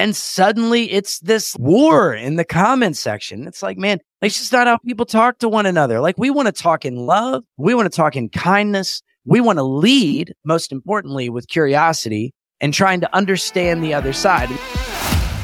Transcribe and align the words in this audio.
And 0.00 0.14
suddenly 0.14 0.92
it's 0.92 1.18
this 1.18 1.56
war 1.58 2.14
in 2.14 2.36
the 2.36 2.44
comment 2.44 2.96
section. 2.96 3.48
It's 3.48 3.64
like, 3.64 3.76
man, 3.76 3.98
it's 4.22 4.38
just 4.38 4.52
not 4.52 4.68
how 4.68 4.78
people 4.78 5.04
talk 5.04 5.38
to 5.38 5.48
one 5.48 5.66
another. 5.66 6.00
Like 6.00 6.16
we 6.16 6.30
want 6.30 6.46
to 6.46 6.52
talk 6.52 6.84
in 6.84 6.94
love. 6.94 7.42
We 7.56 7.74
want 7.74 7.90
to 7.90 7.96
talk 7.96 8.14
in 8.14 8.28
kindness. 8.28 9.02
We 9.24 9.40
want 9.40 9.58
to 9.58 9.64
lead, 9.64 10.34
most 10.44 10.70
importantly, 10.70 11.28
with 11.28 11.48
curiosity 11.48 12.32
and 12.60 12.72
trying 12.72 13.00
to 13.00 13.12
understand 13.12 13.82
the 13.82 13.92
other 13.92 14.12
side. 14.12 14.48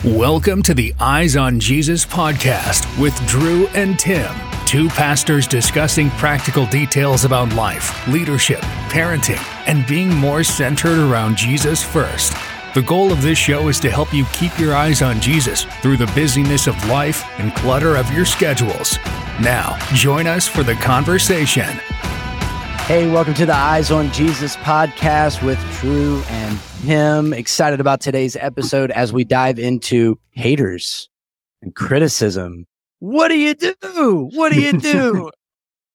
Welcome 0.04 0.62
to 0.62 0.74
the 0.74 0.94
Eyes 1.00 1.34
on 1.34 1.58
Jesus 1.58 2.06
podcast 2.06 2.86
with 3.00 3.14
Drew 3.26 3.66
and 3.68 3.98
Tim, 3.98 4.32
two 4.66 4.88
pastors 4.90 5.48
discussing 5.48 6.10
practical 6.10 6.66
details 6.66 7.24
about 7.24 7.52
life, 7.54 8.06
leadership, 8.06 8.60
parenting, 8.88 9.42
and 9.66 9.84
being 9.88 10.14
more 10.14 10.44
centered 10.44 10.98
around 10.98 11.36
Jesus 11.36 11.82
first. 11.82 12.34
The 12.74 12.82
goal 12.82 13.12
of 13.12 13.22
this 13.22 13.38
show 13.38 13.68
is 13.68 13.78
to 13.78 13.88
help 13.88 14.12
you 14.12 14.24
keep 14.32 14.58
your 14.58 14.74
eyes 14.74 15.00
on 15.00 15.20
Jesus 15.20 15.62
through 15.80 15.96
the 15.96 16.06
busyness 16.06 16.66
of 16.66 16.74
life 16.88 17.24
and 17.38 17.54
clutter 17.54 17.94
of 17.94 18.10
your 18.10 18.24
schedules. 18.24 18.98
Now, 19.40 19.78
join 19.94 20.26
us 20.26 20.48
for 20.48 20.64
the 20.64 20.74
conversation. 20.74 21.68
Hey, 22.88 23.08
welcome 23.08 23.34
to 23.34 23.46
the 23.46 23.54
Eyes 23.54 23.92
on 23.92 24.10
Jesus 24.10 24.56
podcast 24.56 25.40
with 25.46 25.56
Drew 25.78 26.20
and 26.22 26.58
Tim. 26.82 27.32
Excited 27.32 27.78
about 27.78 28.00
today's 28.00 28.34
episode 28.34 28.90
as 28.90 29.12
we 29.12 29.22
dive 29.22 29.60
into 29.60 30.18
haters 30.32 31.08
and 31.62 31.76
criticism. 31.76 32.66
What 32.98 33.28
do 33.28 33.38
you 33.38 33.54
do? 33.54 34.30
What 34.34 34.52
do 34.52 34.60
you 34.60 34.72
do? 34.80 35.30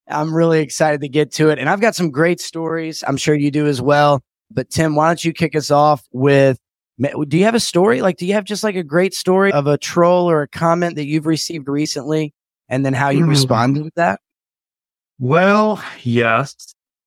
I'm 0.08 0.34
really 0.34 0.62
excited 0.62 1.02
to 1.02 1.10
get 1.10 1.34
to 1.34 1.50
it. 1.50 1.60
And 1.60 1.68
I've 1.68 1.82
got 1.82 1.96
some 1.96 2.10
great 2.10 2.40
stories. 2.40 3.04
I'm 3.06 3.18
sure 3.18 3.36
you 3.36 3.52
do 3.52 3.68
as 3.68 3.82
well. 3.82 4.22
But 4.50 4.70
Tim, 4.70 4.96
why 4.96 5.08
don't 5.08 5.26
you 5.26 5.34
kick 5.34 5.58
us 5.58 5.72
off 5.72 6.08
with 6.14 6.58
do 7.00 7.38
you 7.38 7.46
have 7.46 7.56
a 7.56 7.60
story? 7.60 8.02
Like, 8.02 8.18
do 8.18 8.26
you 8.26 8.34
have 8.34 8.44
just 8.44 8.64
like 8.64 8.76
a 8.76 8.84
great 8.84 9.14
story 9.14 9.52
of 9.52 9.68
a 9.68 9.78
troll 9.78 10.30
or 10.30 10.42
a 10.42 10.48
comment 10.48 10.96
that 10.96 11.06
you've 11.06 11.26
received 11.26 11.68
recently 11.68 12.34
and 12.68 12.86
then 12.86 12.94
how 12.94 13.10
you 13.10 13.26
mm. 13.26 13.30
responded 13.30 13.84
to 13.86 13.92
that? 13.96 14.20
Well, 15.20 15.84
yes. 16.04 16.56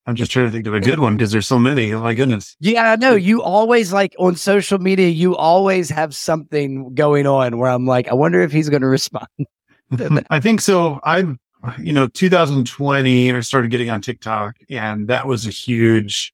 I'm 0.06 0.16
just 0.16 0.32
trying 0.32 0.46
to 0.46 0.50
think 0.50 0.66
of 0.66 0.74
a 0.74 0.80
good 0.80 0.98
one 0.98 1.16
because 1.16 1.30
there's 1.30 1.46
so 1.46 1.58
many. 1.58 1.92
Oh 1.92 2.00
my 2.02 2.14
goodness. 2.14 2.56
Yeah, 2.58 2.92
I 2.92 2.96
know. 2.96 3.14
You 3.14 3.40
always 3.40 3.92
like 3.92 4.16
on 4.18 4.34
social 4.34 4.78
media, 4.78 5.08
you 5.08 5.36
always 5.36 5.88
have 5.90 6.14
something 6.14 6.92
going 6.94 7.26
on 7.26 7.58
where 7.58 7.70
I'm 7.70 7.86
like, 7.86 8.08
I 8.08 8.14
wonder 8.14 8.40
if 8.42 8.50
he's 8.50 8.68
going 8.68 8.82
to 8.82 8.88
respond. 8.88 9.28
I 10.30 10.40
think 10.40 10.60
so. 10.60 10.98
I'm, 11.04 11.38
you 11.78 11.92
know, 11.92 12.08
2020, 12.08 13.32
I 13.32 13.40
started 13.40 13.70
getting 13.70 13.90
on 13.90 14.00
TikTok 14.00 14.56
and 14.68 15.06
that 15.08 15.26
was 15.26 15.46
a 15.46 15.50
huge 15.50 16.32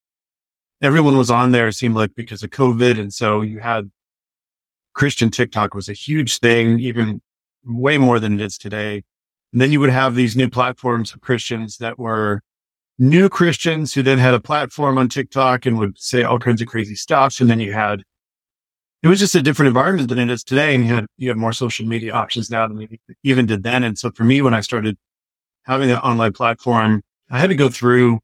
everyone 0.81 1.17
was 1.17 1.31
on 1.31 1.53
there, 1.53 1.69
it 1.69 1.75
seemed 1.75 1.95
like 1.95 2.15
because 2.15 2.43
of 2.43 2.51
COVID. 2.51 2.99
And 2.99 3.13
so 3.13 3.41
you 3.41 3.59
had 3.59 3.91
Christian 4.95 5.31
TikTok 5.31 5.75
was 5.75 5.89
a 5.89 5.93
huge 5.93 6.39
thing, 6.39 6.79
even 6.81 7.21
way 7.65 7.99
more 7.99 8.19
than 8.19 8.35
it 8.35 8.41
is 8.41 8.59
today. 8.59 9.03
And 9.53 9.61
then 9.61 9.73
you 9.73 9.81
would 9.81 9.91
have 9.91 10.15
these 10.15 10.37
new 10.37 10.49
platforms 10.51 11.15
of 11.15 11.21
Christians 11.21 11.79
that 11.79 11.99
were 11.99 12.43
new 12.99 13.29
Christians 13.29 13.95
who 13.95 14.03
then 14.03 14.19
had 14.19 14.35
a 14.35 14.41
platform 14.41 14.99
on 14.99 15.09
TikTok 15.09 15.67
and 15.67 15.79
would 15.79 15.99
say 15.99 16.23
all 16.23 16.39
kinds 16.39 16.61
of 16.61 16.69
crazy 16.69 16.95
stuff. 16.95 17.41
And 17.41 17.49
then 17.49 17.61
you 17.61 17.73
had, 17.73 18.03
it 19.03 19.09
was 19.09 19.21
just 19.21 19.35
a 19.35 19.43
different 19.43 19.69
environment 19.69 20.09
than 20.09 20.19
it 20.19 20.31
is 20.31 20.43
today. 20.43 20.75
And 20.75 20.85
you 20.85 20.95
had, 20.95 21.07
you 21.17 21.29
have 21.29 21.39
more 21.39 21.53
social 21.53 21.87
media 21.87 22.13
options 22.13 22.51
now 22.51 22.67
than 22.67 22.77
we 22.77 23.01
even 23.23 23.47
did 23.47 23.63
then. 23.63 23.85
And 23.85 23.97
so 23.97 24.11
for 24.11 24.25
me, 24.25 24.43
when 24.43 24.55
I 24.55 24.61
started 24.61 24.97
having 25.63 25.91
an 25.91 25.99
online 25.99 26.33
platform, 26.33 27.03
I 27.31 27.39
had 27.39 27.51
to 27.51 27.55
go 27.55 27.69
through, 27.69 28.19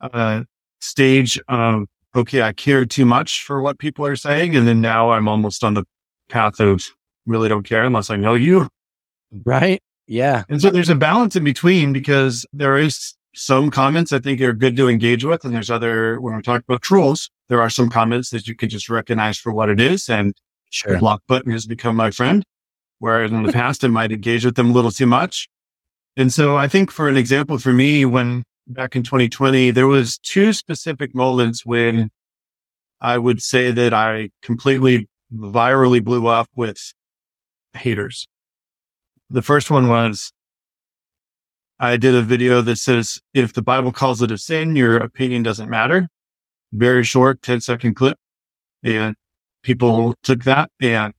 uh, 0.00 0.44
stage 0.80 1.40
of, 1.48 1.84
okay, 2.14 2.42
I 2.42 2.52
care 2.52 2.84
too 2.84 3.04
much 3.04 3.42
for 3.42 3.60
what 3.60 3.78
people 3.78 4.06
are 4.06 4.16
saying. 4.16 4.56
And 4.56 4.66
then 4.66 4.80
now 4.80 5.10
I'm 5.10 5.28
almost 5.28 5.64
on 5.64 5.74
the 5.74 5.84
path 6.28 6.60
of 6.60 6.84
really 7.26 7.48
don't 7.48 7.64
care 7.64 7.84
unless 7.84 8.10
I 8.10 8.16
know 8.16 8.34
you. 8.34 8.68
Right. 9.44 9.82
Yeah. 10.06 10.44
And 10.48 10.60
so 10.60 10.70
there's 10.70 10.88
a 10.88 10.94
balance 10.94 11.36
in 11.36 11.44
between 11.44 11.92
because 11.92 12.46
there 12.52 12.78
is 12.78 13.14
some 13.34 13.70
comments 13.70 14.12
I 14.12 14.18
think 14.18 14.40
are 14.40 14.52
good 14.52 14.76
to 14.76 14.88
engage 14.88 15.24
with. 15.24 15.44
And 15.44 15.54
there's 15.54 15.70
other, 15.70 16.20
when 16.20 16.34
we 16.34 16.42
talk 16.42 16.62
about 16.66 16.82
trolls, 16.82 17.30
there 17.48 17.60
are 17.60 17.70
some 17.70 17.90
comments 17.90 18.30
that 18.30 18.48
you 18.48 18.54
can 18.54 18.68
just 18.68 18.88
recognize 18.88 19.38
for 19.38 19.52
what 19.52 19.68
it 19.68 19.80
is. 19.80 20.08
And 20.08 20.34
sure. 20.70 20.94
the 20.94 20.98
block 20.98 21.22
button 21.28 21.52
has 21.52 21.66
become 21.66 21.94
my 21.94 22.10
friend. 22.10 22.42
Whereas 22.98 23.30
in 23.30 23.42
the 23.42 23.52
past, 23.60 23.84
I 23.84 23.88
might 23.88 24.12
engage 24.12 24.44
with 24.44 24.56
them 24.56 24.70
a 24.70 24.72
little 24.72 24.90
too 24.90 25.06
much. 25.06 25.48
And 26.16 26.32
so 26.32 26.56
I 26.56 26.66
think 26.66 26.90
for 26.90 27.08
an 27.08 27.16
example 27.16 27.58
for 27.58 27.72
me, 27.72 28.04
when 28.04 28.42
back 28.68 28.94
in 28.94 29.02
2020, 29.02 29.70
there 29.70 29.86
was 29.86 30.18
two 30.18 30.52
specific 30.52 31.14
moments 31.14 31.64
when 31.64 32.10
I 33.00 33.18
would 33.18 33.42
say 33.42 33.70
that 33.70 33.94
I 33.94 34.30
completely 34.42 35.08
virally 35.34 36.02
blew 36.02 36.26
up 36.26 36.48
with 36.54 36.92
haters. 37.74 38.26
The 39.30 39.42
first 39.42 39.70
one 39.70 39.88
was 39.88 40.32
I 41.78 41.96
did 41.96 42.14
a 42.14 42.22
video 42.22 42.60
that 42.62 42.76
says, 42.76 43.20
if 43.34 43.52
the 43.52 43.62
Bible 43.62 43.92
calls 43.92 44.20
it 44.22 44.30
a 44.30 44.38
sin, 44.38 44.74
your 44.74 44.96
opinion 44.96 45.42
doesn't 45.42 45.70
matter. 45.70 46.08
Very 46.72 47.04
short 47.04 47.40
10 47.42 47.60
second 47.60 47.94
clip. 47.94 48.18
And 48.82 49.14
people 49.62 50.14
took 50.22 50.44
that 50.44 50.70
and 50.80 51.12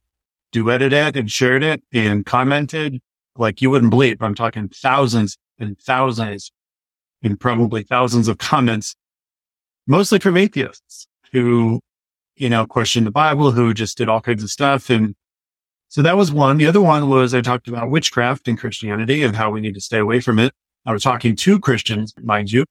duetted 0.53 0.91
it 0.91 1.15
and 1.15 1.31
shared 1.31 1.63
it 1.63 1.83
and 1.93 2.25
commented 2.25 2.99
like 3.35 3.61
you 3.61 3.69
wouldn't 3.69 3.91
believe. 3.91 4.21
I'm 4.21 4.35
talking 4.35 4.69
thousands 4.69 5.37
and 5.59 5.79
thousands 5.79 6.51
and 7.23 7.39
probably 7.39 7.83
thousands 7.83 8.27
of 8.27 8.37
comments, 8.37 8.95
mostly 9.87 10.19
from 10.19 10.37
atheists 10.37 11.07
who, 11.31 11.79
you 12.35 12.49
know, 12.49 12.65
questioned 12.65 13.07
the 13.07 13.11
Bible, 13.11 13.51
who 13.51 13.73
just 13.73 13.97
did 13.97 14.09
all 14.09 14.21
kinds 14.21 14.43
of 14.43 14.49
stuff. 14.49 14.89
And 14.89 15.15
so 15.89 16.01
that 16.01 16.17
was 16.17 16.31
one. 16.31 16.57
The 16.57 16.67
other 16.67 16.81
one 16.81 17.09
was 17.09 17.33
I 17.33 17.41
talked 17.41 17.67
about 17.67 17.89
witchcraft 17.89 18.47
and 18.47 18.57
Christianity 18.57 19.23
and 19.23 19.35
how 19.35 19.51
we 19.51 19.61
need 19.61 19.73
to 19.73 19.81
stay 19.81 19.97
away 19.97 20.19
from 20.19 20.39
it. 20.39 20.53
I 20.85 20.93
was 20.93 21.03
talking 21.03 21.35
to 21.35 21.59
Christians, 21.59 22.13
mind 22.21 22.51
you, 22.51 22.65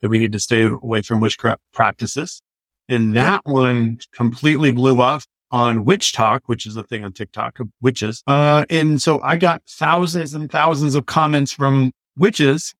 that 0.00 0.08
we 0.08 0.18
need 0.18 0.32
to 0.32 0.40
stay 0.40 0.62
away 0.62 1.02
from 1.02 1.20
witchcraft 1.20 1.60
practices. 1.72 2.42
And 2.88 3.14
that 3.16 3.42
one 3.44 3.98
completely 4.12 4.72
blew 4.72 5.00
up 5.00 5.22
on 5.52 5.84
WitchTok, 5.84 6.40
which 6.46 6.66
is 6.66 6.76
a 6.76 6.82
thing 6.82 7.04
on 7.04 7.12
TikTok 7.12 7.60
of 7.60 7.68
witches. 7.80 8.22
Uh, 8.26 8.64
and 8.70 9.00
so 9.00 9.20
I 9.22 9.36
got 9.36 9.62
thousands 9.68 10.34
and 10.34 10.50
thousands 10.50 10.94
of 10.94 11.06
comments 11.06 11.52
from 11.52 11.92
witches 12.16 12.74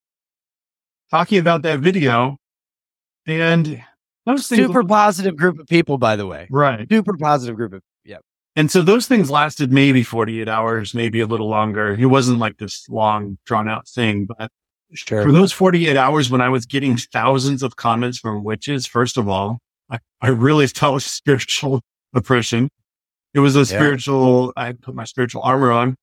talking 1.13 1.39
about 1.39 1.63
that 1.63 1.79
video. 1.81 2.39
And 3.27 3.85
those 4.27 4.47
super 4.47 4.83
positive 4.83 5.37
group 5.37 5.61
of 5.61 5.67
people, 5.67 5.99
by 5.99 6.17
the 6.17 6.27
way. 6.27 6.49
Right. 6.51 6.89
Super 6.91 7.17
positive 7.17 7.55
group 7.55 7.75
of, 7.75 7.83
yeah. 8.05 8.19
And 8.57 8.71
so 8.71 8.83
those 8.83 9.07
things 9.07 9.31
lasted 9.31 9.73
maybe 9.73 10.03
48 10.03 10.49
hours, 10.49 10.95
maybe 10.95 11.21
a 11.21 11.27
little 11.27 11.49
longer. 11.49 11.95
It 11.95 12.07
wasn't 12.07 12.39
like 12.39 12.57
this 12.59 12.89
long 12.89 13.39
drawn 13.45 13.69
out 13.69 13.87
thing, 13.87 14.27
but 14.27 14.51
sure. 14.95 15.23
for 15.23 15.31
those 15.31 15.53
48 15.53 15.97
hours 15.97 16.31
when 16.31 16.41
I 16.41 16.49
was 16.49 16.67
getting 16.67 16.97
thousands 16.97 17.63
of 17.63 17.77
comments 17.77 18.19
from 18.19 18.43
witches, 18.43 18.87
first 18.87 19.17
of 19.17 19.29
all, 19.29 19.59
I, 19.91 19.99
I 20.21 20.29
really 20.29 20.67
felt 20.81 21.03
spiritual 21.03 21.83
oppression. 22.15 22.71
It 23.35 23.41
was 23.41 23.55
a 23.55 23.61
yeah. 23.61 23.65
spiritual, 23.65 24.53
I 24.57 24.73
put 24.73 24.95
my 24.95 25.05
spiritual 25.05 25.43
armor 25.43 25.73
on. 25.73 25.95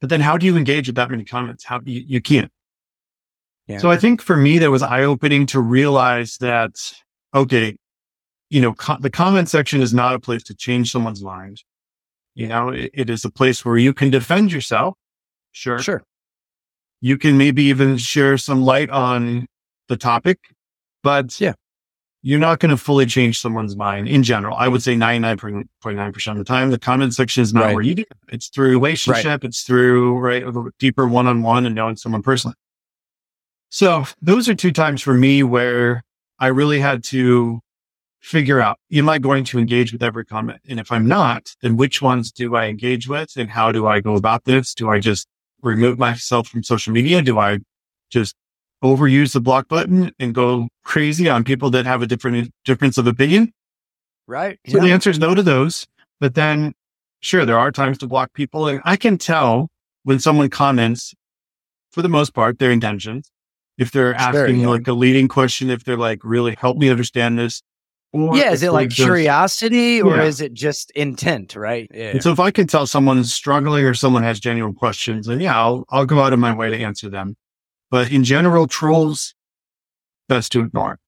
But 0.00 0.10
then 0.10 0.20
how 0.20 0.36
do 0.36 0.46
you 0.46 0.56
engage 0.56 0.86
with 0.86 0.96
that 0.96 1.10
many 1.10 1.24
comments? 1.24 1.64
How 1.64 1.80
you, 1.84 2.04
you 2.06 2.20
can't. 2.20 2.50
So 3.76 3.90
I 3.90 3.98
think 3.98 4.22
for 4.22 4.36
me, 4.36 4.58
that 4.58 4.70
was 4.70 4.82
eye 4.82 5.02
opening 5.02 5.44
to 5.46 5.60
realize 5.60 6.38
that, 6.38 6.72
okay, 7.34 7.76
you 8.48 8.62
know, 8.62 8.72
co- 8.72 8.96
the 8.98 9.10
comment 9.10 9.50
section 9.50 9.82
is 9.82 9.92
not 9.92 10.14
a 10.14 10.18
place 10.18 10.42
to 10.44 10.54
change 10.54 10.90
someone's 10.90 11.22
mind. 11.22 11.62
You 12.34 12.46
know, 12.46 12.70
it, 12.70 12.90
it 12.94 13.10
is 13.10 13.26
a 13.26 13.30
place 13.30 13.64
where 13.64 13.76
you 13.76 13.92
can 13.92 14.08
defend 14.10 14.52
yourself. 14.52 14.94
Sure. 15.52 15.78
Sure. 15.80 16.02
You 17.00 17.18
can 17.18 17.36
maybe 17.36 17.64
even 17.64 17.98
share 17.98 18.38
some 18.38 18.62
light 18.62 18.88
on 18.88 19.46
the 19.88 19.96
topic, 19.96 20.38
but 21.02 21.38
yeah, 21.40 21.52
you're 22.22 22.40
not 22.40 22.58
going 22.58 22.70
to 22.70 22.76
fully 22.76 23.06
change 23.06 23.40
someone's 23.40 23.76
mind 23.76 24.08
in 24.08 24.22
general. 24.22 24.56
I 24.56 24.68
would 24.68 24.82
say 24.82 24.96
99.9% 24.96 26.30
of 26.32 26.38
the 26.38 26.44
time, 26.44 26.70
the 26.70 26.78
comment 26.78 27.14
section 27.14 27.42
is 27.42 27.54
not 27.54 27.64
right. 27.64 27.74
where 27.74 27.84
you 27.84 27.94
do. 27.94 28.04
It's 28.28 28.48
through 28.48 28.70
relationship. 28.70 29.24
Right. 29.24 29.44
It's 29.44 29.62
through, 29.62 30.18
right, 30.18 30.42
a 30.42 30.70
deeper 30.78 31.06
one-on-one 31.06 31.66
and 31.66 31.74
knowing 31.74 31.96
someone 31.96 32.22
personally. 32.22 32.56
So 33.70 34.04
those 34.22 34.48
are 34.48 34.54
two 34.54 34.72
times 34.72 35.02
for 35.02 35.14
me 35.14 35.42
where 35.42 36.02
I 36.38 36.48
really 36.48 36.80
had 36.80 37.04
to 37.04 37.60
figure 38.20 38.60
out, 38.60 38.78
am 38.92 39.08
I 39.08 39.18
going 39.18 39.44
to 39.44 39.58
engage 39.58 39.92
with 39.92 40.02
every 40.02 40.24
comment? 40.24 40.60
And 40.68 40.80
if 40.80 40.90
I'm 40.90 41.06
not, 41.06 41.54
then 41.62 41.76
which 41.76 42.00
ones 42.02 42.32
do 42.32 42.56
I 42.56 42.66
engage 42.66 43.08
with 43.08 43.36
and 43.36 43.50
how 43.50 43.72
do 43.72 43.86
I 43.86 44.00
go 44.00 44.16
about 44.16 44.44
this? 44.44 44.74
Do 44.74 44.88
I 44.88 44.98
just 45.00 45.26
remove 45.62 45.98
myself 45.98 46.48
from 46.48 46.62
social 46.62 46.92
media? 46.92 47.22
Do 47.22 47.38
I 47.38 47.58
just 48.10 48.34
overuse 48.82 49.32
the 49.32 49.40
block 49.40 49.68
button 49.68 50.12
and 50.18 50.34
go 50.34 50.68
crazy 50.84 51.28
on 51.28 51.44
people 51.44 51.70
that 51.70 51.84
have 51.86 52.02
a 52.02 52.06
different 52.06 52.50
difference 52.64 52.98
of 52.98 53.06
opinion? 53.06 53.52
Right. 54.26 54.58
So 54.66 54.78
yeah. 54.78 54.84
the 54.84 54.92
answer 54.92 55.10
is 55.10 55.18
no 55.18 55.34
to 55.34 55.42
those. 55.42 55.86
But 56.20 56.34
then 56.34 56.74
sure, 57.20 57.44
there 57.44 57.58
are 57.58 57.70
times 57.70 57.98
to 57.98 58.06
block 58.06 58.32
people 58.32 58.66
and 58.66 58.80
I 58.84 58.96
can 58.96 59.18
tell 59.18 59.68
when 60.04 60.18
someone 60.18 60.48
comments 60.48 61.14
for 61.90 62.02
the 62.02 62.08
most 62.08 62.34
part, 62.34 62.58
their 62.58 62.70
intentions 62.70 63.30
if 63.78 63.92
they're 63.92 64.14
asking 64.14 64.60
yeah. 64.60 64.68
like 64.68 64.86
a 64.88 64.92
leading 64.92 65.28
question, 65.28 65.70
if 65.70 65.84
they're 65.84 65.96
like, 65.96 66.20
really 66.24 66.56
help 66.58 66.76
me 66.76 66.90
understand 66.90 67.38
this. 67.38 67.62
Or 68.12 68.36
yeah, 68.36 68.52
is 68.52 68.62
it 68.62 68.72
like 68.72 68.88
just, 68.88 69.06
curiosity 69.06 70.00
or 70.00 70.16
yeah. 70.16 70.22
is 70.24 70.40
it 70.40 70.54
just 70.54 70.90
intent, 70.92 71.54
right? 71.54 71.90
Yeah. 71.92 72.08
And 72.08 72.22
so 72.22 72.32
if 72.32 72.40
I 72.40 72.50
can 72.50 72.66
tell 72.66 72.86
someone's 72.86 73.32
struggling 73.32 73.84
or 73.84 73.92
someone 73.92 74.22
has 74.22 74.40
genuine 74.40 74.74
questions, 74.74 75.26
then 75.26 75.40
yeah, 75.40 75.58
I'll 75.58 75.84
I'll 75.90 76.06
go 76.06 76.20
out 76.20 76.32
of 76.32 76.38
my 76.38 76.54
way 76.54 76.70
to 76.70 76.76
answer 76.76 77.10
them. 77.10 77.36
But 77.90 78.10
in 78.10 78.24
general, 78.24 78.66
trolls 78.66 79.34
best 80.28 80.52
to 80.52 80.60
ignore. 80.60 80.98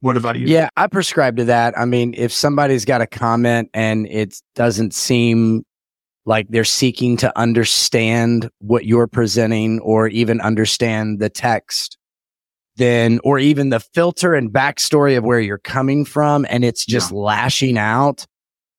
What 0.00 0.18
about 0.18 0.38
you? 0.38 0.46
Yeah, 0.46 0.68
I 0.76 0.88
prescribe 0.88 1.38
to 1.38 1.44
that. 1.46 1.76
I 1.78 1.86
mean, 1.86 2.14
if 2.16 2.32
somebody's 2.32 2.84
got 2.84 3.00
a 3.00 3.06
comment 3.06 3.70
and 3.72 4.06
it 4.08 4.36
doesn't 4.54 4.92
seem 4.92 5.64
like 6.26 6.48
they're 6.48 6.64
seeking 6.64 7.16
to 7.18 7.38
understand 7.38 8.50
what 8.58 8.84
you're 8.84 9.06
presenting 9.06 9.78
or 9.80 10.08
even 10.08 10.40
understand 10.40 11.20
the 11.20 11.30
text, 11.30 11.96
then, 12.76 13.20
or 13.24 13.38
even 13.38 13.70
the 13.70 13.80
filter 13.80 14.34
and 14.34 14.52
backstory 14.52 15.16
of 15.16 15.24
where 15.24 15.40
you're 15.40 15.58
coming 15.58 16.04
from, 16.04 16.44
and 16.50 16.64
it's 16.64 16.84
just 16.84 17.12
yeah. 17.12 17.18
lashing 17.18 17.78
out, 17.78 18.26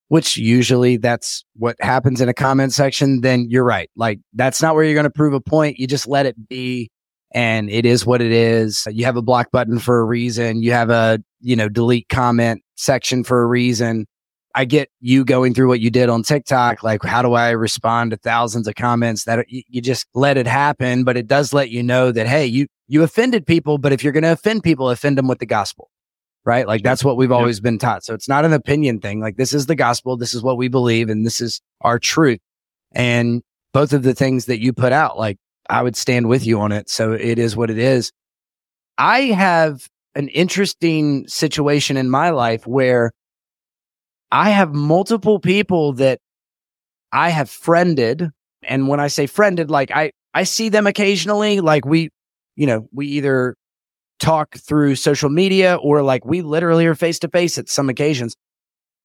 which 0.10 0.38
usually 0.38 0.98
that's 0.98 1.46
what 1.56 1.78
happens 1.80 2.22
in 2.22 2.30
a 2.30 2.34
comment 2.34 2.74
section, 2.74 3.22
then 3.22 3.48
you're 3.50 3.64
right. 3.64 3.90
Like, 3.96 4.20
that's 4.34 4.62
not 4.62 4.76
where 4.76 4.84
you're 4.84 4.94
going 4.94 5.06
to 5.06 5.10
prove 5.10 5.34
a 5.34 5.42
point. 5.42 5.80
You 5.80 5.88
just 5.88 6.08
let 6.08 6.26
it 6.26 6.50
be 6.50 6.92
and 7.34 7.70
it 7.70 7.86
is 7.86 8.06
what 8.06 8.22
it 8.22 8.32
is. 8.32 8.88
You 8.90 9.06
have 9.06 9.18
a 9.18 9.22
block 9.22 9.52
button 9.52 9.80
for 9.80 10.00
a 10.00 10.06
reason. 10.06 10.64
You 10.64 10.72
have 10.74 10.90
a, 10.90 11.20
you 11.42 11.56
know, 11.56 11.70
delete 11.70 12.10
comment 12.10 12.62
section 12.76 13.24
for 13.24 13.42
a 13.42 13.48
reason. 13.48 14.06
I 14.58 14.66
get 14.66 14.90
you 15.00 15.24
going 15.24 15.54
through 15.54 15.68
what 15.68 15.82
you 15.82 15.92
did 15.92 16.10
on 16.10 16.24
TikTok. 16.24 16.82
Like, 16.82 17.04
how 17.04 17.22
do 17.22 17.34
I 17.34 17.52
respond 17.52 18.10
to 18.10 18.18
thousands 18.18 18.68
of 18.68 18.74
comments 18.74 19.26
that 19.26 19.46
you 19.48 19.82
just 19.84 20.08
let 20.16 20.36
it 20.36 20.48
happen? 20.48 21.04
But 21.04 21.16
it 21.16 21.28
does 21.28 21.54
let 21.54 21.70
you 21.70 21.84
know 21.84 22.12
that, 22.12 22.26
hey, 22.26 22.48
you, 22.48 22.66
you 22.88 23.04
offended 23.04 23.46
people, 23.46 23.78
but 23.78 23.94
if 23.94 24.04
you're 24.04 24.14
going 24.14 24.24
to 24.24 24.32
offend 24.32 24.64
people, 24.64 24.90
offend 24.90 25.16
them 25.16 25.28
with 25.28 25.38
the 25.38 25.46
gospel, 25.46 25.92
right? 26.44 26.66
Like 26.66 26.82
that's 26.82 27.04
what 27.04 27.18
we've 27.18 27.32
always 27.32 27.60
been 27.60 27.78
taught. 27.78 28.04
So 28.04 28.16
it's 28.16 28.28
not 28.28 28.46
an 28.46 28.54
opinion 28.54 29.00
thing. 29.00 29.20
Like 29.20 29.38
this 29.38 29.54
is 29.54 29.68
the 29.68 29.76
gospel. 29.76 30.18
This 30.18 30.34
is 30.34 30.42
what 30.42 30.58
we 30.58 30.70
believe 30.70 31.08
and 31.12 31.24
this 31.24 31.40
is 31.40 31.62
our 31.82 32.00
truth. 32.00 32.40
And 32.94 33.44
both 33.74 33.94
of 33.94 34.02
the 34.02 34.16
things 34.16 34.46
that 34.46 34.60
you 34.60 34.74
put 34.74 34.92
out, 34.92 35.20
like 35.20 35.38
I 35.70 35.84
would 35.84 35.96
stand 35.96 36.30
with 36.30 36.48
you 36.48 36.60
on 36.62 36.72
it. 36.72 36.90
So 36.90 37.12
it 37.12 37.38
is 37.38 37.56
what 37.56 37.70
it 37.70 37.78
is. 37.78 38.12
I 38.98 39.20
have 39.26 39.88
an 40.16 40.30
interesting 40.30 41.28
situation 41.28 41.96
in 41.96 42.10
my 42.10 42.32
life 42.32 42.66
where 42.66 43.12
I 44.32 44.50
have 44.50 44.74
multiple 44.74 45.40
people 45.40 45.94
that 45.94 46.20
I 47.12 47.30
have 47.30 47.50
friended. 47.50 48.30
And 48.64 48.88
when 48.88 49.00
I 49.00 49.08
say 49.08 49.28
friended, 49.28 49.70
like 49.72 49.92
I, 49.92 50.12
I 50.34 50.44
see 50.44 50.70
them 50.70 50.88
occasionally, 50.88 51.62
like 51.62 51.86
we, 51.86 52.10
you 52.56 52.68
know, 52.68 52.88
we 52.92 53.08
either 53.08 53.56
talk 54.20 54.56
through 54.58 54.96
social 54.96 55.30
media 55.30 55.76
or 55.76 56.02
like 56.02 56.26
we 56.26 56.42
literally 56.42 56.86
are 56.86 56.96
face 56.96 57.20
to 57.20 57.30
face 57.30 57.58
at 57.58 57.70
some 57.70 57.90
occasions. 57.90 58.36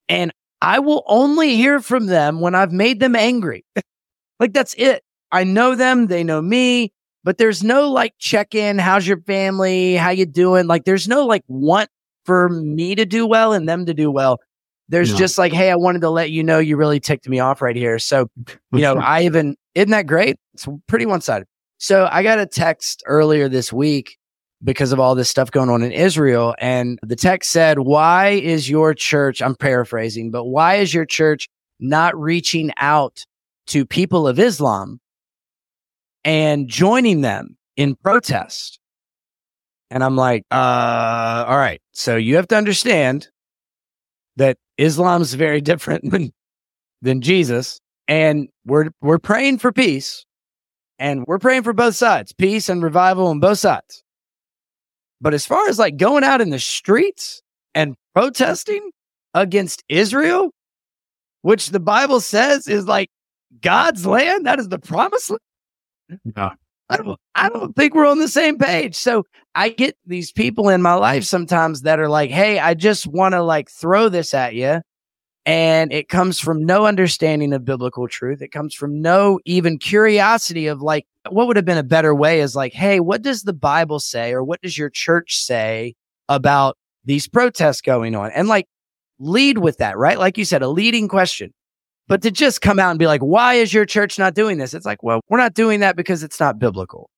And 0.08 0.32
I 0.60 0.78
will 0.78 1.02
only 1.06 1.56
hear 1.56 1.80
from 1.80 2.06
them 2.06 2.40
when 2.40 2.54
I've 2.54 2.72
made 2.72 3.00
them 3.00 3.16
angry. 3.16 3.64
like 4.40 4.52
that's 4.52 4.74
it. 4.74 5.02
I 5.30 5.44
know 5.44 5.74
them, 5.74 6.08
they 6.08 6.24
know 6.24 6.42
me, 6.42 6.92
but 7.24 7.38
there's 7.38 7.62
no 7.62 7.90
like 7.90 8.14
check 8.18 8.54
in. 8.54 8.78
How's 8.78 9.06
your 9.06 9.20
family? 9.22 9.94
How 9.94 10.10
you 10.10 10.26
doing? 10.26 10.66
Like 10.66 10.84
there's 10.84 11.08
no 11.08 11.26
like 11.26 11.42
want 11.48 11.88
for 12.24 12.48
me 12.48 12.94
to 12.94 13.04
do 13.04 13.26
well 13.26 13.52
and 13.52 13.68
them 13.68 13.86
to 13.86 13.94
do 13.94 14.10
well. 14.10 14.38
There's 14.92 15.12
no. 15.12 15.18
just 15.18 15.38
like, 15.38 15.52
hey, 15.52 15.70
I 15.70 15.76
wanted 15.76 16.02
to 16.02 16.10
let 16.10 16.30
you 16.30 16.44
know 16.44 16.58
you 16.58 16.76
really 16.76 17.00
ticked 17.00 17.28
me 17.28 17.40
off 17.40 17.60
right 17.60 17.74
here. 17.74 17.98
So, 17.98 18.30
you 18.72 18.80
know, 18.80 18.96
I 19.02 19.22
even 19.24 19.56
isn't 19.74 19.90
that 19.90 20.06
great? 20.06 20.36
It's 20.54 20.68
pretty 20.86 21.06
one 21.06 21.20
sided. 21.20 21.48
So 21.78 22.08
I 22.12 22.22
got 22.22 22.38
a 22.38 22.46
text 22.46 23.02
earlier 23.06 23.48
this 23.48 23.72
week 23.72 24.18
because 24.62 24.92
of 24.92 25.00
all 25.00 25.14
this 25.14 25.28
stuff 25.28 25.50
going 25.50 25.70
on 25.70 25.82
in 25.82 25.90
Israel. 25.90 26.54
And 26.58 26.98
the 27.02 27.16
text 27.16 27.50
said, 27.50 27.80
Why 27.80 28.28
is 28.28 28.70
your 28.70 28.94
church, 28.94 29.42
I'm 29.42 29.56
paraphrasing, 29.56 30.30
but 30.30 30.44
why 30.44 30.76
is 30.76 30.94
your 30.94 31.06
church 31.06 31.48
not 31.80 32.16
reaching 32.16 32.70
out 32.76 33.24
to 33.66 33.84
people 33.84 34.28
of 34.28 34.38
Islam 34.38 35.00
and 36.24 36.68
joining 36.68 37.20
them 37.20 37.56
in 37.76 37.96
protest. 37.96 38.78
And 39.90 40.02
I'm 40.02 40.16
like, 40.16 40.44
uh, 40.50 41.44
all 41.46 41.56
right. 41.56 41.80
So 41.92 42.16
you 42.16 42.36
have 42.36 42.48
to 42.48 42.56
understand 42.56 43.28
that 44.36 44.56
Islam's 44.82 45.34
very 45.34 45.60
different 45.60 46.04
than, 46.10 46.32
than 47.00 47.20
Jesus. 47.20 47.80
And 48.08 48.48
we're, 48.66 48.90
we're 49.00 49.18
praying 49.18 49.58
for 49.58 49.72
peace 49.72 50.24
and 50.98 51.24
we're 51.26 51.38
praying 51.38 51.62
for 51.62 51.72
both 51.72 51.96
sides, 51.96 52.32
peace 52.32 52.68
and 52.68 52.82
revival 52.82 53.28
on 53.28 53.40
both 53.40 53.58
sides. 53.58 54.02
But 55.20 55.34
as 55.34 55.46
far 55.46 55.68
as 55.68 55.78
like 55.78 55.96
going 55.96 56.24
out 56.24 56.40
in 56.40 56.50
the 56.50 56.58
streets 56.58 57.42
and 57.74 57.94
protesting 58.14 58.90
against 59.34 59.84
Israel, 59.88 60.50
which 61.42 61.70
the 61.70 61.80
Bible 61.80 62.20
says 62.20 62.66
is 62.66 62.86
like 62.86 63.08
God's 63.60 64.04
land, 64.04 64.46
that 64.46 64.58
is 64.58 64.68
the 64.68 64.78
promised 64.78 65.30
land. 65.30 66.20
Yeah. 66.36 66.50
I 66.92 66.96
don't, 66.98 67.20
I 67.34 67.48
don't 67.48 67.74
think 67.74 67.94
we're 67.94 68.06
on 68.06 68.18
the 68.18 68.28
same 68.28 68.58
page. 68.58 68.94
So 68.94 69.24
I 69.54 69.70
get 69.70 69.96
these 70.06 70.30
people 70.30 70.68
in 70.68 70.82
my 70.82 70.94
life 70.94 71.24
sometimes 71.24 71.82
that 71.82 71.98
are 71.98 72.08
like, 72.08 72.30
Hey, 72.30 72.58
I 72.58 72.74
just 72.74 73.06
want 73.06 73.32
to 73.32 73.42
like 73.42 73.70
throw 73.70 74.08
this 74.08 74.34
at 74.34 74.54
you. 74.54 74.82
And 75.44 75.92
it 75.92 76.08
comes 76.08 76.38
from 76.38 76.64
no 76.64 76.86
understanding 76.86 77.52
of 77.52 77.64
biblical 77.64 78.06
truth. 78.06 78.42
It 78.42 78.52
comes 78.52 78.74
from 78.74 79.00
no 79.00 79.40
even 79.44 79.78
curiosity 79.78 80.68
of 80.68 80.82
like, 80.82 81.06
what 81.30 81.46
would 81.46 81.56
have 81.56 81.64
been 81.64 81.78
a 81.78 81.82
better 81.82 82.14
way 82.14 82.40
is 82.40 82.54
like, 82.54 82.72
Hey, 82.72 83.00
what 83.00 83.22
does 83.22 83.42
the 83.42 83.54
Bible 83.54 83.98
say? 83.98 84.32
Or 84.32 84.44
what 84.44 84.60
does 84.60 84.76
your 84.76 84.90
church 84.90 85.36
say 85.38 85.94
about 86.28 86.76
these 87.04 87.26
protests 87.26 87.80
going 87.80 88.14
on? 88.14 88.30
And 88.32 88.48
like 88.48 88.66
lead 89.18 89.58
with 89.58 89.78
that, 89.78 89.96
right? 89.96 90.18
Like 90.18 90.36
you 90.36 90.44
said, 90.44 90.62
a 90.62 90.68
leading 90.68 91.08
question. 91.08 91.52
But 92.08 92.22
to 92.22 92.30
just 92.30 92.60
come 92.60 92.78
out 92.78 92.90
and 92.90 92.98
be 92.98 93.06
like, 93.06 93.20
why 93.20 93.54
is 93.54 93.72
your 93.72 93.86
church 93.86 94.18
not 94.18 94.34
doing 94.34 94.58
this? 94.58 94.74
It's 94.74 94.84
like, 94.84 95.02
well, 95.02 95.20
we're 95.28 95.38
not 95.38 95.54
doing 95.54 95.80
that 95.80 95.96
because 95.96 96.22
it's 96.22 96.40
not 96.40 96.58
biblical, 96.58 97.08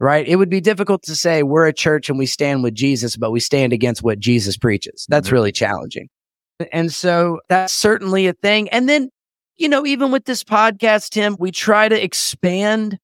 right? 0.00 0.26
It 0.26 0.36
would 0.36 0.50
be 0.50 0.60
difficult 0.60 1.02
to 1.04 1.14
say 1.14 1.42
we're 1.42 1.66
a 1.66 1.72
church 1.72 2.08
and 2.08 2.18
we 2.18 2.26
stand 2.26 2.62
with 2.62 2.74
Jesus, 2.74 3.16
but 3.16 3.30
we 3.30 3.40
stand 3.40 3.72
against 3.72 4.02
what 4.02 4.18
Jesus 4.18 4.56
preaches. 4.56 5.06
That's 5.08 5.28
mm-hmm. 5.28 5.34
really 5.34 5.52
challenging. 5.52 6.08
And 6.72 6.92
so 6.92 7.40
that's 7.48 7.72
certainly 7.72 8.26
a 8.26 8.32
thing. 8.32 8.68
And 8.70 8.88
then, 8.88 9.10
you 9.56 9.68
know, 9.68 9.84
even 9.86 10.10
with 10.10 10.24
this 10.24 10.42
podcast, 10.42 11.10
Tim, 11.10 11.36
we 11.38 11.50
try 11.50 11.88
to 11.88 12.02
expand 12.02 12.98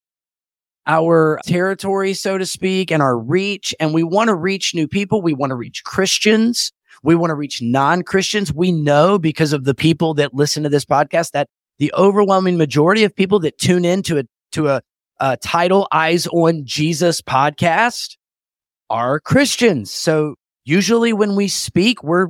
our 0.86 1.38
territory, 1.44 2.14
so 2.14 2.38
to 2.38 2.46
speak, 2.46 2.90
and 2.90 3.02
our 3.02 3.16
reach. 3.16 3.74
And 3.78 3.92
we 3.92 4.02
want 4.02 4.28
to 4.28 4.34
reach 4.34 4.74
new 4.74 4.88
people. 4.88 5.20
We 5.22 5.34
want 5.34 5.50
to 5.50 5.56
reach 5.56 5.84
Christians. 5.84 6.72
We 7.02 7.14
want 7.14 7.30
to 7.30 7.34
reach 7.34 7.62
non 7.62 8.02
Christians. 8.02 8.52
We 8.52 8.72
know 8.72 9.18
because 9.18 9.52
of 9.52 9.64
the 9.64 9.74
people 9.74 10.14
that 10.14 10.34
listen 10.34 10.62
to 10.64 10.68
this 10.68 10.84
podcast 10.84 11.30
that 11.32 11.48
the 11.78 11.92
overwhelming 11.94 12.58
majority 12.58 13.04
of 13.04 13.16
people 13.16 13.40
that 13.40 13.58
tune 13.58 13.84
in 13.84 14.02
to 14.02 14.18
a, 14.18 14.24
to 14.52 14.68
a, 14.68 14.82
a 15.18 15.36
title 15.38 15.88
Eyes 15.92 16.26
on 16.26 16.64
Jesus 16.66 17.22
podcast 17.22 18.16
are 18.90 19.20
Christians. 19.20 19.90
So 19.90 20.34
usually 20.64 21.12
when 21.12 21.36
we 21.36 21.48
speak, 21.48 22.02
we're, 22.02 22.28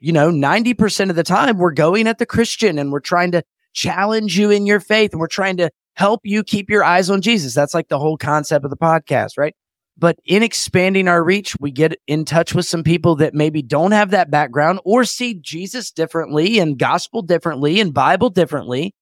you 0.00 0.12
know, 0.12 0.30
90% 0.30 1.10
of 1.10 1.16
the 1.16 1.22
time 1.22 1.56
we're 1.56 1.72
going 1.72 2.06
at 2.06 2.18
the 2.18 2.26
Christian 2.26 2.78
and 2.78 2.92
we're 2.92 3.00
trying 3.00 3.32
to 3.32 3.42
challenge 3.72 4.38
you 4.38 4.50
in 4.50 4.66
your 4.66 4.80
faith 4.80 5.12
and 5.12 5.20
we're 5.20 5.28
trying 5.28 5.56
to 5.58 5.70
help 5.94 6.20
you 6.24 6.42
keep 6.42 6.68
your 6.68 6.84
eyes 6.84 7.08
on 7.08 7.22
Jesus. 7.22 7.54
That's 7.54 7.74
like 7.74 7.88
the 7.88 7.98
whole 7.98 8.16
concept 8.16 8.64
of 8.64 8.70
the 8.70 8.76
podcast, 8.76 9.38
right? 9.38 9.54
But 10.00 10.18
in 10.24 10.42
expanding 10.42 11.08
our 11.08 11.22
reach, 11.22 11.54
we 11.60 11.70
get 11.70 12.00
in 12.06 12.24
touch 12.24 12.54
with 12.54 12.64
some 12.64 12.82
people 12.82 13.16
that 13.16 13.34
maybe 13.34 13.60
don't 13.60 13.92
have 13.92 14.10
that 14.10 14.30
background 14.30 14.80
or 14.82 15.04
see 15.04 15.34
Jesus 15.34 15.90
differently 15.90 16.58
and 16.58 16.78
gospel 16.78 17.20
differently 17.20 17.80
and 17.80 17.92
Bible 17.92 18.30
differently. 18.30 18.94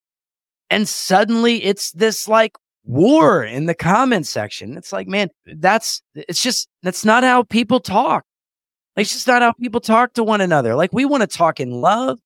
And 0.70 0.88
suddenly 0.88 1.62
it's 1.62 1.92
this 1.92 2.26
like 2.26 2.56
war 2.84 3.44
in 3.44 3.66
the 3.66 3.74
comment 3.74 4.26
section. 4.26 4.76
It's 4.76 4.92
like, 4.92 5.06
man, 5.06 5.28
that's, 5.46 6.02
it's 6.14 6.42
just, 6.42 6.68
that's 6.82 7.04
not 7.04 7.22
how 7.22 7.44
people 7.44 7.78
talk. 7.78 8.24
It's 8.96 9.12
just 9.12 9.28
not 9.28 9.40
how 9.40 9.52
people 9.52 9.80
talk 9.80 10.14
to 10.14 10.24
one 10.24 10.40
another. 10.40 10.74
Like 10.74 10.92
we 10.92 11.04
want 11.04 11.20
to 11.20 11.28
talk 11.28 11.60
in 11.60 11.70
love. 11.70 12.18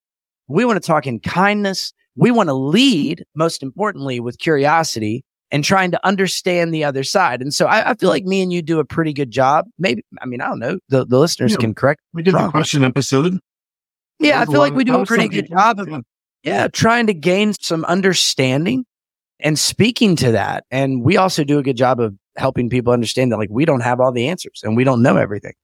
We 0.48 0.64
want 0.64 0.82
to 0.82 0.86
talk 0.86 1.06
in 1.06 1.20
kindness. 1.20 1.92
We 2.16 2.30
want 2.30 2.48
to 2.48 2.54
lead, 2.54 3.24
most 3.34 3.62
importantly, 3.62 4.18
with 4.18 4.38
curiosity 4.38 5.24
and 5.52 5.62
trying 5.62 5.90
to 5.90 6.04
understand 6.04 6.72
the 6.72 6.82
other 6.82 7.04
side. 7.04 7.42
And 7.42 7.52
so 7.52 7.66
I, 7.66 7.90
I, 7.90 7.94
feel 7.94 8.08
like 8.08 8.24
me 8.24 8.40
and 8.42 8.50
you 8.50 8.62
do 8.62 8.80
a 8.80 8.84
pretty 8.86 9.12
good 9.12 9.30
job. 9.30 9.66
Maybe, 9.78 10.02
I 10.20 10.24
mean, 10.24 10.40
I 10.40 10.48
don't 10.48 10.58
know. 10.58 10.78
The, 10.88 11.04
the 11.04 11.18
listeners 11.18 11.52
yeah, 11.52 11.58
can 11.58 11.74
correct. 11.74 12.00
We 12.14 12.22
did 12.22 12.34
the 12.34 12.48
question 12.48 12.82
episode. 12.82 13.38
Yeah, 14.18 14.40
I 14.40 14.46
feel 14.46 14.60
like 14.60 14.72
we 14.72 14.84
do 14.84 14.98
a 14.98 15.04
pretty 15.04 15.28
good 15.28 15.48
job 15.50 15.78
of, 15.78 15.88
yeah, 16.42 16.68
trying 16.68 17.06
to 17.08 17.14
gain 17.14 17.52
some 17.60 17.84
understanding 17.84 18.86
and 19.40 19.58
speaking 19.58 20.16
to 20.16 20.32
that. 20.32 20.64
And 20.70 21.04
we 21.04 21.18
also 21.18 21.44
do 21.44 21.58
a 21.58 21.62
good 21.62 21.76
job 21.76 22.00
of 22.00 22.14
helping 22.36 22.70
people 22.70 22.92
understand 22.92 23.30
that 23.30 23.36
like 23.36 23.50
we 23.50 23.66
don't 23.66 23.82
have 23.82 24.00
all 24.00 24.10
the 24.10 24.28
answers 24.28 24.62
and 24.64 24.74
we 24.74 24.84
don't 24.84 25.02
know 25.02 25.18
everything. 25.18 25.54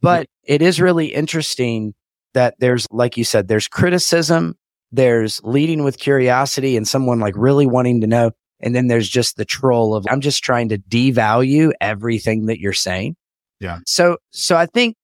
But 0.00 0.26
it 0.42 0.62
is 0.62 0.80
really 0.80 1.08
interesting 1.08 1.94
that 2.32 2.54
there's, 2.60 2.86
like 2.90 3.16
you 3.16 3.24
said, 3.24 3.48
there's 3.48 3.68
criticism, 3.68 4.56
there's 4.90 5.42
leading 5.44 5.84
with 5.84 5.98
curiosity 5.98 6.76
and 6.76 6.88
someone 6.88 7.20
like 7.20 7.34
really 7.36 7.66
wanting 7.66 8.00
to 8.00 8.06
know. 8.06 8.30
And 8.64 8.74
then 8.74 8.88
there's 8.88 9.08
just 9.08 9.36
the 9.36 9.44
troll 9.44 9.94
of 9.94 10.06
I'm 10.10 10.20
just 10.20 10.42
trying 10.42 10.70
to 10.70 10.78
devalue 10.78 11.70
everything 11.80 12.46
that 12.46 12.58
you're 12.58 12.72
saying. 12.72 13.14
Yeah. 13.60 13.78
So 13.86 14.16
so 14.30 14.56
I 14.56 14.66
think 14.66 14.96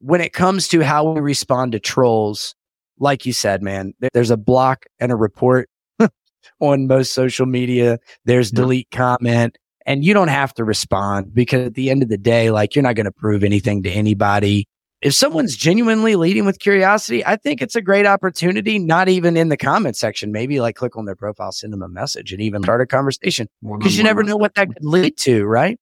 when 0.00 0.20
it 0.20 0.32
comes 0.32 0.68
to 0.68 0.82
how 0.82 1.10
we 1.12 1.20
respond 1.20 1.72
to 1.72 1.80
trolls, 1.80 2.54
like 2.98 3.24
you 3.24 3.32
said, 3.32 3.62
man, 3.62 3.94
there's 4.12 4.30
a 4.30 4.36
block 4.36 4.84
and 5.00 5.10
a 5.12 5.16
report 5.16 5.70
on 6.60 6.86
most 6.86 7.14
social 7.14 7.46
media. 7.46 7.98
There's 8.24 8.50
delete 8.50 8.90
comment 8.90 9.56
and 9.86 10.04
you 10.04 10.12
don't 10.12 10.28
have 10.28 10.52
to 10.54 10.64
respond 10.64 11.32
because 11.32 11.66
at 11.66 11.74
the 11.74 11.90
end 11.90 12.02
of 12.02 12.08
the 12.08 12.18
day, 12.18 12.50
like 12.50 12.74
you're 12.74 12.82
not 12.82 12.96
going 12.96 13.06
to 13.06 13.12
prove 13.12 13.44
anything 13.44 13.84
to 13.84 13.90
anybody. 13.90 14.66
If 15.06 15.14
someone's 15.14 15.54
genuinely 15.54 16.16
leading 16.16 16.46
with 16.46 16.58
curiosity, 16.58 17.24
I 17.24 17.36
think 17.36 17.62
it's 17.62 17.76
a 17.76 17.80
great 17.80 18.06
opportunity, 18.06 18.80
not 18.80 19.08
even 19.08 19.36
in 19.36 19.50
the 19.50 19.56
comment 19.56 19.94
section, 19.96 20.32
maybe 20.32 20.58
like 20.58 20.74
click 20.74 20.96
on 20.96 21.04
their 21.04 21.14
profile, 21.14 21.52
send 21.52 21.72
them 21.72 21.82
a 21.82 21.88
message 21.88 22.32
and 22.32 22.42
even 22.42 22.64
start 22.64 22.80
a 22.80 22.86
conversation 22.86 23.46
because 23.62 23.96
you 23.96 24.02
never 24.02 24.24
know 24.24 24.36
what 24.36 24.56
that 24.56 24.66
could 24.66 24.84
lead 24.84 25.16
to, 25.18 25.44
right? 25.44 25.78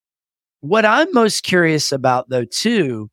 What 0.61 0.85
I'm 0.85 1.11
most 1.15 1.43
curious 1.43 1.91
about 1.91 2.29
though, 2.29 2.45
too, 2.45 3.09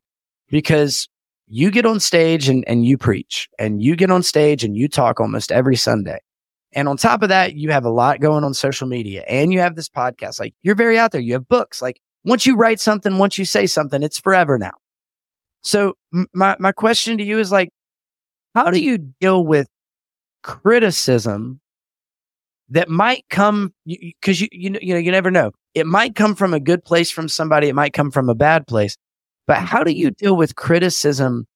because 0.50 1.08
you 1.46 1.70
get 1.70 1.86
on 1.86 1.98
stage 1.98 2.46
and, 2.46 2.62
and 2.68 2.84
you 2.84 2.98
preach 2.98 3.48
and 3.58 3.82
you 3.82 3.96
get 3.96 4.10
on 4.10 4.22
stage 4.22 4.64
and 4.64 4.76
you 4.76 4.88
talk 4.88 5.18
almost 5.18 5.50
every 5.50 5.76
Sunday. 5.76 6.18
And 6.72 6.90
on 6.90 6.98
top 6.98 7.22
of 7.22 7.30
that, 7.30 7.54
you 7.54 7.70
have 7.70 7.86
a 7.86 7.90
lot 7.90 8.20
going 8.20 8.44
on 8.44 8.52
social 8.52 8.86
media 8.86 9.24
and 9.26 9.50
you 9.50 9.60
have 9.60 9.76
this 9.76 9.88
podcast. 9.88 10.38
Like 10.38 10.52
you're 10.60 10.74
very 10.74 10.98
out 10.98 11.12
there. 11.12 11.22
You 11.22 11.32
have 11.32 11.48
books. 11.48 11.80
Like 11.80 12.02
once 12.22 12.44
you 12.44 12.54
write 12.54 12.80
something, 12.80 13.16
once 13.16 13.38
you 13.38 13.46
say 13.46 13.66
something, 13.66 14.02
it's 14.02 14.20
forever 14.20 14.58
now. 14.58 14.72
So 15.62 15.94
my, 16.32 16.56
my 16.58 16.72
question 16.72 17.18
to 17.18 17.24
you 17.24 17.38
is 17.38 17.52
like, 17.52 17.70
how 18.54 18.70
do 18.70 18.80
you 18.80 18.98
deal 18.98 19.44
with 19.44 19.68
criticism 20.42 21.60
that 22.72 22.88
might 22.88 23.24
come 23.28 23.72
because 23.86 24.40
you, 24.40 24.48
you, 24.50 24.76
you 24.80 24.94
know, 24.94 24.98
you 24.98 25.10
never 25.10 25.30
know. 25.30 25.52
It 25.74 25.86
might 25.86 26.14
come 26.14 26.34
from 26.34 26.54
a 26.54 26.60
good 26.60 26.84
place 26.84 27.10
from 27.10 27.28
somebody. 27.28 27.68
It 27.68 27.74
might 27.74 27.92
come 27.92 28.10
from 28.10 28.28
a 28.28 28.34
bad 28.34 28.66
place. 28.66 28.96
But 29.46 29.58
mm-hmm. 29.58 29.66
how 29.66 29.84
do 29.84 29.92
you 29.92 30.10
deal 30.10 30.36
with 30.36 30.56
criticism 30.56 31.46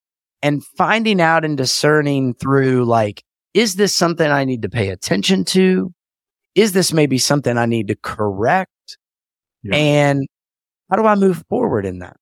and 0.42 0.64
finding 0.64 1.20
out 1.20 1.44
and 1.44 1.56
discerning 1.56 2.34
through 2.34 2.84
like, 2.84 3.22
is 3.54 3.76
this 3.76 3.94
something 3.94 4.30
I 4.30 4.44
need 4.44 4.62
to 4.62 4.68
pay 4.68 4.90
attention 4.90 5.44
to? 5.46 5.92
Is 6.54 6.72
this 6.72 6.92
maybe 6.92 7.18
something 7.18 7.56
I 7.56 7.66
need 7.66 7.88
to 7.88 7.96
correct? 7.96 8.70
Yeah. 9.62 9.76
And 9.76 10.26
how 10.90 10.96
do 10.96 11.06
I 11.06 11.14
move 11.14 11.42
forward 11.48 11.86
in 11.86 12.00
that? 12.00 12.16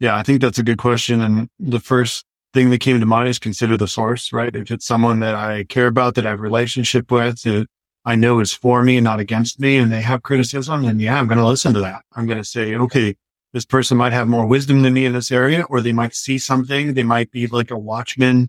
Yeah, 0.00 0.16
I 0.16 0.22
think 0.22 0.40
that's 0.40 0.58
a 0.58 0.62
good 0.62 0.78
question. 0.78 1.20
And 1.20 1.48
the 1.58 1.80
first 1.80 2.24
thing 2.52 2.70
that 2.70 2.80
came 2.80 3.00
to 3.00 3.06
mind 3.06 3.28
is 3.28 3.38
consider 3.38 3.76
the 3.76 3.88
source, 3.88 4.32
right? 4.32 4.54
If 4.54 4.70
it's 4.70 4.86
someone 4.86 5.20
that 5.20 5.34
I 5.34 5.64
care 5.64 5.86
about, 5.86 6.14
that 6.14 6.26
I 6.26 6.30
have 6.30 6.38
a 6.38 6.42
relationship 6.42 7.10
with, 7.10 7.42
that 7.42 7.66
I 8.04 8.14
know 8.14 8.40
is 8.40 8.52
for 8.52 8.82
me 8.82 8.98
and 8.98 9.04
not 9.04 9.20
against 9.20 9.58
me, 9.58 9.76
and 9.76 9.92
they 9.92 10.02
have 10.02 10.22
criticism, 10.22 10.84
then 10.84 11.00
yeah, 11.00 11.18
I'm 11.18 11.26
going 11.26 11.38
to 11.38 11.46
listen 11.46 11.74
to 11.74 11.80
that. 11.80 12.02
I'm 12.14 12.26
going 12.26 12.38
to 12.38 12.44
say, 12.44 12.74
okay, 12.74 13.16
this 13.52 13.64
person 13.64 13.96
might 13.96 14.12
have 14.12 14.28
more 14.28 14.46
wisdom 14.46 14.82
than 14.82 14.92
me 14.92 15.06
in 15.06 15.12
this 15.12 15.32
area, 15.32 15.64
or 15.70 15.80
they 15.80 15.92
might 15.92 16.14
see 16.14 16.38
something. 16.38 16.94
They 16.94 17.02
might 17.02 17.30
be 17.30 17.46
like 17.46 17.70
a 17.70 17.78
watchman 17.78 18.48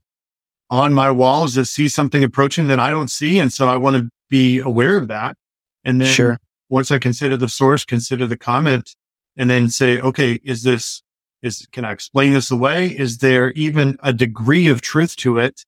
on 0.69 0.93
my 0.93 1.09
walls 1.09 1.55
that 1.55 1.65
see 1.65 1.87
something 1.87 2.23
approaching 2.23 2.67
that 2.67 2.79
I 2.79 2.89
don't 2.89 3.09
see. 3.09 3.39
And 3.39 3.53
so 3.53 3.69
I 3.69 3.77
want 3.77 3.95
to 3.95 4.09
be 4.29 4.59
aware 4.59 4.97
of 4.97 5.07
that. 5.07 5.37
And 5.85 6.01
then 6.01 6.13
sure. 6.13 6.39
once 6.69 6.91
I 6.91 6.99
consider 6.99 7.37
the 7.37 7.47
source, 7.47 7.85
consider 7.85 8.27
the 8.27 8.37
comment 8.37 8.95
and 9.37 9.49
then 9.49 9.69
say, 9.69 10.01
okay, 10.01 10.39
is 10.43 10.63
this, 10.63 11.01
is, 11.47 11.67
can 11.71 11.83
I 11.83 11.91
explain 11.91 12.33
this 12.33 12.51
away? 12.51 12.87
Is 12.87 13.17
there 13.17 13.51
even 13.53 13.97
a 14.03 14.13
degree 14.13 14.67
of 14.67 14.81
truth 14.81 15.15
to 15.17 15.39
it? 15.39 15.65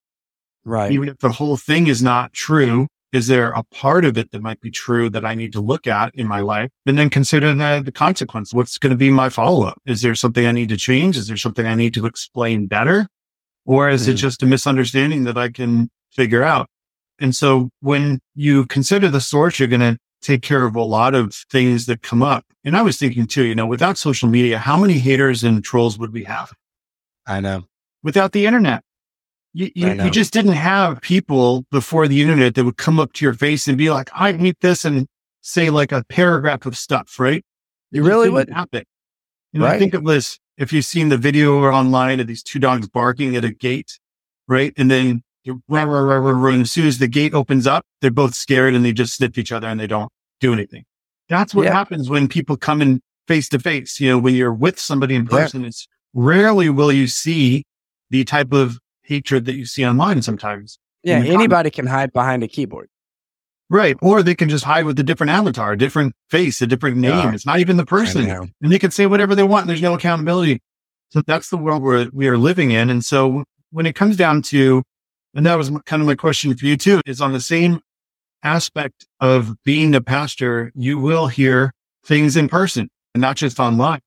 Right. 0.64 0.92
Even 0.92 1.10
if 1.10 1.18
the 1.18 1.32
whole 1.32 1.58
thing 1.58 1.88
is 1.88 2.04
not 2.04 2.34
true, 2.34 2.88
is 3.12 3.26
there 3.26 3.50
a 3.52 3.64
part 3.64 4.06
of 4.06 4.18
it 4.18 4.32
that 4.32 4.42
might 4.42 4.62
be 4.62 4.70
true 4.70 5.10
that 5.10 5.26
I 5.26 5.34
need 5.34 5.52
to 5.54 5.62
look 5.62 5.88
at 5.88 6.14
in 6.14 6.28
my 6.28 6.42
life 6.42 6.70
and 6.86 6.98
then 6.98 7.10
consider 7.10 7.54
the, 7.56 7.82
the 7.84 7.92
consequence? 7.92 8.54
What's 8.54 8.78
going 8.78 8.92
to 8.92 8.98
be 8.98 9.10
my 9.10 9.30
follow 9.30 9.66
up? 9.66 9.82
Is 9.88 10.04
there 10.04 10.14
something 10.14 10.46
I 10.46 10.52
need 10.52 10.70
to 10.70 10.78
change? 10.78 11.18
Is 11.18 11.28
there 11.28 11.38
something 11.38 11.66
I 11.66 11.76
need 11.76 11.96
to 11.96 12.06
explain 12.06 12.68
better? 12.68 13.08
Or 13.66 13.90
is 13.90 14.08
mm. 14.08 14.12
it 14.12 14.16
just 14.16 14.44
a 14.44 14.46
misunderstanding 14.46 15.24
that 15.24 15.38
I 15.38 15.50
can 15.50 15.90
figure 16.12 16.44
out? 16.44 16.68
And 17.20 17.36
so 17.36 17.70
when 17.82 18.20
you 18.36 18.66
consider 18.68 19.10
the 19.10 19.22
source, 19.22 19.60
you're 19.60 19.68
going 19.68 19.82
to 19.82 19.98
take 20.22 20.42
care 20.42 20.66
of 20.66 20.76
a 20.76 20.84
lot 20.84 21.16
of 21.16 21.34
things 21.52 21.86
that 21.86 22.02
come 22.02 22.22
up. 22.22 22.46
And 22.64 22.76
I 22.76 22.82
was 22.82 22.98
thinking 22.98 23.26
too, 23.26 23.44
you 23.44 23.56
know, 23.56 23.66
without 23.66 23.98
social 23.98 24.30
media, 24.30 24.58
how 24.58 24.78
many 24.78 24.94
haters 24.94 25.44
and 25.44 25.64
trolls 25.64 25.98
would 25.98 26.14
we 26.14 26.24
have? 26.26 26.54
I 27.26 27.40
know. 27.40 27.66
Without 28.04 28.32
the 28.32 28.46
internet, 28.46 28.84
you, 29.54 29.72
you, 29.76 29.92
you, 30.04 30.12
just 30.12 30.32
didn't 30.32 30.54
have 30.54 31.02
people 31.02 31.66
before 31.72 32.08
the 32.08 32.22
internet 32.22 32.56
that 32.56 32.66
would 32.66 32.78
come 32.78 33.00
up 33.00 33.14
to 33.14 33.26
your 33.26 33.34
face 33.34 33.68
and 33.68 33.78
be 33.78 33.90
like, 33.90 34.10
I 34.14 34.34
hate 34.34 34.60
this 34.62 34.86
and 34.86 35.08
say 35.42 35.70
like 35.70 35.92
a 35.92 36.04
paragraph 36.08 36.66
of 36.66 36.78
stuff, 36.78 37.20
right? 37.20 37.44
You 37.92 38.04
really 38.04 38.30
would 38.30 38.50
happen. 38.50 38.84
You 39.52 39.60
know, 39.60 39.66
right. 39.66 39.76
I 39.76 39.80
think 39.80 39.94
it 39.94 40.04
was 40.04 40.40
if 40.58 40.72
you've 40.72 40.86
seen 40.86 41.10
the 41.10 41.18
video 41.18 41.64
online 41.64 42.20
of 42.20 42.28
these 42.28 42.44
two 42.44 42.60
dogs 42.60 42.88
barking 42.88 43.36
at 43.36 43.44
a 43.44 43.52
gate, 43.52 44.00
right? 44.48 44.74
And 44.78 44.92
then 44.92 45.24
you 45.44 45.62
and 45.70 46.62
as 46.62 46.72
soon 46.72 46.88
as 46.88 46.98
the 46.98 47.08
gate 47.08 47.34
opens 47.34 47.66
up, 47.66 47.86
they're 48.02 48.12
both 48.12 48.36
scared 48.36 48.76
and 48.76 48.84
they 48.84 48.94
just 48.94 49.16
sniff 49.16 49.38
each 49.38 49.52
other 49.52 49.68
and 49.68 49.80
they 49.80 49.88
don't 49.88 50.12
do 50.40 50.54
anything. 50.54 50.84
That's 51.28 51.54
what 51.54 51.66
yeah. 51.66 51.74
happens 51.74 52.10
when 52.10 52.28
people 52.28 52.58
come 52.58 52.82
in 52.82 53.02
face 53.28 53.50
to 53.50 53.60
face. 53.60 54.00
You 54.00 54.10
know, 54.10 54.18
when 54.18 54.36
you're 54.36 54.54
with 54.54 54.80
somebody 54.80 55.16
in 55.16 55.28
person, 55.28 55.62
yeah. 55.62 55.68
it's 55.68 55.88
rarely 56.14 56.70
will 56.70 56.92
you 56.92 57.08
see 57.08 57.64
the 58.10 58.24
type 58.24 58.52
of 58.52 58.80
hatred 59.04 59.46
that 59.46 59.56
you 59.56 59.66
see 59.66 59.86
online 59.86 60.22
sometimes. 60.22 60.80
Yeah, 61.04 61.24
anybody 61.24 61.70
can 61.70 61.88
hide 61.88 62.12
behind 62.12 62.44
a 62.44 62.48
keyboard. 62.48 62.90
Right. 63.70 63.96
Or 64.02 64.24
they 64.24 64.34
can 64.34 64.50
just 64.50 64.66
hide 64.66 64.86
with 64.86 65.00
a 65.00 65.04
different 65.04 65.30
avatar, 65.30 65.74
a 65.74 65.78
different 65.78 66.14
face, 66.30 66.62
a 66.62 66.68
different 66.68 66.98
name. 66.98 67.12
Yeah. 67.12 67.34
It's 67.34 67.46
not 67.46 67.60
even 67.60 67.78
the 67.78 67.86
person. 67.86 68.28
And 68.28 68.72
they 68.72 68.80
can 68.80 68.90
say 68.90 69.06
whatever 69.06 69.36
they 69.36 69.44
want. 69.44 69.64
And 69.64 69.70
there's 69.70 69.82
no 69.82 69.94
accountability. 69.94 70.62
So 71.10 71.22
that's 71.26 71.50
the 71.50 71.58
world 71.58 71.84
where 71.84 72.08
we 72.12 72.28
are 72.28 72.38
living 72.38 72.72
in. 72.72 72.90
And 72.90 73.06
so 73.06 73.44
when 73.72 73.86
it 73.86 73.94
comes 73.94 74.18
down 74.18 74.42
to, 74.44 74.84
and 75.34 75.46
that 75.46 75.58
was 75.58 75.72
kind 75.86 76.02
of 76.02 76.08
my 76.08 76.16
question 76.16 76.56
for 76.56 76.66
you 76.66 76.78
too, 76.78 77.02
is 77.06 77.22
on 77.22 77.34
the 77.34 77.42
same 77.42 77.82
aspect 78.44 79.06
of 79.20 79.56
being 79.64 79.94
a 79.96 80.02
pastor, 80.02 80.72
you 80.76 80.98
will 80.98 81.28
hear 81.28 81.74
things 82.06 82.36
in 82.36 82.48
person 82.48 82.90
and 83.14 83.22
not 83.22 83.36
just 83.36 83.60
online 83.60 84.02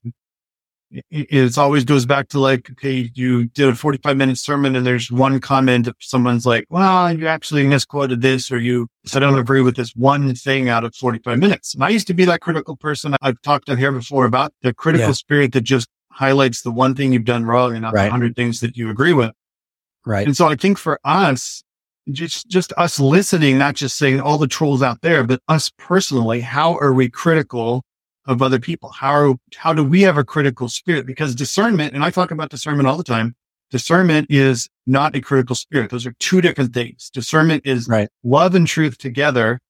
it 1.11 1.57
always 1.57 1.85
goes 1.85 2.05
back 2.05 2.29
to 2.29 2.39
like, 2.39 2.71
okay, 2.71 3.11
you 3.15 3.47
did 3.47 3.69
a 3.69 3.75
45 3.75 4.17
minute 4.17 4.39
sermon 4.39 4.77
and 4.77 4.87
there's 4.87 5.11
one 5.11 5.41
comment 5.41 5.89
someone's 6.01 6.45
like, 6.45 6.67
well, 6.69 7.13
you 7.13 7.27
actually 7.27 7.67
misquoted 7.67 8.21
this 8.21 8.51
or 8.51 8.59
you 8.59 8.89
said, 9.07 9.23
I 9.23 9.27
don't 9.31 9.39
agree 9.39 9.63
with 9.63 9.77
this 9.77 9.93
one 9.97 10.35
thing 10.35 10.69
out 10.69 10.85
of 10.85 10.95
45 10.95 11.39
minutes. 11.39 11.75
And 11.75 11.83
I 11.83 11.89
used 11.89 12.07
to 12.09 12.15
be 12.15 12.25
that 12.27 12.41
critical 12.41 12.77
person. 12.77 13.17
I've 13.23 13.41
talked 13.43 13.71
on 13.71 13.79
here 13.79 13.93
before 13.93 14.27
about 14.27 14.53
the 14.63 14.75
critical 14.75 15.09
yeah. 15.09 15.15
spirit 15.15 15.53
that 15.53 15.63
just 15.63 15.89
highlights 16.11 16.63
the 16.63 16.71
one 16.71 16.95
thing 16.95 17.13
you've 17.13 17.25
done 17.25 17.47
wrong 17.47 17.73
and 17.73 17.83
not 17.83 17.95
right. 17.95 18.05
the 18.05 18.11
hundred 18.11 18.37
things 18.37 18.61
that 18.61 18.77
you 18.77 18.91
agree 18.91 19.15
with. 19.15 19.33
Right. 20.05 20.27
And 20.27 20.37
so 20.37 20.49
I 20.49 20.57
think 20.57 20.79
for 20.79 20.99
us, 21.05 21.63
just, 22.11 22.49
just 22.49 22.73
us 22.77 22.99
listening, 22.99 23.59
not 23.59 23.75
just 23.75 23.97
saying 23.97 24.21
all 24.21 24.39
the 24.39 24.49
trolls 24.49 24.83
out 24.83 25.03
there, 25.03 25.23
but 25.23 25.41
us 25.49 25.71
personally, 25.79 26.41
how 26.41 26.77
are 26.79 26.93
we 26.93 27.09
critical 27.09 27.85
of 28.27 28.43
other 28.43 28.59
people? 28.59 28.91
How 28.91 29.13
are, 29.13 29.35
how 29.57 29.73
do 29.73 29.85
we 29.85 30.03
have 30.03 30.17
a 30.17 30.25
critical 30.25 30.69
spirit? 30.69 31.07
Because 31.07 31.35
discernment, 31.35 31.95
and 31.95 32.05
I 32.05 32.11
talk 32.11 32.31
about 32.31 32.51
discernment 32.51 32.89
all 32.89 32.97
the 32.97 33.05
time. 33.05 33.35
Discernment 33.71 34.27
is 34.31 34.69
not 34.87 35.17
a 35.17 35.21
critical 35.21 35.57
spirit. 35.57 35.91
Those 35.91 36.07
are 36.07 36.15
two 36.19 36.41
different 36.41 36.75
things. 36.75 37.09
Discernment 37.11 37.63
is 37.65 37.89
right. 37.89 38.09
love 38.23 38.55
and 38.55 38.67
truth 38.67 38.99
together. 38.99 39.61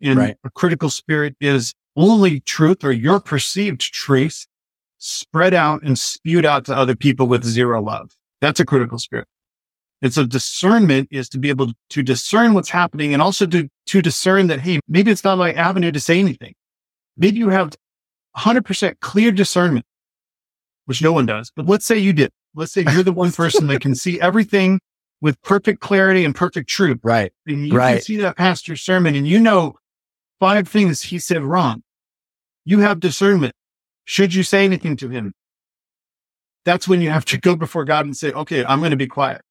And 0.00 0.18
right. 0.18 0.36
a 0.44 0.50
critical 0.50 0.88
spirit 0.88 1.36
is 1.40 1.74
only 1.96 2.40
truth 2.40 2.84
or 2.84 2.92
your 2.92 3.20
perceived 3.20 3.80
truth 3.80 4.46
spread 4.98 5.52
out 5.52 5.82
and 5.82 5.98
spewed 5.98 6.46
out 6.46 6.64
to 6.66 6.76
other 6.76 6.96
people 6.96 7.26
with 7.26 7.44
zero 7.44 7.82
love. 7.82 8.12
That's 8.40 8.60
a 8.60 8.64
critical 8.64 8.98
spirit. 8.98 9.26
And 10.02 10.12
so 10.12 10.24
discernment 10.24 11.08
is 11.10 11.28
to 11.30 11.38
be 11.38 11.50
able 11.50 11.72
to 11.90 12.02
discern 12.02 12.54
what's 12.54 12.70
happening 12.70 13.12
and 13.12 13.20
also 13.20 13.46
to, 13.46 13.68
to 13.86 14.02
discern 14.02 14.46
that, 14.46 14.60
hey, 14.60 14.80
maybe 14.88 15.10
it's 15.10 15.24
not 15.24 15.36
my 15.36 15.52
avenue 15.52 15.92
to 15.92 16.00
say 16.00 16.18
anything. 16.18 16.54
Maybe 17.16 17.38
you 17.38 17.50
have 17.50 17.74
100% 18.36 19.00
clear 19.00 19.30
discernment, 19.30 19.84
which 20.86 21.02
no 21.02 21.12
one 21.12 21.26
does. 21.26 21.52
But 21.54 21.66
let's 21.66 21.84
say 21.84 21.98
you 21.98 22.12
did. 22.12 22.30
Let's 22.54 22.72
say 22.72 22.84
you're 22.90 23.02
the 23.02 23.12
one 23.12 23.30
person 23.30 23.66
that 23.66 23.80
can 23.80 23.94
see 23.94 24.20
everything 24.20 24.80
with 25.20 25.40
perfect 25.42 25.80
clarity 25.80 26.24
and 26.24 26.34
perfect 26.34 26.68
truth. 26.68 26.98
Right. 27.04 27.32
And 27.46 27.66
you 27.66 27.74
right. 27.74 27.94
can 27.94 28.02
see 28.02 28.16
that 28.16 28.36
pastor's 28.36 28.80
sermon 28.80 29.14
and 29.14 29.28
you 29.28 29.38
know 29.38 29.74
five 30.38 30.66
things 30.66 31.02
he 31.02 31.18
said 31.18 31.42
wrong. 31.42 31.82
You 32.64 32.80
have 32.80 33.00
discernment. 33.00 33.54
Should 34.04 34.34
you 34.34 34.42
say 34.42 34.64
anything 34.64 34.96
to 34.96 35.08
him? 35.08 35.34
That's 36.64 36.88
when 36.88 37.00
you 37.00 37.10
have 37.10 37.24
to 37.26 37.38
go 37.38 37.54
before 37.54 37.84
God 37.84 38.06
and 38.06 38.16
say, 38.16 38.32
okay, 38.32 38.64
I'm 38.64 38.80
going 38.80 38.90
to 38.90 38.96
be 38.96 39.06
quiet. 39.06 39.42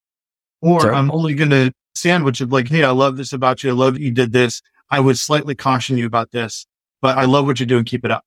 Or. 0.62 0.94
I'm 0.94 1.12
only 1.12 1.34
going 1.34 1.52
to 1.52 1.72
sandwich 1.96 2.42
it 2.42 2.50
like, 2.50 2.68
Hey, 2.68 2.84
I 2.84 2.92
love 2.92 3.18
this 3.18 3.34
about 3.34 3.64
you. 3.64 3.70
I 3.70 3.74
love 3.74 3.94
that 3.96 4.02
you 4.02 4.12
did 4.12 4.34
this. 4.34 4.62
I 4.90 5.00
would 5.00 5.18
slightly 5.18 5.56
caution 5.56 5.98
you 5.98 6.06
about 6.06 6.32
this, 6.32 6.66
but 7.02 7.18
I 7.18 7.26
love 7.26 7.46
what 7.46 7.60
you're 7.60 7.68
doing. 7.68 7.86
Keep 7.86 8.06
it 8.06 8.12
up. 8.12 8.24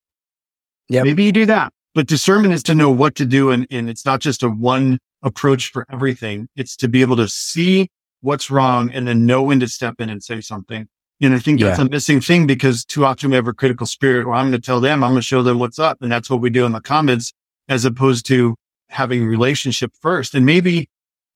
Yeah. 0.89 1.03
Maybe 1.03 1.25
you 1.25 1.33
do 1.33 1.47
that. 1.47 1.73
But 1.95 2.07
discernment 2.07 2.55
is 2.55 2.63
to 2.65 2.75
know 2.75 2.91
what 2.91 3.15
to 3.17 3.27
do. 3.27 3.51
And, 3.51 3.67
and 3.71 3.91
it's 3.91 4.05
not 4.05 4.21
just 4.21 4.43
a 4.43 4.49
one 4.49 4.99
approach 5.23 5.71
for 5.71 5.87
everything. 5.91 6.49
It's 6.57 6.77
to 6.77 6.89
be 6.89 7.01
able 7.01 7.17
to 7.17 7.29
see 7.29 7.89
what's 8.21 8.51
wrong 8.51 8.91
and 8.93 9.07
then 9.07 9.27
know 9.27 9.43
when 9.43 9.61
to 9.61 9.69
step 9.69 9.97
in 10.01 10.09
and 10.09 10.23
say 10.23 10.41
something. 10.41 10.89
And 11.21 11.35
I 11.35 11.39
think 11.39 11.61
that's 11.61 11.79
yeah. 11.79 11.85
a 11.85 11.89
missing 11.89 12.21
thing 12.21 12.47
because 12.47 12.85
too 12.85 13.05
often 13.05 13.31
we 13.31 13.37
have 13.37 13.47
a 13.47 13.53
critical 13.53 13.87
spirit 13.87 14.27
where 14.27 14.35
I'm 14.35 14.51
going 14.51 14.61
to 14.61 14.65
tell 14.65 14.81
them, 14.81 15.05
I'm 15.05 15.11
going 15.11 15.21
to 15.21 15.27
show 15.27 15.43
them 15.43 15.59
what's 15.59 15.79
up. 15.79 15.99
And 16.01 16.11
that's 16.11 16.29
what 16.29 16.41
we 16.41 16.51
do 16.51 16.65
in 16.65 16.73
the 16.73 16.81
comments 16.81 17.33
as 17.69 17.85
opposed 17.85 18.27
to, 18.27 18.57
having 18.89 19.25
relationship 19.25 19.93
first. 20.01 20.35
And 20.35 20.45
maybe 20.45 20.89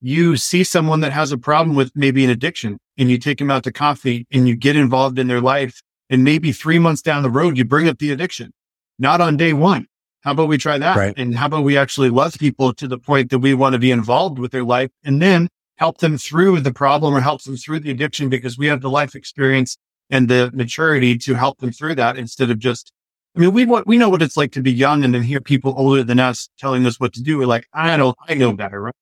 you 0.07 0.37
see 0.37 0.63
someone 0.63 1.01
that 1.01 1.13
has 1.13 1.33
a 1.33 1.39
problem 1.39 1.75
with 1.75 1.91
maybe 1.97 2.23
an 2.23 2.31
addiction 2.31 2.79
and 2.97 3.11
you 3.11 3.19
take 3.19 3.39
them 3.39 3.51
out 3.51 3.65
to 3.65 3.73
coffee 3.73 4.25
and 4.31 4.47
you 4.47 4.55
get 4.55 4.77
involved 4.77 5.19
in 5.19 5.27
their 5.27 5.41
life. 5.41 5.83
And 6.09 6.23
maybe 6.23 6.53
three 6.53 6.79
months 6.79 7.03
down 7.03 7.25
the 7.25 7.31
road, 7.31 7.59
you 7.59 7.65
bring 7.65 7.89
up 7.89 7.99
the 7.99 8.13
addiction, 8.13 8.53
not 9.01 9.21
on 9.21 9.37
day 9.37 9.53
one. 9.53 9.87
How 10.21 10.31
about 10.31 10.47
we 10.47 10.59
try 10.59 10.79
that? 10.79 10.97
Right. 10.97 11.13
And 11.17 11.35
how 11.35 11.47
about 11.47 11.65
we 11.65 11.77
actually 11.77 12.11
love 12.11 12.37
people 12.39 12.73
to 12.75 12.87
the 12.87 12.99
point 12.99 13.31
that 13.31 13.41
we 13.41 13.53
want 13.55 13.73
to 13.73 13.81
be 13.81 13.91
involved 13.91 14.39
with 14.39 14.53
their 14.53 14.63
life 14.63 14.91
and 15.03 15.21
then 15.21 15.49
help 15.75 15.99
them 15.99 16.17
through 16.17 16.61
the 16.61 16.73
problem 16.73 17.13
or 17.13 17.21
help 17.21 17.43
them 17.43 17.57
through 17.57 17.81
the 17.81 17.91
addiction 17.91 18.29
because 18.29 18.57
we 18.57 18.69
have 18.69 18.83
the 18.83 18.91
life 18.91 19.17
experience 19.17 19.77
and 20.09 20.29
the 20.29 20.53
maturity 20.55 21.19
to 21.19 21.35
help 21.35 21.59
them 21.59 21.73
through 21.73 21.97
that 21.97 22.17
instead 22.17 22.49
of 22.53 22.61
just, 22.61 22.93
I 23.37 23.41
mean, 23.41 23.53
we 23.53 23.65
we 23.65 23.99
know 23.99 24.09
what 24.09 24.23
it's 24.23 24.37
like 24.37 24.53
to 24.53 24.63
be 24.63 24.73
young 24.73 25.03
and 25.03 25.13
then 25.13 25.25
hear 25.25 25.41
people 25.41 25.75
older 25.77 26.05
than 26.05 26.21
us 26.21 26.49
telling 26.61 26.87
us 26.87 27.01
what 27.01 27.13
to 27.15 27.23
do. 27.23 27.39
We're 27.39 27.47
like, 27.47 27.67
I 27.73 27.97
don't, 27.97 28.17
I 28.29 28.35
know 28.35 28.53
better. 28.53 28.81
Right? 28.83 28.95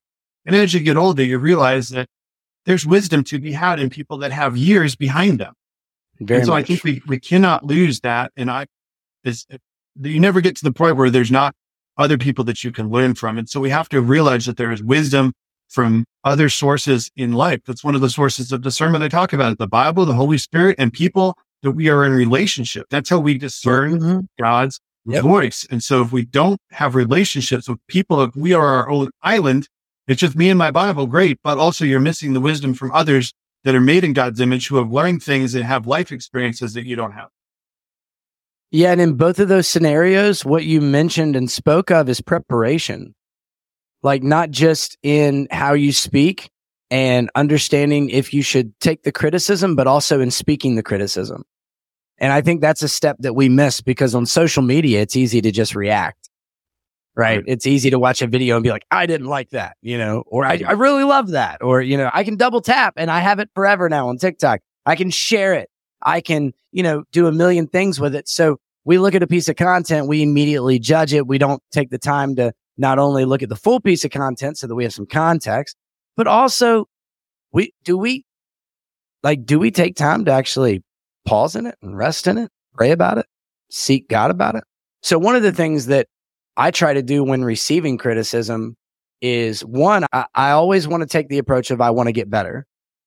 And 0.47 0.55
as 0.55 0.75
you 0.75 0.81
get 0.81 0.97
older, 0.97 1.23
you 1.23 1.39
realize 1.39 1.89
that 1.91 2.09
there's 2.67 2.87
wisdom 2.87 3.25
to 3.25 3.39
be 3.39 3.53
had 3.53 3.79
in 3.79 3.91
people 3.91 4.19
that 4.19 4.33
have 4.33 4.57
years 4.57 4.97
behind 4.97 5.39
them. 5.39 5.55
Very 6.21 6.41
and 6.41 6.47
so 6.47 6.53
much. 6.53 6.65
I 6.65 6.67
think 6.67 6.85
we, 6.85 7.03
we 7.07 7.21
cannot 7.21 7.65
lose 7.65 8.01
that. 8.01 8.33
And 8.37 8.51
I, 8.51 8.67
this, 9.23 9.47
you 10.01 10.21
never 10.21 10.41
get 10.41 10.57
to 10.57 10.65
the 10.65 10.73
point 10.73 10.97
where 10.97 11.11
there's 11.11 11.31
not 11.31 11.55
other 11.97 12.19
people 12.19 12.45
that 12.45 12.65
you 12.65 12.73
can 12.73 12.91
learn 12.91 13.15
from. 13.15 13.39
And 13.39 13.49
so 13.49 13.61
we 13.61 13.71
have 13.71 13.89
to 13.91 14.01
realize 14.01 14.47
that 14.47 14.57
there 14.57 14.73
is 14.73 14.83
wisdom 14.83 15.33
from 15.69 16.05
other 16.25 16.49
sources 16.49 17.11
in 17.17 17.33
life. 17.33 17.61
That's 17.67 17.85
one 17.85 17.95
of 17.95 18.01
the 18.01 18.11
sources 18.11 18.53
of 18.53 18.63
discernment 18.63 19.05
I 19.05 19.09
talk 19.09 19.33
about 19.33 19.59
the 19.59 19.67
Bible, 19.67 20.05
the 20.05 20.15
Holy 20.15 20.39
Spirit, 20.39 20.77
and 20.79 20.93
people 20.93 21.37
that 21.63 21.73
we 21.73 21.89
are 21.89 22.05
in 22.05 22.13
relationship. 22.13 22.87
That's 22.91 23.09
how 23.09 23.19
we 23.19 23.39
discern 23.39 23.99
mm-hmm. 23.99 24.21
God's 24.39 24.81
yep. 25.07 25.23
voice. 25.23 25.67
And 25.71 25.83
so 25.83 26.03
if 26.03 26.13
we 26.13 26.25
don't 26.25 26.61
have 26.71 26.95
relationships 26.95 27.69
with 27.69 27.79
people, 27.89 28.23
if 28.23 28.37
we 28.37 28.53
are 28.53 28.67
our 28.67 28.91
own 28.91 29.11
island, 29.23 29.69
it's 30.07 30.21
just 30.21 30.37
me 30.37 30.51
and 30.51 30.59
my 30.59 30.71
Bible, 30.71 31.07
great. 31.07 31.39
But 31.43 31.59
also 31.59 31.85
you're 31.85 32.01
missing 32.01 32.33
the 32.33 32.41
wisdom 32.41 32.75
from 32.75 32.93
others 32.93 33.33
that 33.65 33.75
are 33.75 33.81
made 33.81 34.05
in 34.05 34.13
God's 34.13 34.41
image 34.41 34.69
who 34.69 34.77
have 34.77 34.93
learned 34.93 35.23
things 35.23 35.55
and 35.55 35.65
have 35.65 35.87
life 35.87 36.13
experiences 36.13 36.75
that 36.75 36.87
you 36.87 36.97
don't 36.97 37.13
have. 37.13 37.29
Yeah. 38.71 38.93
And 38.93 39.01
in 39.01 39.15
both 39.15 39.39
of 39.39 39.49
those 39.49 39.69
scenarios, 39.69 40.45
what 40.45 40.65
you 40.65 40.81
mentioned 40.81 41.37
and 41.37 41.51
spoke 41.51 41.91
of 41.91 42.09
is 42.09 42.21
preparation 42.21 43.15
like 44.05 44.23
not 44.23 44.51
just 44.51 44.97
in 45.03 45.49
how 45.51 45.73
you 45.73 45.91
speak 45.93 46.51
and 46.91 47.31
understanding 47.35 48.11
if 48.11 48.33
you 48.35 48.43
should 48.43 48.79
take 48.79 49.03
the 49.03 49.11
criticism, 49.11 49.75
but 49.75 49.87
also 49.87 50.21
in 50.21 50.31
speaking 50.31 50.77
the 50.77 50.83
criticism. 50.83 51.43
And 52.19 52.33
I 52.33 52.43
think 52.43 52.61
that's 52.61 52.83
a 52.83 52.89
step 52.89 53.17
that 53.21 53.35
we 53.35 53.49
miss 53.49 53.81
because 53.81 54.15
on 54.15 54.27
social 54.27 54.63
media, 54.63 55.01
it's 55.01 55.17
easy 55.17 55.41
to 55.41 55.51
just 55.51 55.75
react, 55.75 56.29
right? 57.17 57.37
right? 57.37 57.45
It's 57.47 57.67
easy 57.67 57.91
to 57.91 57.99
watch 57.99 58.23
a 58.23 58.27
video 58.27 58.57
and 58.57 58.63
be 58.63 58.71
like, 58.71 58.85
I 58.91 59.07
didn't 59.07 59.27
like 59.27 59.51
that, 59.51 59.77
you 59.83 59.99
know, 59.99 60.25
or 60.27 60.45
I, 60.45 60.61
I 60.67 60.73
really 60.73 61.05
love 61.05 61.31
that. 61.31 61.63
Or, 61.63 61.81
you 61.81 61.97
know, 61.97 62.11
I 62.13 62.25
can 62.25 62.37
double 62.37 62.61
tap 62.61 62.95
and 62.97 63.11
I 63.11 63.21
have 63.21 63.39
it 63.39 63.51
forever 63.55 63.89
now 63.89 64.09
on 64.09 64.19
TikTok. 64.19 64.61
I 64.87 64.97
can 64.97 65.11
share 65.11 65.55
it. 65.55 65.71
I 66.03 66.21
can, 66.21 66.53
you 66.73 66.83
know, 66.83 67.05
do 67.13 67.27
a 67.27 67.33
million 67.33 67.67
things 67.67 67.99
with 68.01 68.15
it. 68.15 68.29
So 68.29 68.59
we 68.85 68.99
look 68.99 69.15
at 69.15 69.23
a 69.23 69.27
piece 69.27 69.49
of 69.49 69.57
content, 69.57 70.09
we 70.09 70.23
immediately 70.23 70.79
judge 70.79 71.15
it. 71.15 71.27
We 71.27 71.39
don't 71.39 71.63
take 71.73 71.91
the 71.91 71.99
time 71.99 72.37
to 72.37 72.53
not 72.77 72.99
only 72.99 73.25
look 73.25 73.43
at 73.43 73.49
the 73.49 73.57
full 73.57 73.81
piece 73.81 74.05
of 74.05 74.11
content 74.11 74.59
so 74.59 74.67
that 74.67 74.75
we 74.75 74.85
have 74.85 74.93
some 74.93 75.07
context, 75.07 75.77
but 76.17 76.27
also 76.27 76.87
we 77.53 77.73
do 77.85 77.97
we 77.97 78.25
like 79.23 79.47
do 79.47 79.59
we 79.59 79.71
take 79.71 79.97
time 79.97 80.25
to 80.27 80.33
actually 80.33 80.83
pause 81.25 81.57
in 81.57 81.67
it 81.67 81.77
and 81.81 81.97
rest 81.97 82.27
in 82.27 82.37
it, 82.37 82.51
pray 82.75 82.91
about 82.91 83.19
it, 83.19 83.27
seek 83.71 84.09
God 84.09 84.31
about 84.31 84.57
it? 84.57 84.65
So 85.03 85.19
one 85.19 85.37
of 85.37 85.43
the 85.43 85.53
things 85.53 85.87
that 85.87 86.09
I 86.57 86.71
try 86.71 86.95
to 86.95 87.03
do 87.03 87.25
when 87.25 87.45
receiving 87.45 87.99
criticism 87.99 88.77
is 89.21 89.65
one, 89.65 90.05
I, 90.13 90.27
I 90.35 90.51
always 90.51 90.87
want 90.87 91.03
to 91.03 91.07
take 91.07 91.29
the 91.29 91.39
approach 91.39 91.71
of 91.71 91.81
I 91.81 91.91
want 91.91 92.09
to 92.09 92.13
get 92.13 92.31
better. 92.31 92.67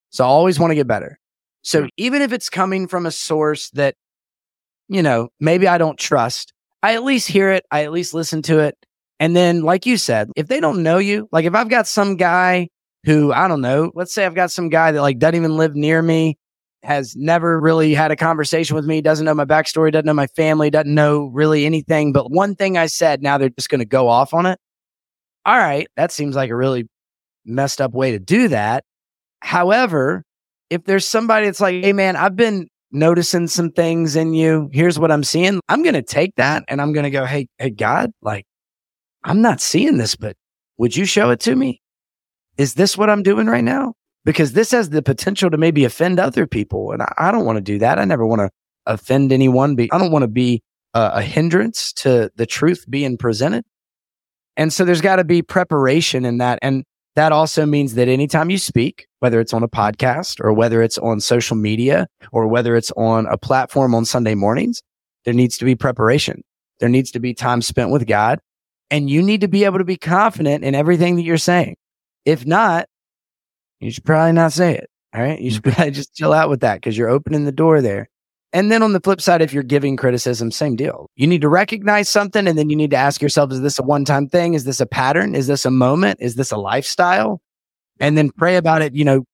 So 0.09 0.23
I 0.23 0.27
always 0.27 0.59
want 0.59 0.71
to 0.71 0.75
get 0.75 0.87
better. 0.87 1.19
So 1.61 1.87
even 1.97 2.21
if 2.21 2.31
it's 2.31 2.49
coming 2.49 2.87
from 2.87 3.05
a 3.05 3.11
source 3.11 3.69
that, 3.71 3.95
you 4.87 5.03
know, 5.03 5.29
maybe 5.39 5.67
I 5.67 5.77
don't 5.77 5.99
trust, 5.99 6.53
I 6.81 6.95
at 6.95 7.03
least 7.03 7.27
hear 7.27 7.51
it. 7.51 7.65
I 7.71 7.83
at 7.83 7.91
least 7.91 8.13
listen 8.13 8.41
to 8.43 8.59
it. 8.59 8.77
And 9.19 9.35
then, 9.35 9.63
like 9.63 9.85
you 9.85 9.97
said, 9.97 10.29
if 10.35 10.47
they 10.47 10.59
don't 10.59 10.83
know 10.83 10.97
you, 10.97 11.27
like 11.31 11.45
if 11.45 11.55
I've 11.55 11.69
got 11.69 11.87
some 11.87 12.15
guy 12.15 12.69
who, 13.03 13.33
I 13.33 13.47
don't 13.47 13.61
know, 13.61 13.91
let's 13.95 14.13
say 14.13 14.25
I've 14.25 14.35
got 14.35 14.51
some 14.51 14.69
guy 14.69 14.91
that 14.91 15.01
like 15.01 15.19
doesn't 15.19 15.35
even 15.35 15.57
live 15.57 15.75
near 15.75 16.01
me, 16.01 16.37
has 16.83 17.15
never 17.15 17.59
really 17.59 17.93
had 17.93 18.11
a 18.11 18.15
conversation 18.15 18.75
with 18.75 18.85
me, 18.85 19.01
doesn't 19.01 19.25
know 19.25 19.33
my 19.33 19.45
backstory, 19.45 19.91
doesn't 19.91 20.05
know 20.05 20.13
my 20.13 20.27
family, 20.27 20.69
doesn't 20.69 20.93
know 20.93 21.25
really 21.33 21.65
anything. 21.65 22.13
But 22.13 22.31
one 22.31 22.55
thing 22.55 22.77
I 22.77 22.85
said, 22.85 23.21
now 23.21 23.37
they're 23.37 23.49
just 23.49 23.69
going 23.69 23.79
to 23.79 23.85
go 23.85 24.07
off 24.07 24.33
on 24.33 24.45
it. 24.45 24.59
All 25.45 25.57
right. 25.57 25.87
That 25.95 26.11
seems 26.11 26.35
like 26.35 26.49
a 26.49 26.55
really 26.55 26.87
messed 27.45 27.81
up 27.81 27.93
way 27.93 28.11
to 28.11 28.19
do 28.19 28.49
that. 28.49 28.83
However, 29.41 30.23
if 30.69 30.83
there's 30.83 31.07
somebody 31.07 31.45
that's 31.45 31.61
like, 31.61 31.83
hey, 31.83 31.93
man, 31.93 32.15
I've 32.15 32.35
been 32.35 32.67
noticing 32.91 33.47
some 33.47 33.71
things 33.71 34.15
in 34.15 34.33
you. 34.33 34.69
Here's 34.71 34.99
what 34.99 35.11
I'm 35.11 35.23
seeing. 35.23 35.59
I'm 35.69 35.83
going 35.83 35.93
to 35.93 36.01
take 36.01 36.35
that 36.35 36.63
and 36.67 36.81
I'm 36.81 36.93
going 36.93 37.05
to 37.05 37.09
go, 37.09 37.25
hey, 37.25 37.47
hey, 37.57 37.69
God, 37.69 38.11
like, 38.21 38.45
I'm 39.23 39.41
not 39.41 39.61
seeing 39.61 39.97
this, 39.97 40.15
but 40.15 40.35
would 40.77 40.95
you 40.95 41.05
show 41.05 41.29
it 41.31 41.39
to 41.41 41.55
me? 41.55 41.81
Is 42.57 42.73
this 42.75 42.97
what 42.97 43.09
I'm 43.09 43.23
doing 43.23 43.47
right 43.47 43.63
now? 43.63 43.93
Because 44.27 44.51
this 44.51 44.71
has 44.71 44.89
the 44.89 45.01
potential 45.01 45.49
to 45.49 45.57
maybe 45.57 45.85
offend 45.85 46.19
other 46.19 46.45
people. 46.45 46.91
And 46.91 47.01
I, 47.01 47.13
I 47.17 47.31
don't 47.31 47.45
want 47.45 47.55
to 47.55 47.61
do 47.61 47.79
that. 47.79 47.97
I 47.97 48.03
never 48.03 48.27
want 48.27 48.41
to 48.41 48.49
offend 48.85 49.31
anyone. 49.31 49.77
Be, 49.77 49.89
I 49.89 49.97
don't 49.97 50.11
want 50.11 50.23
to 50.23 50.27
be 50.27 50.61
a, 50.93 51.11
a 51.13 51.21
hindrance 51.21 51.93
to 51.93 52.29
the 52.35 52.45
truth 52.45 52.83
being 52.89 53.17
presented. 53.17 53.63
And 54.57 54.73
so 54.73 54.83
there's 54.83 54.99
got 54.99 55.15
to 55.15 55.23
be 55.23 55.41
preparation 55.41 56.25
in 56.25 56.39
that. 56.39 56.59
And 56.61 56.83
that 57.15 57.31
also 57.31 57.65
means 57.65 57.93
that 57.93 58.09
anytime 58.09 58.49
you 58.49 58.57
speak, 58.57 59.07
whether 59.19 59.39
it's 59.39 59.53
on 59.53 59.63
a 59.63 59.69
podcast 59.69 60.43
or 60.43 60.51
whether 60.51 60.81
it's 60.81 60.97
on 60.97 61.21
social 61.21 61.55
media 61.55 62.07
or 62.33 62.49
whether 62.49 62.75
it's 62.75 62.91
on 62.97 63.27
a 63.27 63.37
platform 63.37 63.95
on 63.95 64.03
Sunday 64.03 64.35
mornings, 64.35 64.81
there 65.23 65.33
needs 65.33 65.57
to 65.59 65.65
be 65.65 65.73
preparation. 65.73 66.43
There 66.81 66.89
needs 66.89 67.11
to 67.11 67.21
be 67.21 67.33
time 67.33 67.61
spent 67.61 67.91
with 67.91 68.05
God 68.05 68.39
and 68.91 69.09
you 69.09 69.23
need 69.23 69.39
to 69.39 69.47
be 69.47 69.63
able 69.63 69.77
to 69.77 69.85
be 69.85 69.95
confident 69.95 70.65
in 70.65 70.75
everything 70.75 71.15
that 71.15 71.23
you're 71.23 71.37
saying. 71.37 71.77
If 72.25 72.45
not, 72.45 72.87
you 73.79 73.91
should 73.91 74.05
probably 74.05 74.33
not 74.33 74.53
say 74.53 74.75
it. 74.75 74.89
All 75.13 75.21
right. 75.21 75.39
You 75.39 75.51
should 75.51 75.63
mm-hmm. 75.63 75.75
probably 75.75 75.91
just 75.99 76.13
chill 76.13 76.33
out 76.33 76.49
with 76.49 76.61
that 76.61 76.75
because 76.75 76.97
you're 76.97 77.09
opening 77.09 77.45
the 77.45 77.51
door 77.51 77.81
there. 77.81 78.09
And 78.53 78.71
then 78.71 78.81
on 78.81 78.93
the 78.93 79.01
flip 79.01 79.19
side, 79.19 79.41
if 79.41 79.53
you're 79.53 79.63
giving 79.63 79.97
criticism, 79.97 80.51
same 80.51 80.75
deal. 80.75 81.09
You 81.15 81.27
need 81.27 81.41
to 81.41 81.49
recognize 81.49 82.07
something 82.07 82.47
and 82.47 82.57
then 82.57 82.69
you 82.69 82.75
need 82.75 82.91
to 82.91 82.97
ask 82.97 83.21
yourself, 83.21 83.51
is 83.51 83.61
this 83.61 83.77
a 83.77 83.83
one 83.83 84.05
time 84.05 84.27
thing? 84.27 84.53
Is 84.53 84.63
this 84.63 84.79
a 84.79 84.85
pattern? 84.85 85.35
Is 85.35 85.47
this 85.47 85.65
a 85.65 85.71
moment? 85.71 86.19
Is 86.21 86.35
this 86.35 86.51
a 86.51 86.57
lifestyle? 86.57 87.41
And 87.99 88.17
then 88.17 88.31
pray 88.31 88.55
about 88.55 88.81
it. 88.81 88.95
You 88.95 89.03
know, 89.03 89.25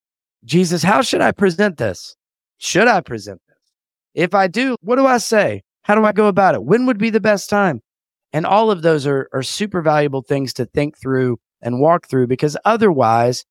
Jesus, 0.45 0.81
how 0.83 1.01
should 1.01 1.21
I 1.21 1.31
present 1.31 1.77
this? 1.77 2.15
Should 2.57 2.87
I 2.87 3.01
present 3.01 3.41
this? 3.47 3.57
If 4.15 4.33
I 4.33 4.47
do, 4.47 4.77
what 4.81 4.95
do 4.95 5.05
I 5.05 5.17
say? 5.19 5.61
How 5.83 5.95
do 5.95 6.05
I 6.05 6.11
go 6.11 6.27
about 6.27 6.55
it? 6.55 6.63
When 6.63 6.85
would 6.85 6.97
be 6.97 7.09
the 7.09 7.19
best 7.19 7.49
time? 7.49 7.81
And 8.31 8.45
all 8.45 8.71
of 8.71 8.81
those 8.81 9.05
are, 9.05 9.29
are 9.31 9.43
super 9.43 9.81
valuable 9.81 10.21
things 10.21 10.53
to 10.53 10.65
think 10.65 10.97
through 10.99 11.37
and 11.61 11.79
walk 11.79 12.07
through 12.07 12.27
because 12.27 12.57
otherwise 12.65 13.45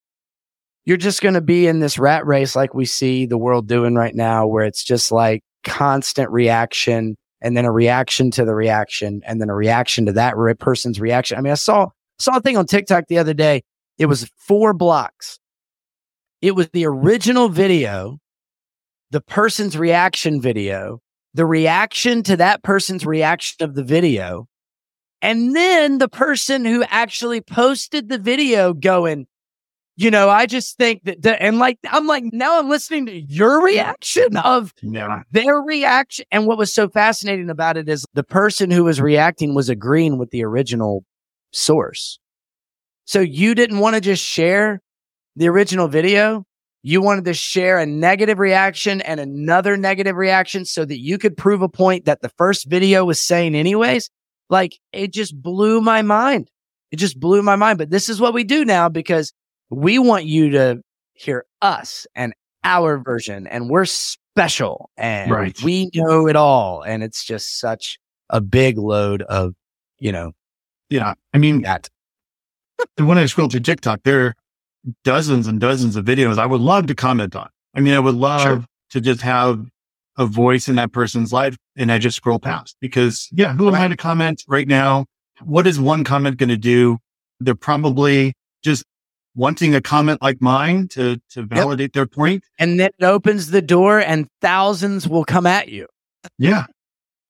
you're 0.84 0.96
just 0.96 1.22
going 1.22 1.34
to 1.34 1.40
be 1.40 1.66
in 1.66 1.80
this 1.80 1.98
rat 1.98 2.26
race 2.26 2.56
like 2.56 2.74
we 2.74 2.84
see 2.84 3.26
the 3.26 3.38
world 3.38 3.68
doing 3.68 3.94
right 3.94 4.14
now, 4.14 4.46
where 4.46 4.64
it's 4.64 4.82
just 4.82 5.12
like 5.12 5.42
constant 5.64 6.30
reaction 6.30 7.16
and 7.40 7.56
then 7.56 7.64
a 7.64 7.72
reaction 7.72 8.30
to 8.32 8.44
the 8.44 8.54
reaction 8.54 9.20
and 9.26 9.40
then 9.40 9.50
a 9.50 9.54
reaction 9.54 10.06
to 10.06 10.12
that 10.12 10.36
re- 10.36 10.54
person's 10.54 11.00
reaction. 11.00 11.38
I 11.38 11.40
mean, 11.40 11.52
I 11.52 11.56
saw, 11.56 11.88
saw 12.18 12.36
a 12.36 12.40
thing 12.40 12.56
on 12.56 12.66
TikTok 12.66 13.04
the 13.08 13.18
other 13.18 13.34
day. 13.34 13.62
It 13.98 14.06
was 14.06 14.30
four 14.36 14.72
blocks. 14.72 15.38
It 16.40 16.56
was 16.56 16.68
the 16.70 16.86
original 16.86 17.48
video, 17.48 18.18
the 19.10 19.20
person's 19.20 19.76
reaction 19.76 20.40
video, 20.40 21.00
the 21.34 21.46
reaction 21.46 22.22
to 22.24 22.36
that 22.36 22.62
person's 22.64 23.06
reaction 23.06 23.64
of 23.64 23.74
the 23.74 23.84
video, 23.84 24.48
and 25.20 25.54
then 25.54 25.98
the 25.98 26.08
person 26.08 26.64
who 26.64 26.82
actually 26.88 27.40
posted 27.40 28.08
the 28.08 28.18
video 28.18 28.74
going, 28.74 29.26
you 29.96 30.10
know, 30.10 30.30
I 30.30 30.46
just 30.46 30.76
think 30.78 31.04
that, 31.04 31.22
the, 31.22 31.40
and 31.40 31.58
like, 31.58 31.78
I'm 31.90 32.06
like, 32.06 32.24
now 32.32 32.58
I'm 32.58 32.68
listening 32.68 33.06
to 33.06 33.20
your 33.20 33.62
reaction 33.62 34.36
of 34.38 34.72
yeah. 34.82 35.22
their 35.30 35.56
reaction. 35.56 36.24
And 36.32 36.46
what 36.46 36.58
was 36.58 36.72
so 36.72 36.88
fascinating 36.88 37.50
about 37.50 37.76
it 37.76 37.88
is 37.88 38.06
the 38.14 38.24
person 38.24 38.70
who 38.70 38.84
was 38.84 39.00
reacting 39.00 39.54
was 39.54 39.68
agreeing 39.68 40.18
with 40.18 40.30
the 40.30 40.44
original 40.44 41.04
source. 41.52 42.18
So 43.04 43.20
you 43.20 43.54
didn't 43.54 43.80
want 43.80 43.94
to 43.94 44.00
just 44.00 44.24
share 44.24 44.80
the 45.36 45.48
original 45.48 45.88
video. 45.88 46.44
You 46.82 47.02
wanted 47.02 47.26
to 47.26 47.34
share 47.34 47.78
a 47.78 47.86
negative 47.86 48.38
reaction 48.38 49.02
and 49.02 49.20
another 49.20 49.76
negative 49.76 50.16
reaction 50.16 50.64
so 50.64 50.84
that 50.84 50.98
you 50.98 51.18
could 51.18 51.36
prove 51.36 51.62
a 51.62 51.68
point 51.68 52.06
that 52.06 52.22
the 52.22 52.30
first 52.30 52.68
video 52.68 53.04
was 53.04 53.22
saying 53.22 53.54
anyways. 53.54 54.10
Like 54.48 54.78
it 54.92 55.12
just 55.12 55.40
blew 55.40 55.80
my 55.80 56.02
mind. 56.02 56.50
It 56.90 56.96
just 56.96 57.20
blew 57.20 57.42
my 57.42 57.56
mind. 57.56 57.78
But 57.78 57.90
this 57.90 58.08
is 58.08 58.20
what 58.20 58.34
we 58.34 58.44
do 58.44 58.64
now 58.64 58.88
because 58.88 59.32
we 59.72 59.98
want 59.98 60.26
you 60.26 60.50
to 60.50 60.82
hear 61.14 61.46
us 61.62 62.06
and 62.14 62.34
our 62.64 62.98
version 62.98 63.46
and 63.46 63.70
we're 63.70 63.86
special 63.86 64.90
and 64.96 65.30
right. 65.30 65.60
we 65.62 65.90
know 65.94 66.28
it 66.28 66.36
all. 66.36 66.82
And 66.82 67.02
it's 67.02 67.24
just 67.24 67.58
such 67.58 67.98
a 68.30 68.40
big 68.40 68.78
load 68.78 69.22
of, 69.22 69.54
you 69.98 70.12
know, 70.12 70.32
yeah. 70.90 71.14
I 71.32 71.38
mean, 71.38 71.62
that 71.62 71.88
when 72.98 73.18
I 73.18 73.26
scroll 73.26 73.48
through 73.48 73.60
TikTok, 73.60 74.02
there 74.04 74.26
are 74.26 74.34
dozens 75.04 75.46
and 75.46 75.58
dozens 75.58 75.96
of 75.96 76.04
videos 76.04 76.38
I 76.38 76.46
would 76.46 76.60
love 76.60 76.86
to 76.88 76.94
comment 76.94 77.34
on. 77.34 77.48
I 77.74 77.80
mean, 77.80 77.94
I 77.94 78.00
would 78.00 78.14
love 78.14 78.42
sure. 78.42 78.64
to 78.90 79.00
just 79.00 79.22
have 79.22 79.64
a 80.18 80.26
voice 80.26 80.68
in 80.68 80.76
that 80.76 80.92
person's 80.92 81.32
life 81.32 81.56
and 81.76 81.90
I 81.90 81.96
just 81.98 82.16
scroll 82.16 82.38
past 82.38 82.76
because 82.80 83.28
yeah, 83.32 83.54
who 83.54 83.68
am 83.68 83.74
I 83.74 83.88
to 83.88 83.96
comment 83.96 84.44
right 84.46 84.68
now? 84.68 85.06
What 85.42 85.66
is 85.66 85.80
one 85.80 86.04
comment 86.04 86.36
going 86.36 86.50
to 86.50 86.58
do? 86.58 86.98
They're 87.40 87.54
probably 87.54 88.34
just 88.62 88.84
wanting 89.34 89.74
a 89.74 89.80
comment 89.80 90.20
like 90.22 90.40
mine 90.40 90.88
to, 90.88 91.20
to 91.30 91.42
validate 91.42 91.90
yep. 91.90 91.92
their 91.92 92.06
point. 92.06 92.44
And 92.58 92.78
then 92.78 92.90
it 92.98 93.04
opens 93.04 93.50
the 93.50 93.62
door 93.62 94.00
and 94.00 94.28
thousands 94.40 95.08
will 95.08 95.24
come 95.24 95.46
at 95.46 95.68
you. 95.68 95.86
Yeah. 96.38 96.66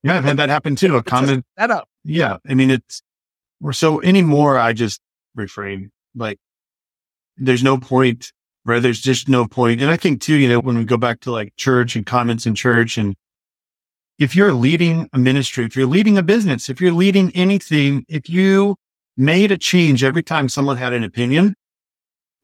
Yeah. 0.03 0.19
I've 0.19 0.25
had 0.25 0.37
that 0.39 0.49
happen 0.49 0.75
too. 0.75 0.97
A 0.97 1.03
comment. 1.03 1.45
That 1.57 1.71
up. 1.71 1.89
Yeah. 2.05 2.39
I 2.49 2.55
mean, 2.55 2.71
it's, 2.71 3.03
we're 3.61 3.73
so 3.73 4.03
anymore. 4.03 4.59
I 4.59 4.73
just 4.73 5.01
refrain. 5.35 5.91
Like 6.15 6.39
there's 7.37 7.63
no 7.63 7.79
point, 7.79 8.33
right? 8.65 8.83
There's 8.83 9.01
just 9.01 9.29
no 9.29 9.47
point. 9.47 9.81
And 9.81 9.91
I 9.91 9.97
think 9.97 10.21
too, 10.21 10.35
you 10.35 10.49
know, 10.49 10.61
when 10.61 10.77
we 10.77 10.85
go 10.85 10.97
back 10.97 11.21
to 11.21 11.31
like 11.31 11.55
church 11.57 11.95
and 11.95 12.05
comments 12.05 12.47
in 12.47 12.55
church 12.55 12.99
and 12.99 13.15
if 14.19 14.37
you're 14.37 14.53
leading 14.53 15.09
a 15.13 15.19
ministry, 15.19 15.65
if 15.65 15.75
you're 15.75 15.87
leading 15.87 16.19
a 16.19 16.23
business, 16.23 16.69
if 16.69 16.81
you're 16.81 16.93
leading 16.93 17.31
anything, 17.35 18.05
if 18.09 18.29
you 18.29 18.77
made 19.17 19.51
a 19.53 19.59
change 19.59 20.05
every 20.05 20.23
time 20.23 20.49
someone 20.49 20.77
had 20.77 20.93
an 20.93 21.05
opinion. 21.05 21.55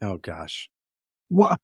Oh 0.00 0.16
gosh. 0.18 0.68
What, 1.28 1.60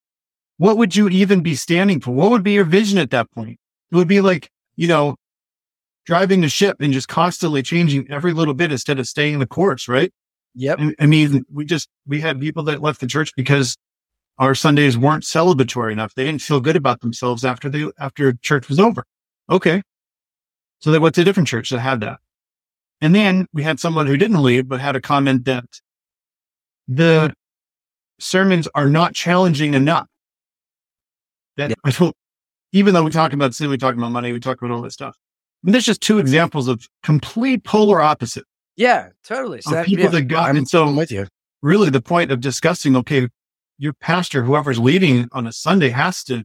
what 0.59 0.77
would 0.77 0.95
you 0.95 1.09
even 1.09 1.43
be 1.43 1.55
standing 1.55 2.01
for? 2.01 2.11
What 2.13 2.31
would 2.31 2.43
be 2.43 2.53
your 2.53 2.65
vision 2.65 2.99
at 2.99 3.11
that 3.11 3.31
point? 3.33 3.59
It 3.91 3.97
would 3.97 4.09
be 4.09 4.21
like, 4.21 4.51
you 4.77 4.89
know, 4.89 5.17
driving 6.05 6.41
the 6.41 6.49
ship 6.49 6.77
and 6.81 6.93
just 6.93 7.09
constantly 7.09 7.63
changing 7.63 8.11
every 8.11 8.33
little 8.33 8.55
bit 8.55 8.73
instead 8.73 8.99
of 8.99 9.07
staying 9.09 9.39
the 9.39 9.47
course, 9.47 9.89
right? 9.89 10.13
Yep. 10.55 10.81
I 11.01 11.07
mean, 11.07 11.45
we 11.53 11.65
just, 11.65 11.89
we 12.07 12.21
had 12.21 12.41
people 12.41 12.63
that 12.65 12.83
left 12.83 13.01
the 13.01 13.07
church 13.07 13.33
because 13.37 13.77
our 14.39 14.55
Sundays 14.55 14.99
weren't 14.99 15.25
celebratory 15.25 15.93
enough. 15.93 16.15
They 16.15 16.25
didn't 16.25 16.43
feel 16.43 16.61
good 16.61 16.77
about 16.77 17.01
themselves 17.01 17.45
after 17.45 17.69
the, 17.69 17.93
after 17.99 18.33
church 18.35 18.69
was 18.69 18.79
over. 18.79 19.05
Okay. 19.49 19.83
So 20.81 20.91
they 20.91 20.99
went 20.99 21.15
to 21.17 21.23
a 21.23 21.25
different 21.25 21.49
church 21.49 21.71
that 21.71 21.81
had 21.81 22.01
that. 22.01 22.19
And 23.01 23.15
then 23.15 23.47
we 23.53 23.63
had 23.63 23.81
someone 23.81 24.07
who 24.07 24.17
didn't 24.17 24.43
leave, 24.43 24.69
but 24.69 24.81
had 24.81 24.97
a 24.97 25.01
comment 25.01 25.45
that 25.47 25.65
the 26.87 27.35
sermons 28.19 28.69
are 28.75 28.89
not 28.89 29.15
challenging 29.15 29.75
enough. 29.75 30.09
That 31.57 31.71
yeah. 31.71 31.77
I 31.85 31.91
don't, 31.91 32.15
even 32.73 32.95
though 32.95 33.05
we 33.05 33.11
talk 33.11 33.33
about 33.33 33.55
sin, 33.55 33.71
we 33.71 33.79
talk 33.79 33.95
about 33.95 34.11
money, 34.11 34.33
we 34.33 34.41
talk 34.41 34.61
about 34.61 34.75
all 34.75 34.83
this 34.83 34.95
stuff. 34.95 35.17
I 35.17 35.67
mean, 35.67 35.73
there's 35.73 35.87
just 35.87 36.01
two 36.01 36.19
examples 36.19 36.69
of 36.69 36.87
complete 37.03 37.65
polar 37.65 38.01
opposite. 38.01 38.45
Yeah, 38.77 39.09
totally. 39.23 39.61
So 39.61 39.71
that, 39.71 39.87
people 39.87 40.05
yeah, 40.05 40.11
that 40.11 40.23
got, 40.23 40.51
I'm, 40.51 40.57
and 40.57 40.69
so 40.69 40.87
I'm 40.87 40.97
with 40.97 41.13
you. 41.13 41.27
Really, 41.63 41.91
the 41.91 42.03
point 42.03 42.31
of 42.31 42.41
discussing, 42.41 42.97
okay, 42.97 43.29
your 43.79 43.93
pastor, 43.95 44.43
whoever's 44.43 44.79
leading 44.79 45.29
on 45.33 45.47
a 45.47 45.53
Sunday, 45.53 45.91
has 45.91 46.25
to 46.25 46.45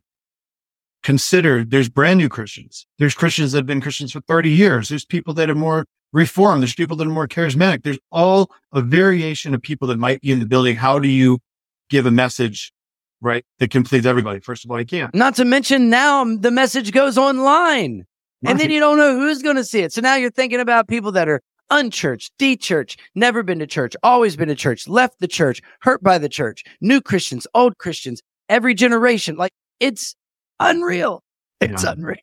consider 1.04 1.64
there's 1.64 1.90
brand 1.90 2.20
new 2.20 2.30
Christians. 2.30 2.86
There's 2.98 3.14
Christians 3.14 3.52
that 3.52 3.60
have 3.60 3.66
been 3.66 3.82
Christians 3.82 4.12
for 4.12 4.22
30 4.22 4.52
years. 4.52 4.90
There's 4.90 5.06
people 5.06 5.34
that 5.36 5.50
are 5.50 5.56
more 5.56 5.86
reformed. 6.14 6.62
There's 6.62 6.76
people 6.76 6.98
that 6.98 7.08
are 7.08 7.12
more 7.12 7.28
charismatic. 7.28 7.84
There's 7.84 8.00
all 8.12 8.52
a 8.72 8.82
variation 8.82 9.54
of 9.54 9.62
people 9.62 9.88
that 9.88 9.98
might 9.98 10.22
be 10.22 10.32
in 10.32 10.40
the 10.40 10.46
building. 10.46 10.76
How 10.76 11.00
do 11.00 11.08
you 11.08 11.40
give 11.90 12.06
a 12.06 12.12
message, 12.12 12.72
right? 13.22 13.46
That 13.60 13.72
can 13.72 13.84
please 13.84 14.06
everybody. 14.06 14.40
First 14.40 14.66
of 14.66 14.72
all, 14.72 14.80
you 14.80 14.86
can't. 14.86 15.14
Not 15.14 15.36
to 15.36 15.46
mention 15.46 15.90
now 15.90 16.24
the 16.24 16.52
message 16.52 16.92
goes 16.92 17.18
online 17.18 18.06
right. 18.44 18.52
and 18.52 18.60
then 18.60 18.70
you 18.70 18.80
don't 18.80 18.98
know 18.98 19.18
who's 19.18 19.42
going 19.42 19.56
to 19.56 19.64
see 19.64 19.82
it. 19.82 19.94
So 19.94 20.02
now 20.02 20.16
you're 20.16 20.32
thinking 20.32 20.60
about 20.60 20.88
people 20.88 21.12
that 21.14 21.28
are 21.28 21.42
unchurched, 21.70 22.32
de-church, 22.38 22.98
never 23.16 23.44
been 23.44 23.60
to 23.60 23.68
church, 23.68 23.96
always 24.04 24.36
been 24.36 24.48
to 24.48 24.56
church, 24.56 24.88
left 24.88 25.20
the 25.20 25.28
church, 25.28 25.62
hurt 25.82 26.02
by 26.02 26.18
the 26.18 26.30
church, 26.30 26.64
new 26.82 27.02
Christians, 27.02 27.46
old 27.54 27.78
Christians, 27.78 28.22
every 28.48 28.74
generation. 28.74 29.36
Like 29.36 29.52
it's 29.80 30.16
unreal. 30.60 31.24
It's 31.62 31.84
yeah. 31.84 31.92
unreal. 31.92 32.18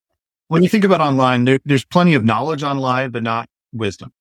When 0.48 0.62
you 0.62 0.68
think 0.68 0.84
about 0.84 1.00
online, 1.00 1.44
there, 1.44 1.58
there's 1.64 1.84
plenty 1.84 2.14
of 2.14 2.24
knowledge 2.24 2.62
online, 2.62 3.10
but 3.10 3.22
not 3.22 3.48
wisdom. 3.72 4.12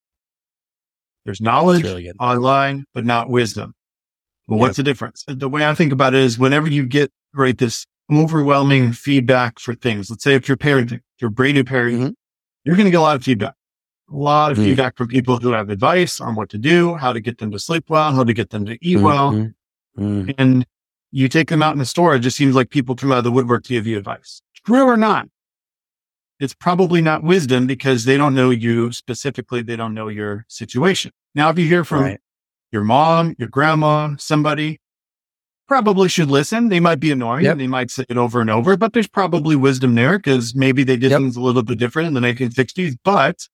There's 1.24 1.42
knowledge 1.42 1.84
really 1.84 2.12
online, 2.20 2.86
but 2.94 3.06
not 3.06 3.30
wisdom. 3.30 3.75
Well, 4.48 4.60
yep. 4.60 4.62
what's 4.62 4.78
the 4.78 4.84
difference? 4.84 5.24
The 5.28 5.50
way 5.50 5.66
I 5.66 5.74
think 5.74 5.92
about 5.92 6.14
it 6.14 6.22
is 6.22 6.38
whenever 6.38 6.70
you 6.70 6.86
get 6.86 7.12
right 7.34 7.58
this 7.58 7.86
overwhelming 8.12 8.94
feedback 8.94 9.60
for 9.60 9.74
things, 9.74 10.10
let's 10.10 10.24
say 10.24 10.36
if 10.36 10.48
you're 10.48 10.58
parenting, 10.58 11.02
you're 11.20 11.32
brand 11.32 11.56
new 11.56 11.64
parenting, 11.64 11.98
mm-hmm. 11.98 12.14
you're 12.64 12.76
going 12.76 12.86
to 12.86 12.92
get 12.92 13.00
a 13.00 13.02
lot 13.02 13.16
of 13.16 13.24
feedback 13.24 13.56
a 14.12 14.16
lot 14.16 14.52
of 14.52 14.58
mm 14.58 14.66
feedback 14.66 14.98
from 14.98 15.08
people 15.08 15.38
who 15.38 15.52
have 15.52 15.70
advice 15.70 16.20
on 16.20 16.36
what 16.36 16.50
to 16.50 16.58
do, 16.58 16.96
how 16.96 17.14
to 17.14 17.20
get 17.20 17.38
them 17.38 17.52
to 17.52 17.60
sleep 17.60 17.86
well, 17.88 18.12
how 18.12 18.24
to 18.24 18.34
get 18.34 18.50
them 18.50 18.66
to 18.66 18.74
eat 18.82 18.98
mm-hmm. 18.98 19.04
well. 19.04 19.52
mm 19.98 20.36
And 20.38 20.66
you 21.12 21.30
take 21.30 21.50
them 21.50 21.62
out 21.62 21.74
in 21.74 21.80
the 21.80 21.86
store. 21.86 22.16
It 22.16 22.20
just 22.20 22.36
seems 22.36 22.56
like 22.56 22.70
people 22.72 22.96
come 22.96 23.12
out 23.12 23.20
of 23.20 23.24
the 23.24 23.32
woodwork 23.32 23.64
to 23.66 23.74
give 23.74 23.86
you 23.86 23.98
advice. 23.98 24.42
True 24.66 24.84
or 24.84 24.98
not? 24.98 25.28
It's 26.40 26.54
probably 26.54 27.02
not 27.02 27.24
wisdom 27.24 27.68
because 27.68 28.06
they 28.06 28.18
don't 28.18 28.34
know 28.34 28.50
you 28.50 28.92
specifically. 28.92 29.62
They 29.62 29.76
don't 29.76 29.94
know 29.94 30.08
your 30.08 30.46
situation. 30.50 31.12
Now, 31.34 31.50
if 31.50 31.60
you 31.60 31.68
hear 31.68 31.84
from 31.86 32.02
right. 32.02 32.20
Your 32.72 32.84
mom, 32.84 33.36
your 33.38 33.48
grandma, 33.48 34.16
somebody, 34.18 34.80
probably 35.68 36.10
should 36.10 36.30
listen. 36.30 36.70
They 36.70 36.80
might 36.80 37.00
be 37.00 37.12
annoying. 37.12 37.46
Yep. 37.46 37.58
They 37.58 37.68
might 37.68 37.92
say 37.92 38.06
it 38.08 38.18
over 38.18 38.42
and 38.42 38.50
over, 38.50 38.78
but 38.78 38.94
there's 38.94 39.08
probably 39.08 39.56
wisdom 39.56 39.96
there 39.96 40.18
because 40.18 40.56
maybe 40.56 40.84
they 40.84 40.98
did 40.98 41.12
yep. 41.12 41.20
things 41.20 41.36
a 41.36 41.42
little 41.42 41.64
bit 41.64 41.80
different 41.80 42.08
in 42.08 42.14
the 42.14 42.22
1960s, 42.22 42.96
but 43.04 43.48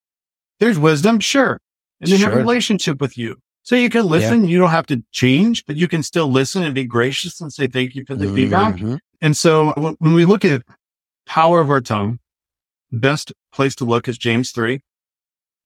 there's 0.60 0.78
wisdom, 0.78 1.20
sure. 1.20 1.60
And 2.00 2.12
they 2.12 2.18
sure. 2.18 2.30
have 2.30 2.38
a 2.38 2.42
relationship 2.42 3.00
with 3.00 3.18
you. 3.18 3.38
So 3.64 3.76
you 3.76 3.90
can 3.90 4.08
listen. 4.08 4.44
Yeah. 4.44 4.50
You 4.50 4.60
don't 4.60 4.72
have 4.72 4.88
to 4.88 5.04
change, 5.12 5.66
but 5.66 5.76
you 5.76 5.88
can 5.88 6.02
still 6.02 6.28
listen 6.28 6.64
and 6.64 6.74
be 6.74 6.84
gracious 6.84 7.40
and 7.40 7.54
say 7.54 7.68
thank 7.68 7.96
you 7.96 8.04
for 8.06 8.16
the 8.16 8.26
mm-hmm. 8.26 8.36
feedback. 8.36 9.00
And 9.22 9.38
so 9.38 9.72
when 10.00 10.14
we 10.14 10.26
look 10.26 10.44
at 10.44 10.64
power 11.28 11.62
of 11.62 11.70
our 11.70 11.82
tongue, 11.82 12.20
best 12.92 13.32
place 13.54 13.76
to 13.76 13.86
look 13.86 14.08
is 14.08 14.18
James 14.18 14.52
3. 14.52 14.82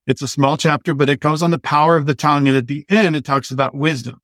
It's 0.08 0.22
a 0.22 0.28
small 0.28 0.56
chapter, 0.56 0.94
but 0.94 1.10
it 1.10 1.20
goes 1.20 1.42
on 1.42 1.50
the 1.50 1.58
power 1.58 1.96
of 1.96 2.06
the 2.06 2.14
tongue. 2.14 2.48
And 2.48 2.56
at 2.56 2.68
the 2.68 2.86
end, 2.90 3.16
it 3.16 3.26
talks 3.26 3.50
about 3.50 3.74
wisdom. 3.74 4.22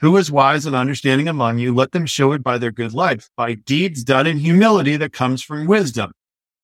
Who 0.00 0.16
is 0.16 0.32
wise 0.32 0.66
and 0.66 0.74
understanding 0.74 1.28
among 1.28 1.58
you? 1.58 1.72
Let 1.72 1.92
them 1.92 2.06
show 2.06 2.32
it 2.32 2.42
by 2.42 2.58
their 2.58 2.72
good 2.72 2.92
life, 2.92 3.30
by 3.36 3.54
deeds 3.54 4.02
done 4.02 4.26
in 4.26 4.38
humility 4.38 4.96
that 4.96 5.12
comes 5.12 5.40
from 5.40 5.68
wisdom. 5.68 6.10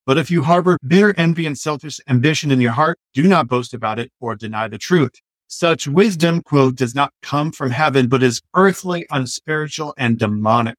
But 0.07 0.19
if 0.19 0.29
you 0.29 0.43
harbor 0.43 0.77
bitter 0.85 1.15
envy 1.17 1.47
and 1.47 1.57
selfish 1.57 2.01
ambition 2.09 2.51
in 2.51 2.61
your 2.61 2.73
heart, 2.73 2.99
do 3.15 3.23
not 3.23 3.47
boast 3.47 3.75
about 3.75 4.01
it 4.01 4.11
or 4.21 4.35
deny 4.35 4.67
the 4.67 4.79
truth. 4.79 5.13
Such 5.47 5.87
wisdom, 5.87 6.43
quote, 6.43 6.75
does 6.75 6.97
not 6.97 7.13
come 7.23 7.53
from 7.53 7.71
heaven, 7.71 8.09
but 8.09 8.25
is 8.25 8.43
earthly, 8.55 9.07
unspiritual, 9.11 9.95
and 9.97 10.19
demonic. 10.19 10.77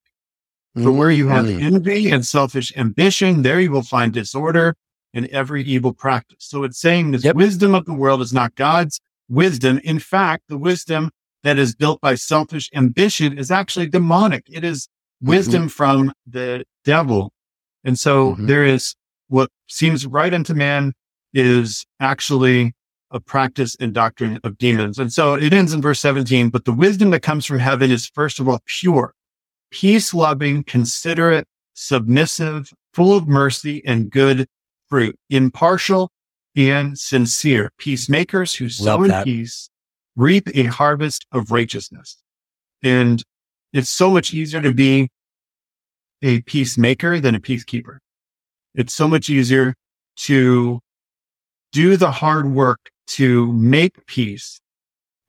For 0.76 0.92
where 0.92 1.12
you 1.12 1.30
have 1.30 1.46
mm. 1.46 1.62
envy 1.62 2.12
and 2.12 2.26
selfish 2.26 2.76
ambition, 2.76 3.42
there 3.42 3.60
you 3.60 3.72
will 3.72 3.84
find 3.84 4.13
disorder 4.13 4.76
and 5.13 5.28
every 5.28 5.63
evil 5.63 5.93
practice. 5.93 6.38
So 6.39 6.63
it's 6.63 6.80
saying 6.80 7.12
this 7.12 7.24
yep. 7.24 7.36
wisdom 7.36 7.74
of 7.76 7.86
the 7.86 7.93
world 7.93 8.22
is 8.22 8.34
not 8.34 8.56
God's 8.56 9.00
wisdom. 9.28 9.80
In 9.84 10.00
fact, 10.00 10.43
the 10.50 10.58
wisdom 10.58 11.12
that 11.43 11.58
is 11.58 11.76
built 11.76 12.02
by 12.02 12.15
selfish 12.15 12.69
ambition 12.74 13.38
is 13.38 13.52
actually 13.52 13.88
demonic. 13.88 14.45
It 14.52 14.63
is 14.63 14.88
mm-hmm. 15.24 15.30
wisdom 15.30 15.62
mm-hmm. 15.63 15.69
from 15.69 16.13
the 16.28 16.63
devil. 16.84 17.32
And 17.84 17.98
so 17.98 18.32
mm-hmm. 18.32 18.48
there 18.48 18.65
is 18.65 18.95
what 19.28 19.50
seems 19.67 20.06
right 20.06 20.34
unto 20.34 20.54
man 20.54 20.93
is 21.34 21.86
actually 22.00 22.74
a 23.12 23.19
practice 23.19 23.76
and 23.80 23.93
doctrine 23.93 24.39
of 24.43 24.58
demons. 24.58 25.00
And 25.00 25.12
so 25.12 25.34
it 25.34 25.54
ends 25.54 25.74
in 25.74 25.82
verse 25.82 26.00
17, 26.00 26.50
but 26.50 26.65
the 26.65 26.74
wisdom 26.74 27.10
that 27.12 27.22
comes 27.22 27.45
from 27.45 27.60
heaven 27.60 27.89
is 27.89 28.08
first 28.08 28.39
of 28.39 28.48
all 28.48 28.60
pure, 28.65 29.13
peace 29.72 30.13
loving, 30.13 30.63
considerate, 30.63 31.48
submissive, 31.74 32.72
full 32.93 33.15
of 33.15 33.28
mercy 33.28 33.84
and 33.86 34.12
good 34.12 34.48
fruit, 34.89 35.15
impartial 35.30 36.12
and 36.56 36.97
sincere, 36.97 37.71
peacemakers 37.78 38.56
who 38.56 38.69
sow 38.69 39.04
in 39.04 39.23
peace 39.23 39.69
reap 40.15 40.49
a 40.54 40.65
harvest 40.65 41.25
of 41.32 41.52
righteousness. 41.52 42.17
And 42.84 43.23
it's 43.71 43.89
so 43.89 44.10
much 44.12 44.34
easier 44.34 44.62
to 44.62 44.73
be 44.73 45.10
a 46.21 46.41
peacemaker 46.41 47.19
than 47.19 47.36
a 47.36 47.39
peacekeeper. 47.39 47.97
It's 48.75 48.93
so 48.93 49.08
much 49.08 49.30
easier 49.30 49.75
to 50.17 50.80
do 51.71 51.97
the 51.97 52.12
hard 52.12 52.52
work 52.52 52.89
to 53.08 53.52
make 53.54 54.06
peace 54.06 54.60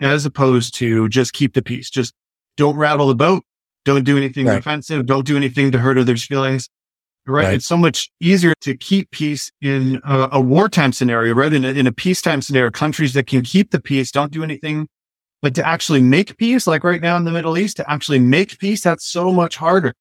as 0.00 0.24
opposed 0.24 0.74
to 0.74 1.08
just 1.08 1.32
keep 1.32 1.54
the 1.54 1.62
peace. 1.62 1.90
Just 1.90 2.14
don't 2.56 2.76
rattle 2.76 3.08
the 3.08 3.14
boat. 3.14 3.44
Don't 3.84 4.04
do 4.04 4.16
anything 4.16 4.46
right. 4.46 4.58
offensive. 4.58 5.06
Don't 5.06 5.26
do 5.26 5.36
anything 5.36 5.72
to 5.72 5.78
hurt 5.78 5.98
others' 5.98 6.24
feelings. 6.24 6.68
Right? 7.26 7.44
right? 7.44 7.54
It's 7.54 7.66
so 7.66 7.76
much 7.76 8.10
easier 8.20 8.54
to 8.62 8.76
keep 8.76 9.10
peace 9.10 9.52
in 9.60 10.00
a, 10.04 10.30
a 10.32 10.40
wartime 10.40 10.92
scenario, 10.92 11.34
right? 11.34 11.52
In 11.52 11.64
a, 11.64 11.68
in 11.68 11.86
a 11.86 11.92
peacetime 11.92 12.42
scenario, 12.42 12.70
countries 12.70 13.12
that 13.14 13.26
can 13.26 13.42
keep 13.42 13.70
the 13.70 13.80
peace 13.80 14.10
don't 14.10 14.32
do 14.32 14.42
anything, 14.42 14.88
but 15.42 15.54
to 15.54 15.66
actually 15.66 16.02
make 16.02 16.36
peace, 16.38 16.66
like 16.66 16.82
right 16.82 17.00
now 17.00 17.16
in 17.16 17.24
the 17.24 17.30
Middle 17.30 17.58
East, 17.58 17.76
to 17.76 17.90
actually 17.90 18.18
make 18.18 18.58
peace, 18.58 18.82
that's 18.82 19.06
so 19.06 19.32
much 19.32 19.56
harder. 19.56 19.94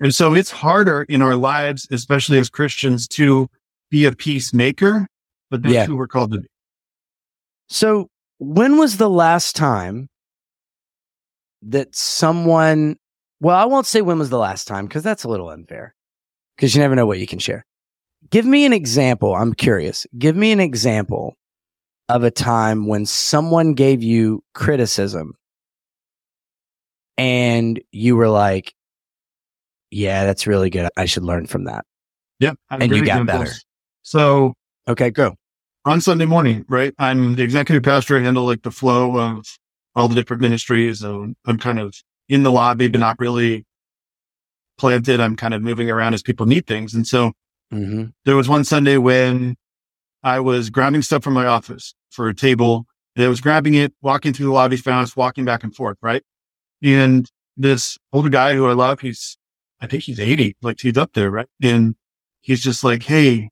And 0.00 0.14
so 0.14 0.34
it's 0.34 0.50
harder 0.50 1.02
in 1.02 1.22
our 1.22 1.36
lives, 1.36 1.86
especially 1.90 2.38
as 2.38 2.48
Christians, 2.48 3.06
to 3.08 3.48
be 3.90 4.04
a 4.04 4.12
peacemaker, 4.12 5.06
but 5.50 5.62
that's 5.62 5.74
yeah. 5.74 5.86
who 5.86 5.96
we're 5.96 6.08
called 6.08 6.32
to 6.32 6.40
be. 6.40 6.48
So 7.68 8.08
when 8.38 8.78
was 8.78 8.96
the 8.96 9.10
last 9.10 9.54
time 9.54 10.08
that 11.62 11.94
someone, 11.94 12.96
well, 13.40 13.56
I 13.56 13.66
won't 13.66 13.86
say 13.86 14.00
when 14.00 14.18
was 14.18 14.30
the 14.30 14.38
last 14.38 14.66
time 14.66 14.86
because 14.86 15.02
that's 15.02 15.24
a 15.24 15.28
little 15.28 15.50
unfair 15.50 15.94
because 16.60 16.74
you 16.74 16.82
never 16.82 16.94
know 16.94 17.06
what 17.06 17.18
you 17.18 17.26
can 17.26 17.38
share. 17.38 17.64
Give 18.28 18.44
me 18.44 18.66
an 18.66 18.74
example. 18.74 19.34
I'm 19.34 19.54
curious. 19.54 20.06
Give 20.18 20.36
me 20.36 20.52
an 20.52 20.60
example 20.60 21.38
of 22.10 22.22
a 22.22 22.30
time 22.30 22.86
when 22.86 23.06
someone 23.06 23.72
gave 23.72 24.02
you 24.02 24.44
criticism 24.52 25.32
and 27.16 27.80
you 27.92 28.14
were 28.14 28.28
like, 28.28 28.74
yeah, 29.90 30.24
that's 30.24 30.46
really 30.46 30.68
good. 30.68 30.90
I 30.98 31.06
should 31.06 31.24
learn 31.24 31.46
from 31.46 31.64
that. 31.64 31.86
Yeah. 32.40 32.52
And 32.68 32.94
you 32.94 33.06
got 33.06 33.24
better. 33.24 33.50
So, 34.02 34.52
okay, 34.86 35.08
go. 35.10 35.36
On 35.86 36.02
Sunday 36.02 36.26
morning, 36.26 36.66
right? 36.68 36.92
I'm 36.98 37.36
the 37.36 37.42
executive 37.42 37.82
pastor. 37.82 38.18
I 38.18 38.20
handle 38.20 38.44
like 38.44 38.64
the 38.64 38.70
flow 38.70 39.18
of 39.18 39.46
all 39.94 40.08
the 40.08 40.14
different 40.14 40.42
ministries. 40.42 41.00
And 41.00 41.36
I'm 41.46 41.58
kind 41.58 41.78
of 41.78 41.94
in 42.28 42.42
the 42.42 42.52
lobby, 42.52 42.88
but 42.88 43.00
not 43.00 43.16
really 43.18 43.64
planted. 44.80 45.20
I'm 45.20 45.36
kind 45.36 45.52
of 45.52 45.60
moving 45.60 45.90
around 45.90 46.14
as 46.14 46.22
people 46.22 46.46
need 46.46 46.66
things. 46.66 46.94
And 46.94 47.06
so 47.06 47.32
mm-hmm. 47.72 48.06
there 48.24 48.34
was 48.34 48.48
one 48.48 48.64
Sunday 48.64 48.96
when 48.96 49.56
I 50.22 50.40
was 50.40 50.70
grabbing 50.70 51.02
stuff 51.02 51.22
from 51.22 51.34
my 51.34 51.44
office 51.44 51.94
for 52.10 52.28
a 52.28 52.34
table 52.34 52.86
and 53.14 53.22
I 53.22 53.28
was 53.28 53.42
grabbing 53.42 53.74
it, 53.74 53.92
walking 54.00 54.32
through 54.32 54.46
the 54.46 54.52
lobby 54.52 54.78
fast, 54.78 55.18
walking 55.18 55.44
back 55.44 55.62
and 55.62 55.76
forth, 55.76 55.98
right? 56.00 56.22
And 56.82 57.30
this 57.58 57.98
older 58.10 58.30
guy 58.30 58.54
who 58.54 58.66
I 58.66 58.72
love, 58.72 59.00
he's, 59.00 59.36
I 59.82 59.86
think 59.86 60.04
he's 60.04 60.18
80, 60.18 60.56
like 60.62 60.80
he's 60.80 60.96
up 60.96 61.12
there, 61.12 61.30
right? 61.30 61.48
And 61.62 61.94
he's 62.40 62.62
just 62.62 62.82
like, 62.82 63.02
Hey, 63.02 63.50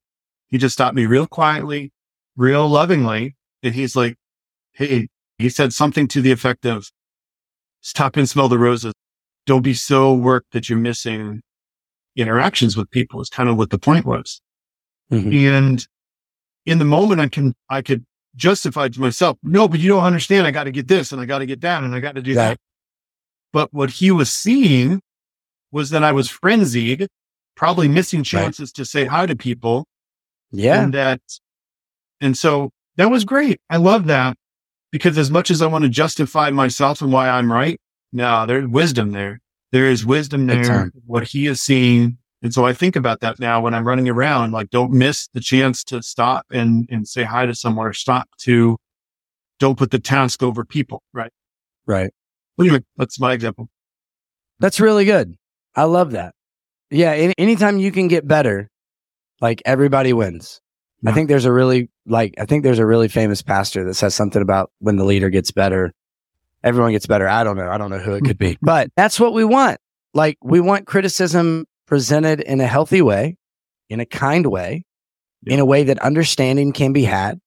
he 0.48 0.56
just 0.56 0.72
stopped 0.72 0.96
me 0.96 1.04
real 1.04 1.26
quietly, 1.26 1.92
real 2.36 2.66
lovingly. 2.66 3.36
And 3.62 3.74
he's 3.74 3.94
like, 3.94 4.16
Hey, 4.72 5.08
he 5.36 5.50
said 5.50 5.74
something 5.74 6.08
to 6.08 6.22
the 6.22 6.32
effect 6.32 6.64
of 6.64 6.90
stop 7.82 8.16
and 8.16 8.26
smell 8.26 8.48
the 8.48 8.58
roses. 8.58 8.94
Don't 9.48 9.62
be 9.62 9.72
so 9.72 10.12
worked 10.12 10.52
that 10.52 10.68
you're 10.68 10.78
missing 10.78 11.40
interactions 12.16 12.76
with 12.76 12.90
people 12.90 13.22
is 13.22 13.30
kind 13.30 13.48
of 13.48 13.56
what 13.56 13.70
the 13.70 13.78
point 13.78 14.04
was. 14.04 14.42
Mm-hmm. 15.10 15.54
And 15.54 15.88
in 16.66 16.78
the 16.78 16.84
moment, 16.84 17.22
I 17.22 17.28
can, 17.28 17.54
I 17.70 17.80
could 17.80 18.04
justify 18.36 18.88
to 18.88 19.00
myself, 19.00 19.38
no, 19.42 19.66
but 19.66 19.80
you 19.80 19.88
don't 19.88 20.04
understand. 20.04 20.46
I 20.46 20.50
got 20.50 20.64
to 20.64 20.70
get 20.70 20.86
this 20.86 21.12
and 21.12 21.20
I 21.20 21.24
got 21.24 21.38
to 21.38 21.46
get 21.46 21.62
that 21.62 21.82
and 21.82 21.94
I 21.94 22.00
got 22.00 22.16
to 22.16 22.20
do 22.20 22.34
that. 22.34 22.50
that. 22.50 22.58
But 23.54 23.72
what 23.72 23.88
he 23.88 24.10
was 24.10 24.30
seeing 24.30 25.00
was 25.72 25.88
that 25.90 26.04
I 26.04 26.12
was 26.12 26.28
frenzied, 26.28 27.08
probably 27.56 27.88
missing 27.88 28.22
chances 28.22 28.68
right. 28.68 28.74
to 28.74 28.84
say 28.84 29.06
hi 29.06 29.24
to 29.24 29.34
people. 29.34 29.86
Yeah. 30.50 30.82
And 30.82 30.92
that, 30.92 31.22
and 32.20 32.36
so 32.36 32.70
that 32.96 33.10
was 33.10 33.24
great. 33.24 33.62
I 33.70 33.78
love 33.78 34.08
that 34.08 34.36
because 34.92 35.16
as 35.16 35.30
much 35.30 35.50
as 35.50 35.62
I 35.62 35.66
want 35.68 35.84
to 35.84 35.88
justify 35.88 36.50
myself 36.50 37.00
and 37.00 37.10
why 37.10 37.30
I'm 37.30 37.50
right, 37.50 37.80
no, 38.12 38.46
there's 38.46 38.66
wisdom 38.66 39.12
there. 39.12 39.40
There 39.70 39.86
is 39.86 40.06
wisdom 40.06 40.46
there, 40.46 40.90
what 41.06 41.24
he 41.24 41.46
is 41.46 41.60
seeing. 41.60 42.18
And 42.42 42.54
so 42.54 42.64
I 42.64 42.72
think 42.72 42.96
about 42.96 43.20
that 43.20 43.38
now 43.38 43.60
when 43.60 43.74
I'm 43.74 43.86
running 43.86 44.08
around, 44.08 44.52
like 44.52 44.70
don't 44.70 44.92
miss 44.92 45.28
the 45.34 45.40
chance 45.40 45.84
to 45.84 46.02
stop 46.02 46.46
and, 46.50 46.88
and 46.90 47.06
say 47.06 47.24
hi 47.24 47.46
to 47.46 47.54
someone 47.54 47.86
or 47.86 47.92
stop 47.92 48.28
to 48.42 48.78
don't 49.58 49.76
put 49.76 49.90
the 49.90 49.98
task 49.98 50.42
over 50.42 50.64
people. 50.64 51.02
Right. 51.12 51.32
Right. 51.86 52.12
Anyway, 52.58 52.84
that's 52.96 53.20
my 53.20 53.32
example. 53.32 53.68
That's 54.60 54.80
really 54.80 55.04
good. 55.04 55.34
I 55.74 55.84
love 55.84 56.12
that. 56.12 56.34
Yeah. 56.90 57.12
Any, 57.12 57.34
anytime 57.38 57.78
you 57.78 57.92
can 57.92 58.08
get 58.08 58.26
better, 58.26 58.70
like 59.40 59.62
everybody 59.64 60.12
wins. 60.12 60.60
Yeah. 61.02 61.10
I 61.10 61.14
think 61.14 61.28
there's 61.28 61.44
a 61.44 61.52
really 61.52 61.90
like 62.06 62.34
I 62.38 62.46
think 62.46 62.64
there's 62.64 62.78
a 62.80 62.86
really 62.86 63.08
famous 63.08 63.42
pastor 63.42 63.84
that 63.84 63.94
says 63.94 64.14
something 64.14 64.42
about 64.42 64.70
when 64.78 64.96
the 64.96 65.04
leader 65.04 65.30
gets 65.30 65.50
better, 65.50 65.92
everyone 66.68 66.92
gets 66.92 67.06
better. 67.06 67.28
I 67.28 67.44
don't 67.44 67.56
know. 67.56 67.68
I 67.68 67.78
don't 67.78 67.90
know 67.90 67.98
who 67.98 68.14
it 68.14 68.24
could 68.24 68.38
be, 68.38 68.58
but 68.62 68.90
that's 68.96 69.18
what 69.18 69.32
we 69.32 69.44
want. 69.44 69.78
Like 70.14 70.38
we 70.42 70.60
want 70.60 70.86
criticism 70.86 71.66
presented 71.86 72.40
in 72.40 72.60
a 72.60 72.66
healthy 72.66 73.02
way, 73.02 73.36
in 73.88 74.00
a 74.00 74.06
kind 74.06 74.46
way, 74.46 74.84
yeah. 75.42 75.54
in 75.54 75.60
a 75.60 75.64
way 75.64 75.84
that 75.84 75.98
understanding 76.00 76.72
can 76.72 76.92
be 76.92 77.04
had, 77.04 77.40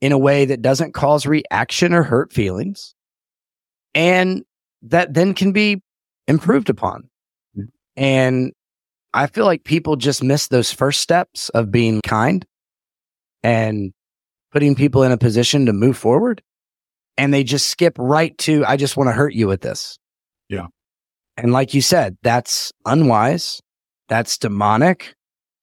in 0.00 0.12
a 0.12 0.18
way 0.18 0.44
that 0.44 0.62
doesn't 0.62 0.92
cause 0.92 1.26
reaction 1.26 1.92
or 1.92 2.02
hurt 2.02 2.32
feelings, 2.32 2.94
and 3.94 4.44
that 4.82 5.14
then 5.14 5.34
can 5.34 5.52
be 5.52 5.82
improved 6.26 6.68
upon. 6.68 7.08
Mm. 7.56 7.68
And 7.96 8.52
I 9.14 9.26
feel 9.28 9.46
like 9.46 9.64
people 9.64 9.96
just 9.96 10.22
miss 10.22 10.48
those 10.48 10.72
first 10.72 11.00
steps 11.00 11.48
of 11.50 11.70
being 11.70 12.00
kind 12.02 12.44
and 13.42 13.92
putting 14.52 14.74
people 14.74 15.02
in 15.02 15.12
a 15.12 15.18
position 15.18 15.66
to 15.66 15.72
move 15.72 15.96
forward. 15.96 16.42
And 17.18 17.32
they 17.32 17.44
just 17.44 17.66
skip 17.66 17.96
right 17.98 18.36
to, 18.38 18.64
I 18.66 18.76
just 18.76 18.96
want 18.96 19.08
to 19.08 19.12
hurt 19.12 19.32
you 19.32 19.46
with 19.46 19.62
this. 19.62 19.98
Yeah. 20.48 20.66
And 21.36 21.52
like 21.52 21.74
you 21.74 21.80
said, 21.80 22.16
that's 22.22 22.72
unwise. 22.84 23.60
That's 24.08 24.38
demonic. 24.38 25.14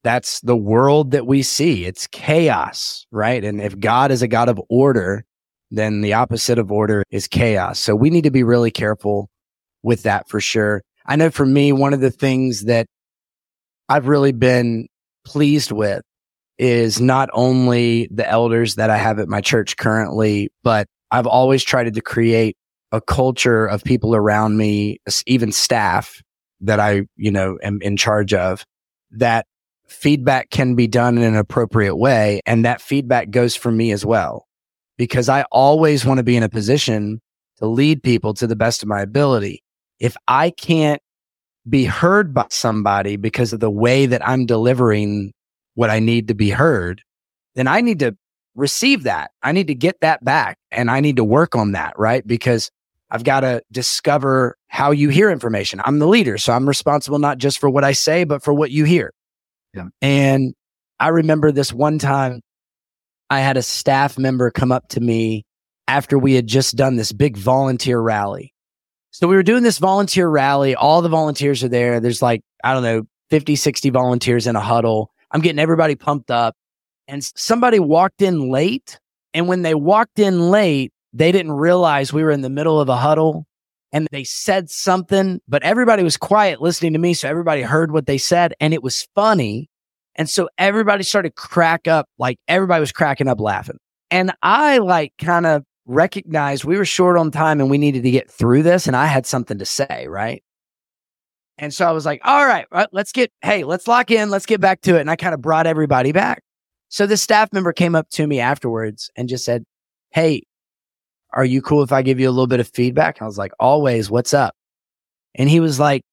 That's 0.04 0.42
the 0.42 0.58
world 0.58 1.12
that 1.12 1.26
we 1.26 1.44
see. 1.44 1.86
It's 1.86 2.08
chaos, 2.08 3.06
right? 3.12 3.44
And 3.44 3.62
if 3.62 3.80
God 3.80 4.12
is 4.12 4.22
a 4.22 4.28
God 4.28 4.50
of 4.50 4.60
order, 4.70 5.24
then 5.72 6.02
the 6.02 6.14
opposite 6.14 6.60
of 6.60 6.72
order 6.72 7.04
is 7.10 7.28
chaos. 7.28 7.80
So 7.80 7.96
we 7.96 8.10
need 8.10 8.26
to 8.26 8.32
be 8.32 8.44
really 8.44 8.72
careful 8.72 9.30
with 9.82 10.04
that 10.04 10.28
for 10.30 10.40
sure. 10.40 10.82
I 11.06 11.16
know 11.16 11.30
for 11.30 11.46
me, 11.46 11.72
one 11.72 11.94
of 11.94 12.02
the 12.02 12.12
things 12.12 12.66
that 12.66 12.88
I've 13.90 14.08
really 14.08 14.32
been 14.32 14.88
pleased 15.26 15.72
with 15.72 16.02
is 16.58 17.02
not 17.02 17.30
only 17.34 18.08
the 18.12 18.30
elders 18.30 18.76
that 18.76 18.90
I 18.90 18.98
have 18.98 19.20
at 19.20 19.28
my 19.28 19.42
church 19.42 19.78
currently, 19.78 20.50
but 20.64 20.88
I've 21.14 21.28
always 21.28 21.64
tried 21.64 21.94
to 21.94 22.02
create 22.02 22.58
a 22.92 23.00
culture 23.00 23.66
of 23.68 23.84
people 23.84 24.16
around 24.16 24.58
me, 24.58 24.98
even 25.28 25.52
staff 25.52 26.22
that 26.62 26.80
I, 26.80 27.04
you 27.16 27.32
know, 27.32 27.58
am 27.62 27.80
in 27.82 27.98
charge 27.98 28.34
of 28.34 28.66
that 29.12 29.46
feedback 29.88 30.50
can 30.50 30.74
be 30.74 30.88
done 30.88 31.18
in 31.18 31.24
an 31.24 31.36
appropriate 31.36 31.96
way. 31.96 32.42
And 32.48 32.66
that 32.66 32.82
feedback 32.82 33.30
goes 33.30 33.56
for 33.56 33.72
me 33.72 33.92
as 33.92 34.04
well, 34.04 34.48
because 34.98 35.30
I 35.30 35.44
always 35.52 36.04
want 36.04 36.18
to 36.18 36.24
be 36.24 36.36
in 36.36 36.42
a 36.42 36.50
position 36.50 37.22
to 37.58 37.68
lead 37.68 38.02
people 38.02 38.34
to 38.34 38.48
the 38.48 38.56
best 38.56 38.82
of 38.82 38.90
my 38.90 39.02
ability. 39.02 39.64
If 40.00 40.18
I 40.28 40.50
can't 40.50 41.02
be 41.70 41.86
heard 41.86 42.34
by 42.34 42.48
somebody 42.50 43.18
because 43.18 43.54
of 43.54 43.60
the 43.60 43.70
way 43.72 44.08
that 44.08 44.28
I'm 44.28 44.48
delivering 44.48 45.32
what 45.76 45.92
I 45.92 46.00
need 46.00 46.28
to 46.30 46.34
be 46.34 46.50
heard, 46.50 47.04
then 47.56 47.68
I 47.68 47.82
need 47.82 48.00
to 48.00 48.18
receive 48.56 49.04
that. 49.04 49.32
I 49.42 49.52
need 49.52 49.68
to 49.68 49.76
get 49.76 50.00
that 50.02 50.24
back 50.24 50.58
and 50.72 50.90
I 50.92 51.00
need 51.00 51.18
to 51.18 51.24
work 51.24 51.56
on 51.56 51.72
that, 51.74 51.94
right? 51.98 52.26
Because 52.26 52.70
I've 53.10 53.24
got 53.24 53.42
to 53.42 53.62
discover 53.72 54.58
how 54.68 54.92
you 54.92 55.10
hear 55.10 55.30
information. 55.30 55.82
I'm 55.86 56.00
the 56.00 56.08
leader, 56.08 56.38
so 56.38 56.54
I'm 56.54 56.68
responsible 56.68 57.20
not 57.20 57.38
just 57.38 57.60
for 57.60 57.70
what 57.70 57.84
I 57.84 57.92
say, 57.92 58.24
but 58.24 58.44
for 58.44 58.54
what 58.54 58.72
you 58.72 58.86
hear. 58.86 59.14
Yeah. 59.74 59.86
And 60.02 60.54
I 61.00 61.10
remember 61.10 61.52
this 61.52 61.74
one 61.74 62.00
time 62.00 62.42
I 63.30 63.40
had 63.40 63.58
a 63.58 63.62
staff 63.62 64.18
member 64.18 64.52
come 64.52 64.72
up 64.72 64.88
to 64.90 65.00
me 65.00 65.46
after 65.88 66.18
we 66.18 66.34
had 66.34 66.48
just 66.48 66.76
done 66.76 66.96
this 66.96 67.12
big 67.12 67.38
volunteer 67.38 68.00
rally. 68.00 68.54
So 69.12 69.28
we 69.28 69.36
were 69.36 69.44
doing 69.44 69.64
this 69.64 69.78
volunteer 69.78 70.28
rally. 70.28 70.76
All 70.76 71.02
the 71.02 71.10
volunteers 71.10 71.64
are 71.64 71.70
there. 71.70 72.00
There's 72.00 72.22
like, 72.22 72.42
I 72.64 72.74
don't 72.74 72.84
know, 72.84 73.04
50, 73.30 73.56
60 73.56 73.90
volunteers 73.92 74.48
in 74.48 74.56
a 74.56 74.60
huddle. 74.60 75.12
I'm 75.30 75.42
getting 75.42 75.60
everybody 75.60 75.96
pumped 75.96 76.32
up. 76.32 76.56
And 77.08 77.24
somebody 77.24 77.80
walked 77.80 78.22
in 78.22 78.50
late. 78.50 79.00
And 79.34 79.48
when 79.48 79.62
they 79.62 79.76
walked 79.76 80.20
in 80.20 80.52
late, 80.52 80.92
they 81.12 81.32
didn't 81.32 81.54
realize 81.54 82.12
we 82.12 82.24
were 82.24 82.32
in 82.32 82.42
the 82.42 82.50
middle 82.50 82.80
of 82.80 82.90
a 82.90 82.98
huddle 82.98 83.46
and 83.92 84.08
they 84.12 84.24
said 84.24 84.70
something, 84.70 85.40
but 85.48 85.62
everybody 85.64 86.02
was 86.04 86.18
quiet 86.18 86.62
listening 86.62 86.94
to 86.94 87.00
me. 87.00 87.14
So 87.14 87.30
everybody 87.30 87.62
heard 87.62 87.92
what 87.92 88.08
they 88.08 88.18
said 88.18 88.54
and 88.60 88.74
it 88.74 88.82
was 88.82 89.08
funny. 89.14 89.70
And 90.16 90.30
so 90.30 90.50
everybody 90.58 91.04
started 91.04 91.36
crack 91.36 91.88
up, 91.88 92.08
like 92.18 92.38
everybody 92.48 92.80
was 92.80 92.92
cracking 92.92 93.28
up 93.28 93.40
laughing. 93.40 93.78
And 94.10 94.32
I 94.42 94.80
like 94.80 95.14
kind 95.20 95.46
of 95.46 95.64
recognized 95.86 96.64
we 96.64 96.78
were 96.78 96.86
short 96.86 97.18
on 97.18 97.30
time 97.32 97.60
and 97.60 97.70
we 97.70 97.78
needed 97.78 98.04
to 98.04 98.12
get 98.12 98.30
through 98.30 98.64
this. 98.64 98.88
And 98.88 98.96
I 98.96 99.06
had 99.06 99.26
something 99.26 99.60
to 99.60 99.66
say, 99.66 100.08
right? 100.08 100.44
And 101.58 101.74
so 101.74 101.88
I 101.88 101.92
was 101.92 102.06
like, 102.06 102.22
all 102.24 102.46
right, 102.46 102.66
let's 102.92 103.12
get, 103.12 103.32
hey, 103.44 103.64
let's 103.64 103.88
lock 103.88 104.10
in. 104.10 104.32
Let's 104.32 104.48
get 104.48 104.60
back 104.60 104.82
to 104.82 104.96
it. 104.96 105.02
And 105.02 105.12
I 105.12 105.16
kind 105.16 105.36
of 105.36 105.42
brought 105.42 105.68
everybody 105.68 106.12
back. 106.12 106.42
So 106.94 107.08
the 107.08 107.18
staff 107.18 107.52
member 107.52 107.74
came 107.74 107.96
up 107.96 108.08
to 108.12 108.28
me 108.28 108.40
afterwards 108.40 109.10
and 109.16 109.28
just 109.28 109.44
said, 109.44 109.64
Hey, 110.12 110.44
are 111.34 111.44
you 111.44 111.60
cool 111.60 111.82
if 111.82 111.92
I 111.92 112.04
give 112.04 112.20
you 112.20 112.30
a 112.30 112.30
little 112.30 112.46
bit 112.46 112.60
of 112.60 112.68
feedback? 112.68 113.20
I 113.20 113.26
was 113.26 113.36
like, 113.36 113.52
always, 113.60 114.12
what's 114.12 114.32
up? 114.32 114.54
And 115.34 115.50
he 115.50 115.60
was 115.60 115.80
like, 115.80 116.04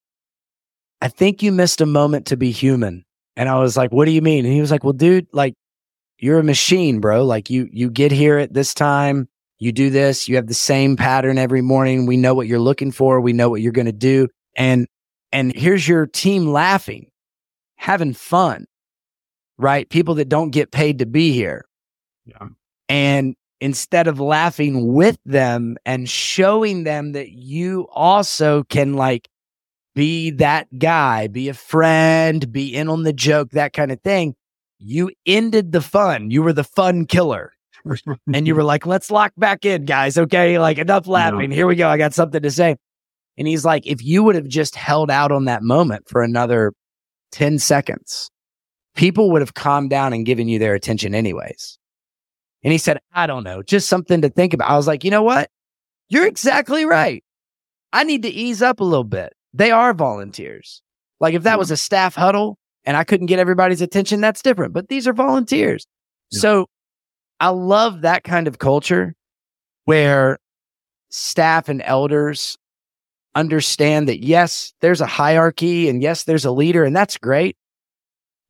I 1.03 1.09
think 1.09 1.43
you 1.43 1.53
missed 1.53 1.83
a 1.83 1.87
moment 1.87 2.29
to 2.29 2.39
be 2.39 2.51
human. 2.51 3.05
And 3.37 3.47
I 3.51 3.59
was 3.59 3.77
like, 3.77 3.93
what 3.93 4.07
do 4.07 4.11
you 4.11 4.23
mean? 4.23 4.47
And 4.47 4.55
he 4.55 4.63
was 4.63 4.71
like, 4.71 4.83
well, 4.83 4.95
dude, 4.95 5.27
like 5.35 5.53
you're 6.19 6.39
a 6.39 6.43
machine, 6.43 6.99
bro. 6.99 7.27
Like 7.27 7.51
you, 7.51 7.69
you 7.71 7.91
get 7.91 8.11
here 8.11 8.39
at 8.39 8.55
this 8.55 8.73
time, 8.73 9.29
you 9.59 9.73
do 9.73 9.91
this, 9.91 10.31
you 10.31 10.37
have 10.37 10.47
the 10.47 10.55
same 10.55 10.97
pattern 10.97 11.37
every 11.37 11.61
morning. 11.61 12.07
We 12.07 12.17
know 12.17 12.33
what 12.33 12.47
you're 12.47 12.59
looking 12.59 12.91
for. 12.91 13.21
We 13.21 13.35
know 13.35 13.51
what 13.51 13.61
you're 13.61 13.73
going 13.73 13.85
to 13.85 13.93
do. 13.93 14.29
And 14.57 14.87
and 15.31 15.55
here's 15.55 15.87
your 15.87 16.07
team 16.07 16.47
laughing, 16.47 17.11
having 17.77 18.15
fun, 18.15 18.65
right? 19.61 19.89
People 19.89 20.15
that 20.17 20.29
don't 20.29 20.51
get 20.51 20.71
paid 20.71 20.99
to 20.99 21.07
be 21.07 21.33
here. 21.33 21.65
Yeah. 22.25 22.49
And 22.89 23.37
instead 23.61 24.09
of 24.09 24.19
laughing 24.19 24.93
with 24.93 25.19
them 25.25 25.77
and 25.85 26.09
showing 26.09 26.85
them 26.85 27.13
that 27.13 27.31
you 27.31 27.87
also 27.93 28.65
can 28.65 28.95
like 28.95 29.29
be 29.95 30.31
that 30.31 30.67
guy, 30.79 31.27
be 31.27 31.49
a 31.49 31.55
friend, 31.55 32.51
be 32.51 32.75
in 32.75 32.89
on 32.89 33.03
the 33.03 33.13
joke, 33.13 33.51
that 33.51 33.73
kind 33.73 33.93
of 33.93 34.01
thing. 34.01 34.35
You 34.79 35.11
ended 35.27 35.73
the 35.73 35.83
fun. 35.83 36.31
You 36.31 36.43
were 36.43 36.55
the 36.55 36.65
fun 36.65 37.05
killer. 37.05 37.53
and 38.33 38.47
you 38.47 38.55
were 38.55 38.65
like, 38.65 38.87
let's 38.87 39.11
lock 39.11 39.33
back 39.37 39.65
in, 39.65 39.85
guys. 39.85 40.17
Okay. 40.17 40.59
Like, 40.59 40.79
enough 40.79 41.07
laughing. 41.07 41.51
Here 41.51 41.67
we 41.67 41.77
go. 41.77 41.89
I 41.89 41.99
got 41.99 42.15
something 42.15 42.43
to 42.43 42.51
say. 42.51 42.77
And 43.37 43.47
he's 43.47 43.65
like, 43.65 43.87
if 43.87 44.03
you 44.03 44.23
would 44.23 44.35
have 44.35 44.49
just 44.49 44.75
held 44.75 45.11
out 45.11 45.33
on 45.33 45.47
that 45.47 45.63
moment 45.63 46.09
for 46.09 46.23
another 46.23 46.73
10 47.33 47.59
seconds, 47.59 48.31
people 48.95 49.31
would 49.31 49.43
have 49.43 49.55
calmed 49.55 49.91
down 49.91 50.13
and 50.13 50.27
given 50.27 50.49
you 50.49 50.59
their 50.59 50.75
attention 50.75 51.15
anyways. 51.15 51.79
And 52.63 52.73
he 52.73 52.79
said, 52.79 52.99
I 53.13 53.27
don't 53.27 53.45
know, 53.45 53.63
just 53.63 53.89
something 53.89 54.21
to 54.23 54.29
think 54.29 54.53
about. 54.53 54.71
I 54.71 54.77
was 54.77 54.87
like, 54.87 55.05
you 55.05 55.11
know 55.11 55.23
what? 55.23 55.51
You're 56.09 56.27
exactly 56.27 56.85
right. 56.85 57.25
I 57.93 58.05
need 58.05 58.23
to 58.23 58.29
ease 58.29 58.63
up 58.63 58.81
a 58.81 58.85
little 58.85 59.05
bit. 59.05 59.33
They 59.55 59.71
are 59.71 59.95
volunteers. 59.95 60.83
Like 61.21 61.35
if 61.35 61.43
that 61.45 61.59
was 61.59 61.71
a 61.71 61.77
staff 61.77 62.15
huddle 62.15 62.59
and 62.85 62.97
I 62.97 63.05
couldn't 63.05 63.27
get 63.27 63.39
everybody's 63.39 63.81
attention, 63.81 64.21
that's 64.21 64.43
different. 64.43 64.73
But 64.73 64.89
these 64.89 65.07
are 65.07 65.13
volunteers. 65.13 65.87
Yeah. 66.31 66.41
So 66.41 66.67
I 67.39 67.49
love 67.49 68.03
that 68.03 68.25
kind 68.25 68.47
of 68.47 68.59
culture 68.59 69.15
where 69.85 70.39
staff 71.11 71.69
and 71.69 71.83
elders 71.85 72.57
understand 73.35 74.09
that 74.09 74.23
yes, 74.23 74.73
there's 74.81 75.01
a 75.01 75.07
hierarchy 75.07 75.89
and 75.89 76.03
yes, 76.03 76.25
there's 76.25 76.45
a 76.45 76.51
leader 76.51 76.85
and 76.85 76.95
that's 76.95 77.17
great. 77.17 77.57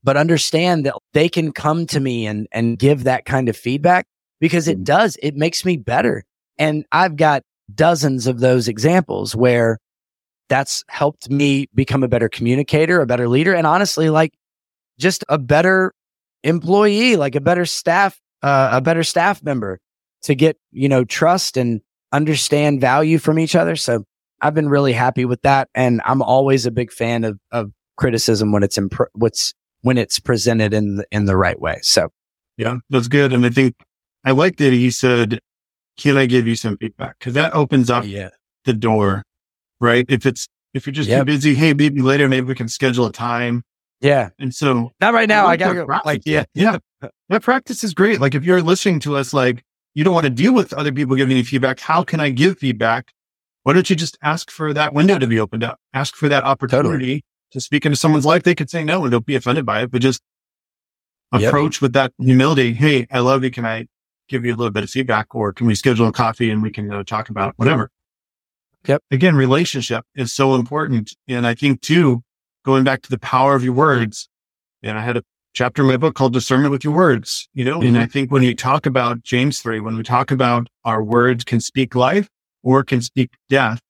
But 0.02 0.16
understand 0.16 0.86
that 0.86 0.94
they 1.12 1.28
can 1.28 1.52
come 1.52 1.86
to 1.86 2.00
me 2.00 2.26
and, 2.26 2.46
and 2.52 2.78
give 2.78 3.04
that 3.04 3.26
kind 3.26 3.48
of 3.48 3.56
feedback 3.56 4.06
because 4.40 4.66
it 4.66 4.78
mm-hmm. 4.78 4.84
does. 4.84 5.16
It 5.22 5.36
makes 5.36 5.64
me 5.64 5.76
better. 5.76 6.24
And 6.58 6.84
I've 6.90 7.16
got 7.16 7.42
dozens 7.74 8.26
of 8.26 8.40
those 8.40 8.68
examples 8.68 9.36
where 9.36 9.78
that's 10.48 10.82
helped 10.88 11.30
me 11.30 11.68
become 11.74 12.02
a 12.02 12.08
better 12.08 12.28
communicator, 12.28 13.00
a 13.00 13.06
better 13.06 13.28
leader, 13.28 13.54
and 13.54 13.66
honestly, 13.66 14.10
like 14.10 14.32
just 14.98 15.24
a 15.28 15.38
better 15.38 15.92
employee, 16.42 17.16
like 17.16 17.34
a 17.34 17.40
better 17.40 17.64
staff, 17.64 18.18
uh, 18.42 18.70
a 18.72 18.80
better 18.80 19.04
staff 19.04 19.42
member 19.42 19.78
to 20.22 20.34
get, 20.34 20.56
you 20.72 20.88
know, 20.88 21.04
trust 21.04 21.56
and 21.56 21.80
understand 22.12 22.80
value 22.80 23.18
from 23.18 23.38
each 23.38 23.54
other. 23.54 23.76
So 23.76 24.04
I've 24.40 24.54
been 24.54 24.68
really 24.68 24.92
happy 24.92 25.24
with 25.24 25.42
that. 25.42 25.68
And 25.74 26.00
I'm 26.04 26.22
always 26.22 26.66
a 26.66 26.70
big 26.70 26.90
fan 26.90 27.24
of, 27.24 27.38
of 27.52 27.70
criticism 27.96 28.52
when 28.52 28.62
it's, 28.62 28.76
imp- 28.76 29.08
what's, 29.12 29.54
when 29.82 29.98
it's 29.98 30.20
presented 30.20 30.74
in 30.74 30.96
the, 30.96 31.06
in 31.10 31.24
the 31.24 31.36
right 31.36 31.60
way. 31.60 31.78
So 31.82 32.10
yeah, 32.56 32.76
that's 32.90 33.08
good. 33.08 33.32
And 33.32 33.44
I 33.44 33.50
think 33.50 33.74
I 34.24 34.32
like 34.32 34.56
that 34.56 34.72
he 34.72 34.90
said, 34.90 35.40
can 35.96 36.16
I 36.16 36.26
give 36.26 36.46
you 36.46 36.56
some 36.56 36.76
feedback? 36.76 37.18
Cause 37.20 37.34
that 37.34 37.54
opens 37.54 37.90
up 37.90 38.04
yeah. 38.06 38.30
the 38.64 38.72
door 38.72 39.22
right? 39.80 40.04
If 40.08 40.26
it's, 40.26 40.46
if 40.74 40.86
you're 40.86 40.92
just 40.92 41.08
yep. 41.08 41.22
too 41.22 41.24
busy, 41.24 41.54
hey, 41.54 41.74
maybe 41.74 42.00
later, 42.00 42.28
maybe 42.28 42.46
we 42.46 42.54
can 42.54 42.68
schedule 42.68 43.06
a 43.06 43.12
time. 43.12 43.62
Yeah. 44.00 44.30
And 44.38 44.54
so 44.54 44.92
not 45.00 45.12
right 45.12 45.28
now. 45.28 45.46
I, 45.46 45.56
gotta 45.56 45.74
go. 45.74 46.00
Like, 46.04 46.22
yeah, 46.24 46.44
yeah. 46.54 46.78
That 47.28 47.42
practice 47.42 47.84
is 47.84 47.92
great. 47.92 48.20
Like 48.20 48.34
if 48.34 48.44
you're 48.44 48.62
listening 48.62 49.00
to 49.00 49.16
us, 49.16 49.34
like 49.34 49.62
you 49.94 50.04
don't 50.04 50.14
want 50.14 50.24
to 50.24 50.30
deal 50.30 50.54
with 50.54 50.72
other 50.72 50.92
people 50.92 51.16
giving 51.16 51.36
you 51.36 51.44
feedback. 51.44 51.80
How 51.80 52.02
can 52.02 52.20
I 52.20 52.30
give 52.30 52.58
feedback? 52.58 53.12
Why 53.64 53.74
don't 53.74 53.90
you 53.90 53.96
just 53.96 54.16
ask 54.22 54.50
for 54.50 54.72
that 54.72 54.94
window 54.94 55.18
to 55.18 55.26
be 55.26 55.38
opened 55.38 55.64
up? 55.64 55.78
Ask 55.92 56.14
for 56.14 56.28
that 56.30 56.44
opportunity 56.44 56.88
totally. 56.88 57.24
To 57.52 57.60
speak 57.60 57.84
into 57.86 57.96
someone's 57.96 58.26
life. 58.26 58.42
They 58.42 58.54
could 58.54 58.70
say 58.70 58.84
no 58.84 59.02
and 59.04 59.12
don't 59.12 59.26
be 59.26 59.36
offended 59.36 59.66
by 59.66 59.82
it, 59.82 59.90
but 59.90 60.00
just 60.00 60.22
approach 61.32 61.76
yep. 61.76 61.82
with 61.82 61.92
that 61.94 62.12
humility. 62.18 62.74
Hey, 62.74 63.06
I 63.10 63.20
love 63.20 63.44
you. 63.44 63.50
Can 63.50 63.64
I 63.64 63.86
give 64.28 64.44
you 64.44 64.54
a 64.54 64.56
little 64.56 64.72
bit 64.72 64.84
of 64.84 64.90
feedback 64.90 65.34
or 65.34 65.52
can 65.52 65.66
we 65.66 65.74
schedule 65.74 66.08
a 66.08 66.12
coffee 66.12 66.50
and 66.50 66.62
we 66.62 66.70
can 66.70 66.92
uh, 66.92 67.04
talk 67.04 67.28
about 67.28 67.54
whatever? 67.56 67.90
Yep. 68.86 69.02
Again, 69.10 69.36
relationship 69.36 70.04
is 70.14 70.32
so 70.32 70.54
important. 70.54 71.14
And 71.28 71.46
I 71.46 71.54
think 71.54 71.82
too, 71.82 72.22
going 72.64 72.84
back 72.84 73.02
to 73.02 73.10
the 73.10 73.18
power 73.18 73.54
of 73.54 73.64
your 73.64 73.74
words, 73.74 74.28
and 74.82 74.98
I 74.98 75.02
had 75.02 75.16
a 75.16 75.22
chapter 75.52 75.82
in 75.82 75.88
my 75.88 75.96
book 75.96 76.14
called 76.14 76.32
discernment 76.32 76.70
with 76.70 76.84
your 76.84 76.94
words, 76.94 77.48
you 77.52 77.64
know, 77.64 77.78
mm-hmm. 77.78 77.88
and 77.88 77.98
I 77.98 78.06
think 78.06 78.30
when 78.32 78.42
you 78.42 78.54
talk 78.54 78.86
about 78.86 79.22
James 79.22 79.60
3, 79.60 79.80
when 79.80 79.96
we 79.96 80.02
talk 80.02 80.30
about 80.30 80.68
our 80.84 81.02
words 81.02 81.44
can 81.44 81.60
speak 81.60 81.94
life 81.94 82.28
or 82.62 82.84
can 82.84 83.02
speak 83.02 83.32
death, 83.48 83.80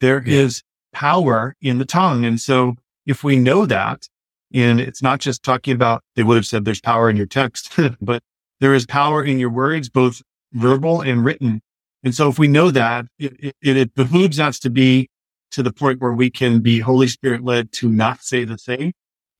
there 0.00 0.22
yeah. 0.26 0.40
is 0.40 0.62
power 0.92 1.54
in 1.60 1.78
the 1.78 1.84
tongue. 1.84 2.24
And 2.24 2.40
so 2.40 2.74
if 3.06 3.24
we 3.24 3.36
know 3.36 3.66
that, 3.66 4.08
and 4.54 4.80
it's 4.80 5.02
not 5.02 5.20
just 5.20 5.42
talking 5.42 5.74
about, 5.74 6.02
they 6.14 6.22
would 6.22 6.36
have 6.36 6.46
said 6.46 6.64
there's 6.64 6.80
power 6.80 7.08
in 7.08 7.16
your 7.16 7.26
text, 7.26 7.78
but 8.00 8.22
there 8.60 8.74
is 8.74 8.86
power 8.86 9.24
in 9.24 9.38
your 9.38 9.50
words, 9.50 9.88
both 9.88 10.22
verbal 10.52 11.00
and 11.00 11.24
written. 11.24 11.62
And 12.04 12.14
so 12.14 12.28
if 12.28 12.38
we 12.38 12.48
know 12.48 12.70
that, 12.70 13.06
it, 13.18 13.54
it, 13.62 13.76
it 13.76 13.94
behooves 13.94 14.38
us 14.38 14.58
to 14.60 14.70
be 14.70 15.08
to 15.52 15.62
the 15.62 15.72
point 15.72 16.00
where 16.00 16.12
we 16.12 16.30
can 16.30 16.60
be 16.60 16.80
Holy 16.80 17.08
Spirit 17.08 17.44
led 17.44 17.72
to 17.72 17.88
not 17.88 18.22
say 18.22 18.44
the 18.44 18.56
thing 18.56 18.92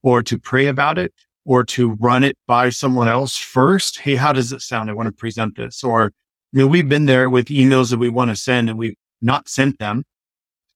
or 0.03 0.22
to 0.22 0.38
pray 0.38 0.66
about 0.66 0.98
it 0.98 1.12
or 1.44 1.64
to 1.64 1.92
run 1.92 2.22
it 2.22 2.37
by 2.46 2.68
someone 2.68 3.09
else 3.09 3.37
first. 3.37 4.01
Hey, 4.01 4.16
how 4.16 4.33
does 4.33 4.53
it 4.53 4.61
sound? 4.61 4.90
I 4.90 4.94
want 4.94 5.07
to 5.07 5.12
present 5.12 5.57
this. 5.57 5.83
Or, 5.83 6.12
you 6.53 6.61
know, 6.61 6.66
we've 6.66 6.88
been 6.88 7.07
there 7.07 7.29
with 7.29 7.46
emails 7.46 7.90
that 7.90 7.98
we 7.98 8.09
want 8.09 8.31
to 8.31 8.37
send 8.37 8.68
and 8.68 8.79
we've 8.79 8.96
not 9.20 9.48
sent 9.48 9.79
them 9.79 10.05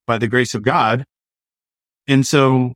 by 0.07 0.19
the 0.19 0.29
grace 0.29 0.55
of 0.55 0.63
God. 0.63 1.05
And 2.09 2.27
so 2.27 2.73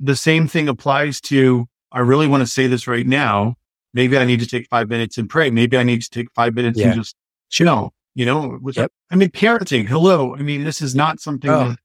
the 0.00 0.16
same 0.16 0.48
thing 0.48 0.68
applies 0.68 1.20
to, 1.22 1.66
I 1.92 2.00
really 2.00 2.26
want 2.26 2.42
to 2.42 2.46
say 2.46 2.66
this 2.66 2.86
right 2.86 3.06
now. 3.06 3.54
Maybe 3.92 4.18
I 4.18 4.24
need 4.24 4.40
to 4.40 4.46
take 4.46 4.68
five 4.68 4.88
minutes 4.88 5.18
and 5.18 5.30
pray. 5.30 5.50
Maybe 5.50 5.76
I 5.76 5.84
need 5.84 6.02
to 6.02 6.10
take 6.10 6.28
five 6.34 6.54
minutes 6.54 6.78
yeah. 6.78 6.86
and 6.86 6.96
just 6.96 7.14
chill. 7.50 7.92
You 8.16 8.26
know, 8.26 8.60
yep. 8.72 8.92
I 9.10 9.16
mean, 9.16 9.30
parenting, 9.30 9.88
hello. 9.88 10.36
I 10.36 10.38
mean, 10.38 10.62
this 10.62 10.80
is 10.80 10.94
not 10.94 11.18
something 11.18 11.50
oh. 11.50 11.70
that 11.70 11.78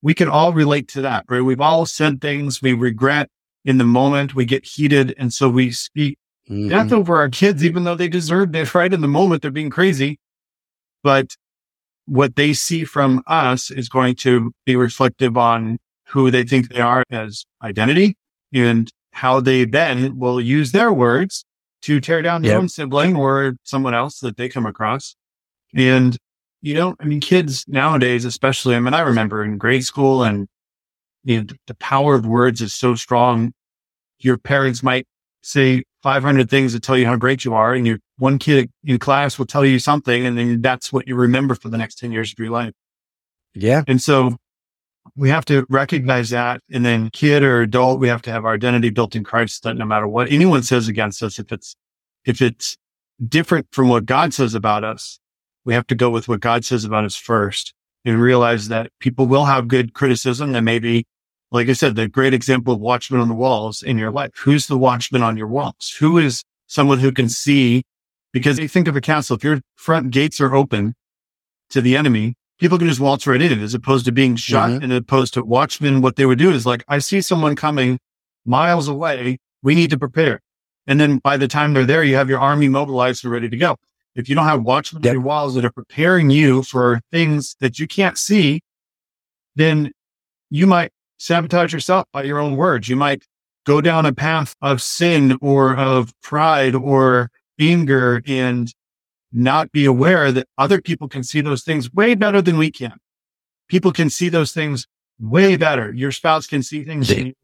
we 0.00 0.14
can 0.14 0.28
all 0.28 0.54
relate 0.54 0.88
to 0.88 1.02
that, 1.02 1.26
right? 1.28 1.42
We've 1.42 1.60
all 1.60 1.84
said 1.84 2.22
things 2.22 2.62
we 2.62 2.72
regret 2.72 3.28
in 3.66 3.76
the 3.76 3.84
moment. 3.84 4.34
We 4.34 4.46
get 4.46 4.64
heated. 4.64 5.14
And 5.18 5.32
so 5.32 5.50
we 5.50 5.70
speak 5.70 6.18
mm-hmm. 6.48 6.68
death 6.68 6.92
over 6.92 7.18
our 7.18 7.28
kids, 7.28 7.64
even 7.64 7.84
though 7.84 7.96
they 7.96 8.08
deserved 8.08 8.56
it, 8.56 8.74
right? 8.74 8.92
In 8.92 9.02
the 9.02 9.08
moment, 9.08 9.42
they're 9.42 9.50
being 9.50 9.68
crazy. 9.68 10.18
But 11.02 11.36
what 12.06 12.36
they 12.36 12.54
see 12.54 12.84
from 12.84 13.22
us 13.26 13.70
is 13.70 13.90
going 13.90 14.14
to 14.16 14.52
be 14.64 14.74
reflective 14.74 15.36
on 15.36 15.78
who 16.08 16.30
they 16.30 16.44
think 16.44 16.68
they 16.68 16.80
are 16.80 17.04
as 17.10 17.44
identity 17.62 18.16
and 18.52 18.90
how 19.12 19.40
they 19.40 19.64
then 19.64 20.18
will 20.18 20.40
use 20.40 20.72
their 20.72 20.92
words 20.92 21.44
to 21.82 22.00
tear 22.00 22.22
down 22.22 22.42
their 22.42 22.52
yep. 22.52 22.60
own 22.60 22.68
sibling 22.68 23.16
or 23.16 23.54
someone 23.62 23.94
else 23.94 24.20
that 24.20 24.36
they 24.36 24.48
come 24.48 24.66
across. 24.66 25.14
And, 25.74 26.16
you 26.62 26.74
know, 26.74 26.96
I 27.00 27.04
mean, 27.04 27.20
kids 27.20 27.64
nowadays, 27.68 28.24
especially, 28.24 28.74
I 28.74 28.80
mean, 28.80 28.94
I 28.94 29.00
remember 29.00 29.44
in 29.44 29.58
grade 29.58 29.84
school 29.84 30.22
and 30.24 30.48
you 31.24 31.42
know, 31.42 31.46
the 31.66 31.74
power 31.74 32.14
of 32.14 32.26
words 32.26 32.60
is 32.60 32.74
so 32.74 32.94
strong. 32.94 33.52
Your 34.20 34.38
parents 34.38 34.82
might 34.82 35.06
say 35.42 35.84
500 36.02 36.48
things 36.48 36.72
to 36.72 36.80
tell 36.80 36.96
you 36.96 37.06
how 37.06 37.16
great 37.16 37.44
you 37.44 37.54
are. 37.54 37.74
And 37.74 37.86
your 37.86 37.98
one 38.16 38.38
kid 38.38 38.70
in 38.84 38.98
class 38.98 39.38
will 39.38 39.46
tell 39.46 39.64
you 39.64 39.78
something. 39.78 40.24
And 40.24 40.38
then 40.38 40.62
that's 40.62 40.92
what 40.92 41.06
you 41.06 41.14
remember 41.14 41.54
for 41.54 41.68
the 41.68 41.78
next 41.78 41.98
10 41.98 42.12
years 42.12 42.32
of 42.32 42.38
your 42.38 42.50
life. 42.50 42.72
Yeah. 43.54 43.82
And 43.86 44.00
so 44.00 44.36
we 45.16 45.28
have 45.30 45.44
to 45.46 45.66
recognize 45.68 46.30
that. 46.30 46.60
And 46.70 46.84
then 46.84 47.10
kid 47.10 47.42
or 47.42 47.62
adult, 47.62 48.00
we 48.00 48.08
have 48.08 48.22
to 48.22 48.30
have 48.30 48.44
our 48.44 48.54
identity 48.54 48.90
built 48.90 49.14
in 49.14 49.24
Christ 49.24 49.62
that 49.62 49.76
no 49.76 49.84
matter 49.84 50.06
what 50.06 50.30
anyone 50.30 50.62
says 50.62 50.88
against 50.88 51.22
us, 51.22 51.38
if 51.38 51.52
it's, 51.52 51.74
if 52.24 52.40
it's 52.42 52.76
different 53.26 53.66
from 53.72 53.88
what 53.88 54.06
God 54.06 54.34
says 54.34 54.54
about 54.54 54.84
us, 54.84 55.18
we 55.64 55.74
have 55.74 55.86
to 55.88 55.94
go 55.94 56.10
with 56.10 56.28
what 56.28 56.40
God 56.40 56.64
says 56.64 56.84
about 56.84 57.04
us 57.04 57.16
first 57.16 57.74
and 58.04 58.20
realize 58.20 58.68
that 58.68 58.90
people 59.00 59.26
will 59.26 59.44
have 59.44 59.68
good 59.68 59.92
criticism 59.92 60.54
and 60.54 60.64
maybe, 60.64 61.04
like 61.50 61.68
I 61.68 61.72
said, 61.72 61.96
the 61.96 62.08
great 62.08 62.32
example 62.34 62.74
of 62.74 62.80
watchman 62.80 63.20
on 63.20 63.28
the 63.28 63.34
walls 63.34 63.82
in 63.82 63.98
your 63.98 64.10
life. 64.10 64.30
Who's 64.36 64.66
the 64.66 64.78
watchman 64.78 65.22
on 65.22 65.36
your 65.36 65.46
walls? 65.46 65.96
Who 65.98 66.18
is 66.18 66.42
someone 66.66 67.00
who 67.00 67.12
can 67.12 67.28
see? 67.28 67.82
Because 68.32 68.58
you 68.58 68.68
think 68.68 68.88
of 68.88 68.96
a 68.96 69.00
castle, 69.00 69.36
if 69.36 69.44
your 69.44 69.60
front 69.76 70.10
gates 70.10 70.40
are 70.40 70.54
open 70.54 70.94
to 71.70 71.80
the 71.80 71.96
enemy, 71.96 72.34
people 72.58 72.78
can 72.78 72.88
just 72.88 73.00
waltz 73.00 73.26
right 73.26 73.40
in 73.40 73.60
as 73.60 73.74
opposed 73.74 74.04
to 74.06 74.12
being 74.12 74.36
shot 74.36 74.70
mm-hmm. 74.70 74.84
and 74.84 74.92
opposed 74.92 75.34
to 75.34 75.44
watchmen. 75.44 76.02
What 76.02 76.16
they 76.16 76.26
would 76.26 76.38
do 76.38 76.50
is 76.50 76.66
like, 76.66 76.84
I 76.88 76.98
see 76.98 77.20
someone 77.20 77.56
coming 77.56 77.98
miles 78.44 78.88
away. 78.88 79.38
We 79.62 79.74
need 79.74 79.90
to 79.90 79.98
prepare. 79.98 80.40
And 80.86 81.00
then 81.00 81.18
by 81.18 81.36
the 81.36 81.48
time 81.48 81.74
they're 81.74 81.84
there, 81.84 82.02
you 82.02 82.16
have 82.16 82.28
your 82.28 82.40
army 82.40 82.68
mobilized 82.68 83.24
and 83.24 83.32
ready 83.32 83.48
to 83.48 83.56
go. 83.56 83.76
If 84.14 84.28
you 84.28 84.34
don't 84.34 84.46
have 84.46 84.62
watchmen 84.62 85.02
yep. 85.02 85.10
on 85.10 85.14
your 85.16 85.22
walls 85.22 85.54
that 85.54 85.64
are 85.64 85.72
preparing 85.72 86.30
you 86.30 86.62
for 86.62 87.00
things 87.12 87.56
that 87.60 87.78
you 87.78 87.86
can't 87.86 88.18
see, 88.18 88.60
then 89.54 89.92
you 90.50 90.66
might 90.66 90.90
sabotage 91.18 91.72
yourself 91.72 92.06
by 92.12 92.22
your 92.22 92.38
own 92.38 92.56
words. 92.56 92.88
You 92.88 92.96
might 92.96 93.24
go 93.66 93.80
down 93.80 94.06
a 94.06 94.12
path 94.12 94.54
of 94.62 94.80
sin 94.80 95.36
or 95.42 95.76
of 95.76 96.12
pride 96.22 96.74
or 96.74 97.30
anger 97.60 98.22
and 98.26 98.72
not 99.32 99.70
be 99.72 99.84
aware 99.84 100.32
that 100.32 100.46
other 100.56 100.80
people 100.80 101.08
can 101.08 101.22
see 101.22 101.40
those 101.40 101.62
things 101.62 101.92
way 101.92 102.14
better 102.14 102.40
than 102.40 102.58
we 102.58 102.70
can. 102.70 102.98
People 103.68 103.92
can 103.92 104.08
see 104.10 104.28
those 104.28 104.52
things 104.52 104.86
way 105.20 105.56
better. 105.56 105.92
Your 105.92 106.12
spouse 106.12 106.46
can 106.46 106.62
see 106.62 106.84
things 106.84 107.10
way 107.14 107.34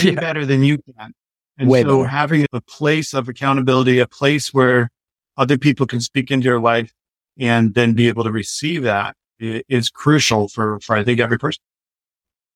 yeah. 0.00 0.12
better 0.12 0.44
than 0.44 0.62
you 0.62 0.78
can. 0.78 1.12
And 1.58 1.70
way 1.70 1.82
so 1.82 1.98
better. 1.98 2.08
having 2.08 2.46
a 2.52 2.60
place 2.60 3.14
of 3.14 3.28
accountability, 3.28 3.98
a 3.98 4.06
place 4.06 4.52
where 4.52 4.90
other 5.36 5.56
people 5.56 5.86
can 5.86 6.00
speak 6.00 6.30
into 6.30 6.44
your 6.44 6.60
life 6.60 6.92
and 7.38 7.74
then 7.74 7.94
be 7.94 8.08
able 8.08 8.24
to 8.24 8.32
receive 8.32 8.82
that 8.82 9.16
is 9.38 9.90
crucial 9.90 10.48
for, 10.48 10.80
for 10.80 10.96
I 10.96 11.04
think 11.04 11.20
every 11.20 11.38
person. 11.38 11.62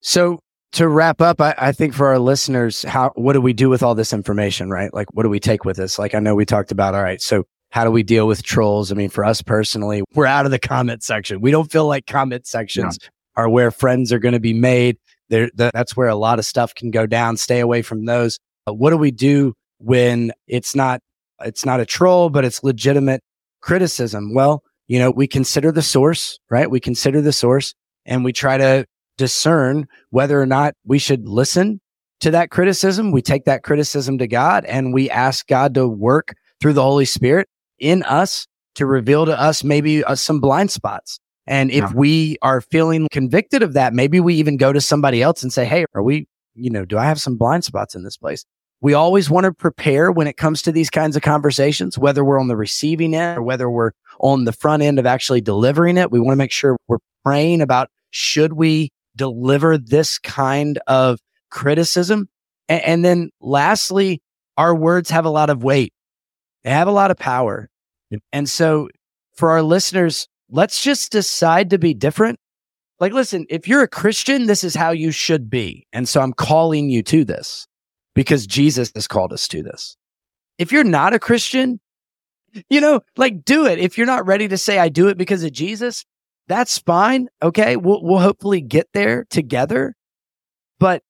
So 0.00 0.40
to 0.72 0.88
wrap 0.88 1.20
up, 1.20 1.40
I, 1.40 1.54
I, 1.58 1.72
think 1.72 1.94
for 1.94 2.08
our 2.08 2.18
listeners, 2.18 2.82
how 2.84 3.11
what 3.16 3.34
do 3.34 3.40
we 3.40 3.52
do 3.52 3.68
with 3.68 3.82
all 3.82 3.94
this 3.94 4.12
information, 4.12 4.70
right? 4.70 4.92
Like 4.94 5.12
what 5.12 5.24
do 5.24 5.28
we 5.28 5.40
take 5.40 5.64
with 5.64 5.78
us? 5.78 5.98
Like 5.98 6.14
I 6.14 6.20
know 6.20 6.34
we 6.34 6.46
talked 6.46 6.72
about, 6.72 6.94
all 6.94 7.02
right, 7.02 7.20
so 7.20 7.44
how 7.70 7.84
do 7.84 7.90
we 7.90 8.02
deal 8.02 8.26
with 8.26 8.42
trolls? 8.42 8.90
I 8.92 8.94
mean, 8.94 9.10
for 9.10 9.24
us 9.24 9.42
personally, 9.42 10.02
we're 10.14 10.26
out 10.26 10.44
of 10.44 10.50
the 10.50 10.58
comment 10.58 11.02
section. 11.02 11.40
We 11.40 11.50
don't 11.50 11.70
feel 11.70 11.86
like 11.86 12.06
comment 12.06 12.46
sections 12.46 12.98
are 13.36 13.48
where 13.48 13.70
friends 13.70 14.12
are 14.12 14.18
going 14.18 14.34
to 14.34 14.40
be 14.40 14.52
made. 14.52 14.98
There, 15.28 15.50
that's 15.54 15.96
where 15.96 16.08
a 16.08 16.16
lot 16.16 16.38
of 16.38 16.44
stuff 16.44 16.74
can 16.74 16.90
go 16.90 17.06
down. 17.06 17.36
Stay 17.36 17.60
away 17.60 17.82
from 17.82 18.04
those. 18.04 18.38
Uh, 18.66 18.74
what 18.74 18.90
do 18.90 18.96
we 18.96 19.12
do 19.12 19.54
when 19.78 20.32
it's 20.48 20.74
not 20.74 21.00
it's 21.42 21.64
not 21.64 21.80
a 21.80 21.86
troll, 21.86 22.28
but 22.28 22.44
it's 22.44 22.64
legitimate 22.64 23.22
criticism? 23.60 24.34
Well, 24.34 24.62
you 24.88 24.98
know, 24.98 25.12
we 25.12 25.28
consider 25.28 25.70
the 25.70 25.82
source, 25.82 26.38
right? 26.50 26.68
We 26.68 26.80
consider 26.80 27.20
the 27.20 27.32
source 27.32 27.74
and 28.04 28.24
we 28.24 28.32
try 28.32 28.58
to 28.58 28.84
discern 29.16 29.86
whether 30.10 30.40
or 30.40 30.46
not 30.46 30.74
we 30.84 30.98
should 30.98 31.28
listen 31.28 31.80
to 32.20 32.32
that 32.32 32.50
criticism. 32.50 33.12
We 33.12 33.22
take 33.22 33.44
that 33.44 33.62
criticism 33.62 34.18
to 34.18 34.26
God 34.26 34.64
and 34.64 34.92
we 34.92 35.08
ask 35.08 35.46
God 35.46 35.74
to 35.74 35.86
work 35.86 36.34
through 36.60 36.72
the 36.72 36.82
Holy 36.82 37.04
Spirit 37.04 37.48
in 37.80 38.02
us 38.04 38.46
to 38.76 38.86
reveal 38.86 39.26
to 39.26 39.38
us 39.38 39.64
maybe 39.64 40.04
uh, 40.04 40.14
some 40.14 40.40
blind 40.40 40.70
spots. 40.70 41.18
And 41.46 41.70
if 41.70 41.82
yeah. 41.82 41.92
we 41.94 42.36
are 42.42 42.60
feeling 42.60 43.08
convicted 43.10 43.62
of 43.62 43.72
that, 43.72 43.92
maybe 43.92 44.20
we 44.20 44.34
even 44.34 44.56
go 44.56 44.72
to 44.72 44.80
somebody 44.80 45.22
else 45.22 45.42
and 45.42 45.52
say, 45.52 45.64
Hey, 45.64 45.84
are 45.94 46.02
we, 46.02 46.28
you 46.54 46.70
know, 46.70 46.84
do 46.84 46.96
I 46.98 47.04
have 47.04 47.20
some 47.20 47.36
blind 47.36 47.64
spots 47.64 47.94
in 47.94 48.04
this 48.04 48.16
place? 48.16 48.44
We 48.82 48.94
always 48.94 49.28
want 49.28 49.44
to 49.44 49.52
prepare 49.52 50.10
when 50.10 50.26
it 50.26 50.36
comes 50.36 50.62
to 50.62 50.72
these 50.72 50.88
kinds 50.88 51.16
of 51.16 51.22
conversations, 51.22 51.98
whether 51.98 52.24
we're 52.24 52.40
on 52.40 52.48
the 52.48 52.56
receiving 52.56 53.14
end 53.14 53.38
or 53.38 53.42
whether 53.42 53.68
we're 53.68 53.90
on 54.20 54.44
the 54.44 54.52
front 54.52 54.82
end 54.82 54.98
of 54.98 55.04
actually 55.04 55.42
delivering 55.42 55.98
it. 55.98 56.10
We 56.10 56.20
want 56.20 56.32
to 56.32 56.38
make 56.38 56.52
sure 56.52 56.78
we're 56.88 56.98
praying 57.24 57.60
about 57.60 57.90
should 58.10 58.54
we 58.54 58.90
deliver 59.16 59.76
this 59.76 60.18
kind 60.18 60.78
of 60.86 61.18
criticism? 61.50 62.28
And, 62.68 62.82
and 62.82 63.04
then 63.04 63.30
lastly, 63.40 64.22
our 64.56 64.74
words 64.74 65.10
have 65.10 65.24
a 65.24 65.30
lot 65.30 65.50
of 65.50 65.62
weight. 65.62 65.92
They 66.64 66.70
have 66.70 66.88
a 66.88 66.92
lot 66.92 67.11
of 67.11 67.16
power. 67.16 67.68
And 68.32 68.48
so 68.48 68.88
for 69.34 69.50
our 69.50 69.62
listeners, 69.62 70.28
let's 70.50 70.82
just 70.82 71.12
decide 71.12 71.70
to 71.70 71.78
be 71.78 71.94
different. 71.94 72.38
Like, 72.98 73.12
listen, 73.12 73.46
if 73.48 73.66
you're 73.66 73.82
a 73.82 73.88
Christian, 73.88 74.46
this 74.46 74.62
is 74.62 74.74
how 74.74 74.90
you 74.90 75.11
should 75.11 75.48
be. 75.48 75.86
And 75.92 76.08
so 76.08 76.20
I'm 76.20 76.34
calling 76.34 76.90
you 76.90 77.02
to 77.04 77.24
this 77.24 77.66
because 78.14 78.46
Jesus 78.46 78.92
has 78.94 79.08
called 79.08 79.32
us 79.32 79.48
to 79.48 79.62
this. 79.62 79.96
If 80.58 80.72
you're 80.72 80.84
not 80.84 81.14
a 81.14 81.18
Christian, 81.18 81.80
you 82.68 82.80
know, 82.80 83.00
like 83.16 83.44
do 83.44 83.64
it. 83.66 83.78
If 83.78 83.96
you're 83.96 84.06
not 84.06 84.26
ready 84.26 84.48
to 84.48 84.58
say, 84.58 84.78
I 84.78 84.90
do 84.90 85.08
it 85.08 85.16
because 85.16 85.44
of 85.44 85.52
Jesus, 85.52 86.04
that's 86.46 86.78
fine. 86.78 87.28
Okay. 87.42 87.76
We'll, 87.76 88.02
we'll 88.02 88.18
hopefully 88.18 88.61
get 88.61 88.88
there 88.92 89.24
together. 89.30 89.94
But 90.78 91.02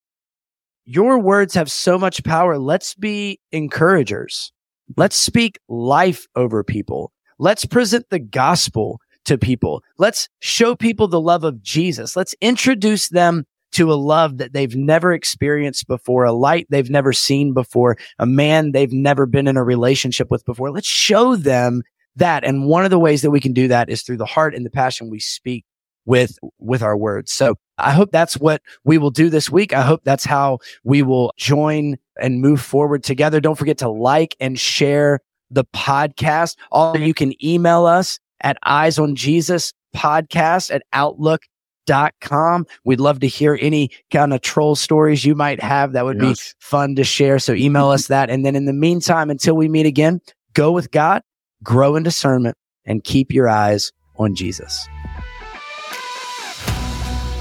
your 0.84 1.18
words 1.18 1.54
have 1.54 1.70
so 1.70 1.98
much 1.98 2.22
power. 2.22 2.58
Let's 2.58 2.94
be 2.94 3.40
encouragers. 3.50 4.52
Let's 4.96 5.16
speak 5.16 5.58
life 5.68 6.26
over 6.34 6.64
people. 6.64 7.12
Let's 7.38 7.64
present 7.64 8.06
the 8.10 8.18
gospel 8.18 9.00
to 9.24 9.38
people. 9.38 9.82
Let's 9.98 10.28
show 10.40 10.74
people 10.74 11.08
the 11.08 11.20
love 11.20 11.44
of 11.44 11.62
Jesus. 11.62 12.16
Let's 12.16 12.34
introduce 12.40 13.08
them 13.08 13.44
to 13.72 13.92
a 13.92 13.94
love 13.94 14.38
that 14.38 14.52
they've 14.52 14.74
never 14.74 15.12
experienced 15.12 15.86
before, 15.86 16.24
a 16.24 16.32
light 16.32 16.66
they've 16.70 16.90
never 16.90 17.12
seen 17.12 17.54
before, 17.54 17.96
a 18.18 18.26
man 18.26 18.72
they've 18.72 18.92
never 18.92 19.26
been 19.26 19.46
in 19.46 19.56
a 19.56 19.64
relationship 19.64 20.30
with 20.30 20.44
before. 20.44 20.70
Let's 20.72 20.88
show 20.88 21.36
them 21.36 21.82
that. 22.16 22.44
And 22.44 22.66
one 22.66 22.84
of 22.84 22.90
the 22.90 22.98
ways 22.98 23.22
that 23.22 23.30
we 23.30 23.40
can 23.40 23.52
do 23.52 23.68
that 23.68 23.88
is 23.88 24.02
through 24.02 24.16
the 24.16 24.26
heart 24.26 24.54
and 24.54 24.66
the 24.66 24.70
passion 24.70 25.08
we 25.08 25.20
speak 25.20 25.64
with, 26.06 26.38
with 26.58 26.82
our 26.82 26.96
words. 26.96 27.32
So 27.32 27.56
I 27.78 27.92
hope 27.92 28.10
that's 28.12 28.36
what 28.38 28.62
we 28.84 28.98
will 28.98 29.10
do 29.10 29.30
this 29.30 29.50
week. 29.50 29.72
I 29.72 29.82
hope 29.82 30.02
that's 30.04 30.24
how 30.24 30.58
we 30.84 31.02
will 31.02 31.32
join 31.36 31.96
and 32.20 32.40
move 32.40 32.60
forward 32.60 33.02
together. 33.02 33.40
Don't 33.40 33.58
forget 33.58 33.78
to 33.78 33.88
like 33.88 34.36
and 34.40 34.58
share 34.58 35.20
the 35.50 35.64
podcast. 35.64 36.56
All 36.70 36.96
you 36.96 37.14
can 37.14 37.32
email 37.44 37.86
us 37.86 38.18
at 38.40 38.58
eyes 38.64 38.98
on 38.98 39.16
Jesus 39.16 39.72
podcast 39.96 40.72
at 40.72 40.82
outlook 40.92 41.42
dot 41.86 42.14
com. 42.20 42.66
We'd 42.84 43.00
love 43.00 43.20
to 43.20 43.26
hear 43.26 43.58
any 43.60 43.90
kind 44.12 44.32
of 44.32 44.42
troll 44.42 44.76
stories 44.76 45.24
you 45.24 45.34
might 45.34 45.60
have. 45.60 45.92
That 45.92 46.04
would 46.04 46.22
yes. 46.22 46.54
be 46.54 46.56
fun 46.60 46.94
to 46.96 47.04
share. 47.04 47.38
So 47.38 47.52
email 47.52 47.88
us 47.88 48.06
that. 48.08 48.30
And 48.30 48.44
then 48.44 48.54
in 48.54 48.66
the 48.66 48.72
meantime, 48.72 49.30
until 49.30 49.56
we 49.56 49.68
meet 49.68 49.86
again, 49.86 50.20
go 50.52 50.70
with 50.70 50.90
God, 50.90 51.22
grow 51.64 51.96
in 51.96 52.02
discernment, 52.02 52.56
and 52.84 53.02
keep 53.02 53.32
your 53.32 53.48
eyes 53.48 53.90
on 54.18 54.34
Jesus. 54.36 54.86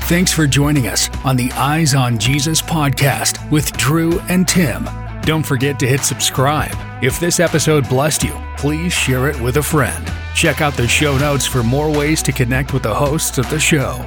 Thanks 0.10 0.34
for 0.34 0.47
joining 0.47 0.88
us 0.88 1.07
on 1.24 1.36
the 1.36 1.51
Eyes 1.51 1.93
on 1.93 2.18
Jesus 2.18 2.64
podcast 2.64 3.47
with 3.51 3.72
Drew 3.78 4.20
and 4.22 4.47
Tim. 4.47 4.89
Don't 5.22 5.45
forget 5.45 5.78
to 5.82 5.88
hit 5.88 6.01
subscribe. 6.01 6.76
If 7.03 7.20
this 7.20 7.39
episode 7.39 7.88
blessed 7.88 8.24
you, 8.24 8.34
please 8.57 8.91
share 8.91 9.30
it 9.30 9.39
with 9.39 9.57
a 9.57 9.62
friend. 9.62 10.12
Check 10.34 10.62
out 10.62 10.74
the 10.74 10.88
show 10.88 11.16
notes 11.20 11.45
for 11.45 11.62
more 11.62 11.91
ways 11.91 12.24
to 12.24 12.32
connect 12.32 12.74
with 12.74 12.82
the 12.82 12.95
hosts 12.95 13.38
of 13.38 13.47
the 13.51 13.60
show. 13.60 14.03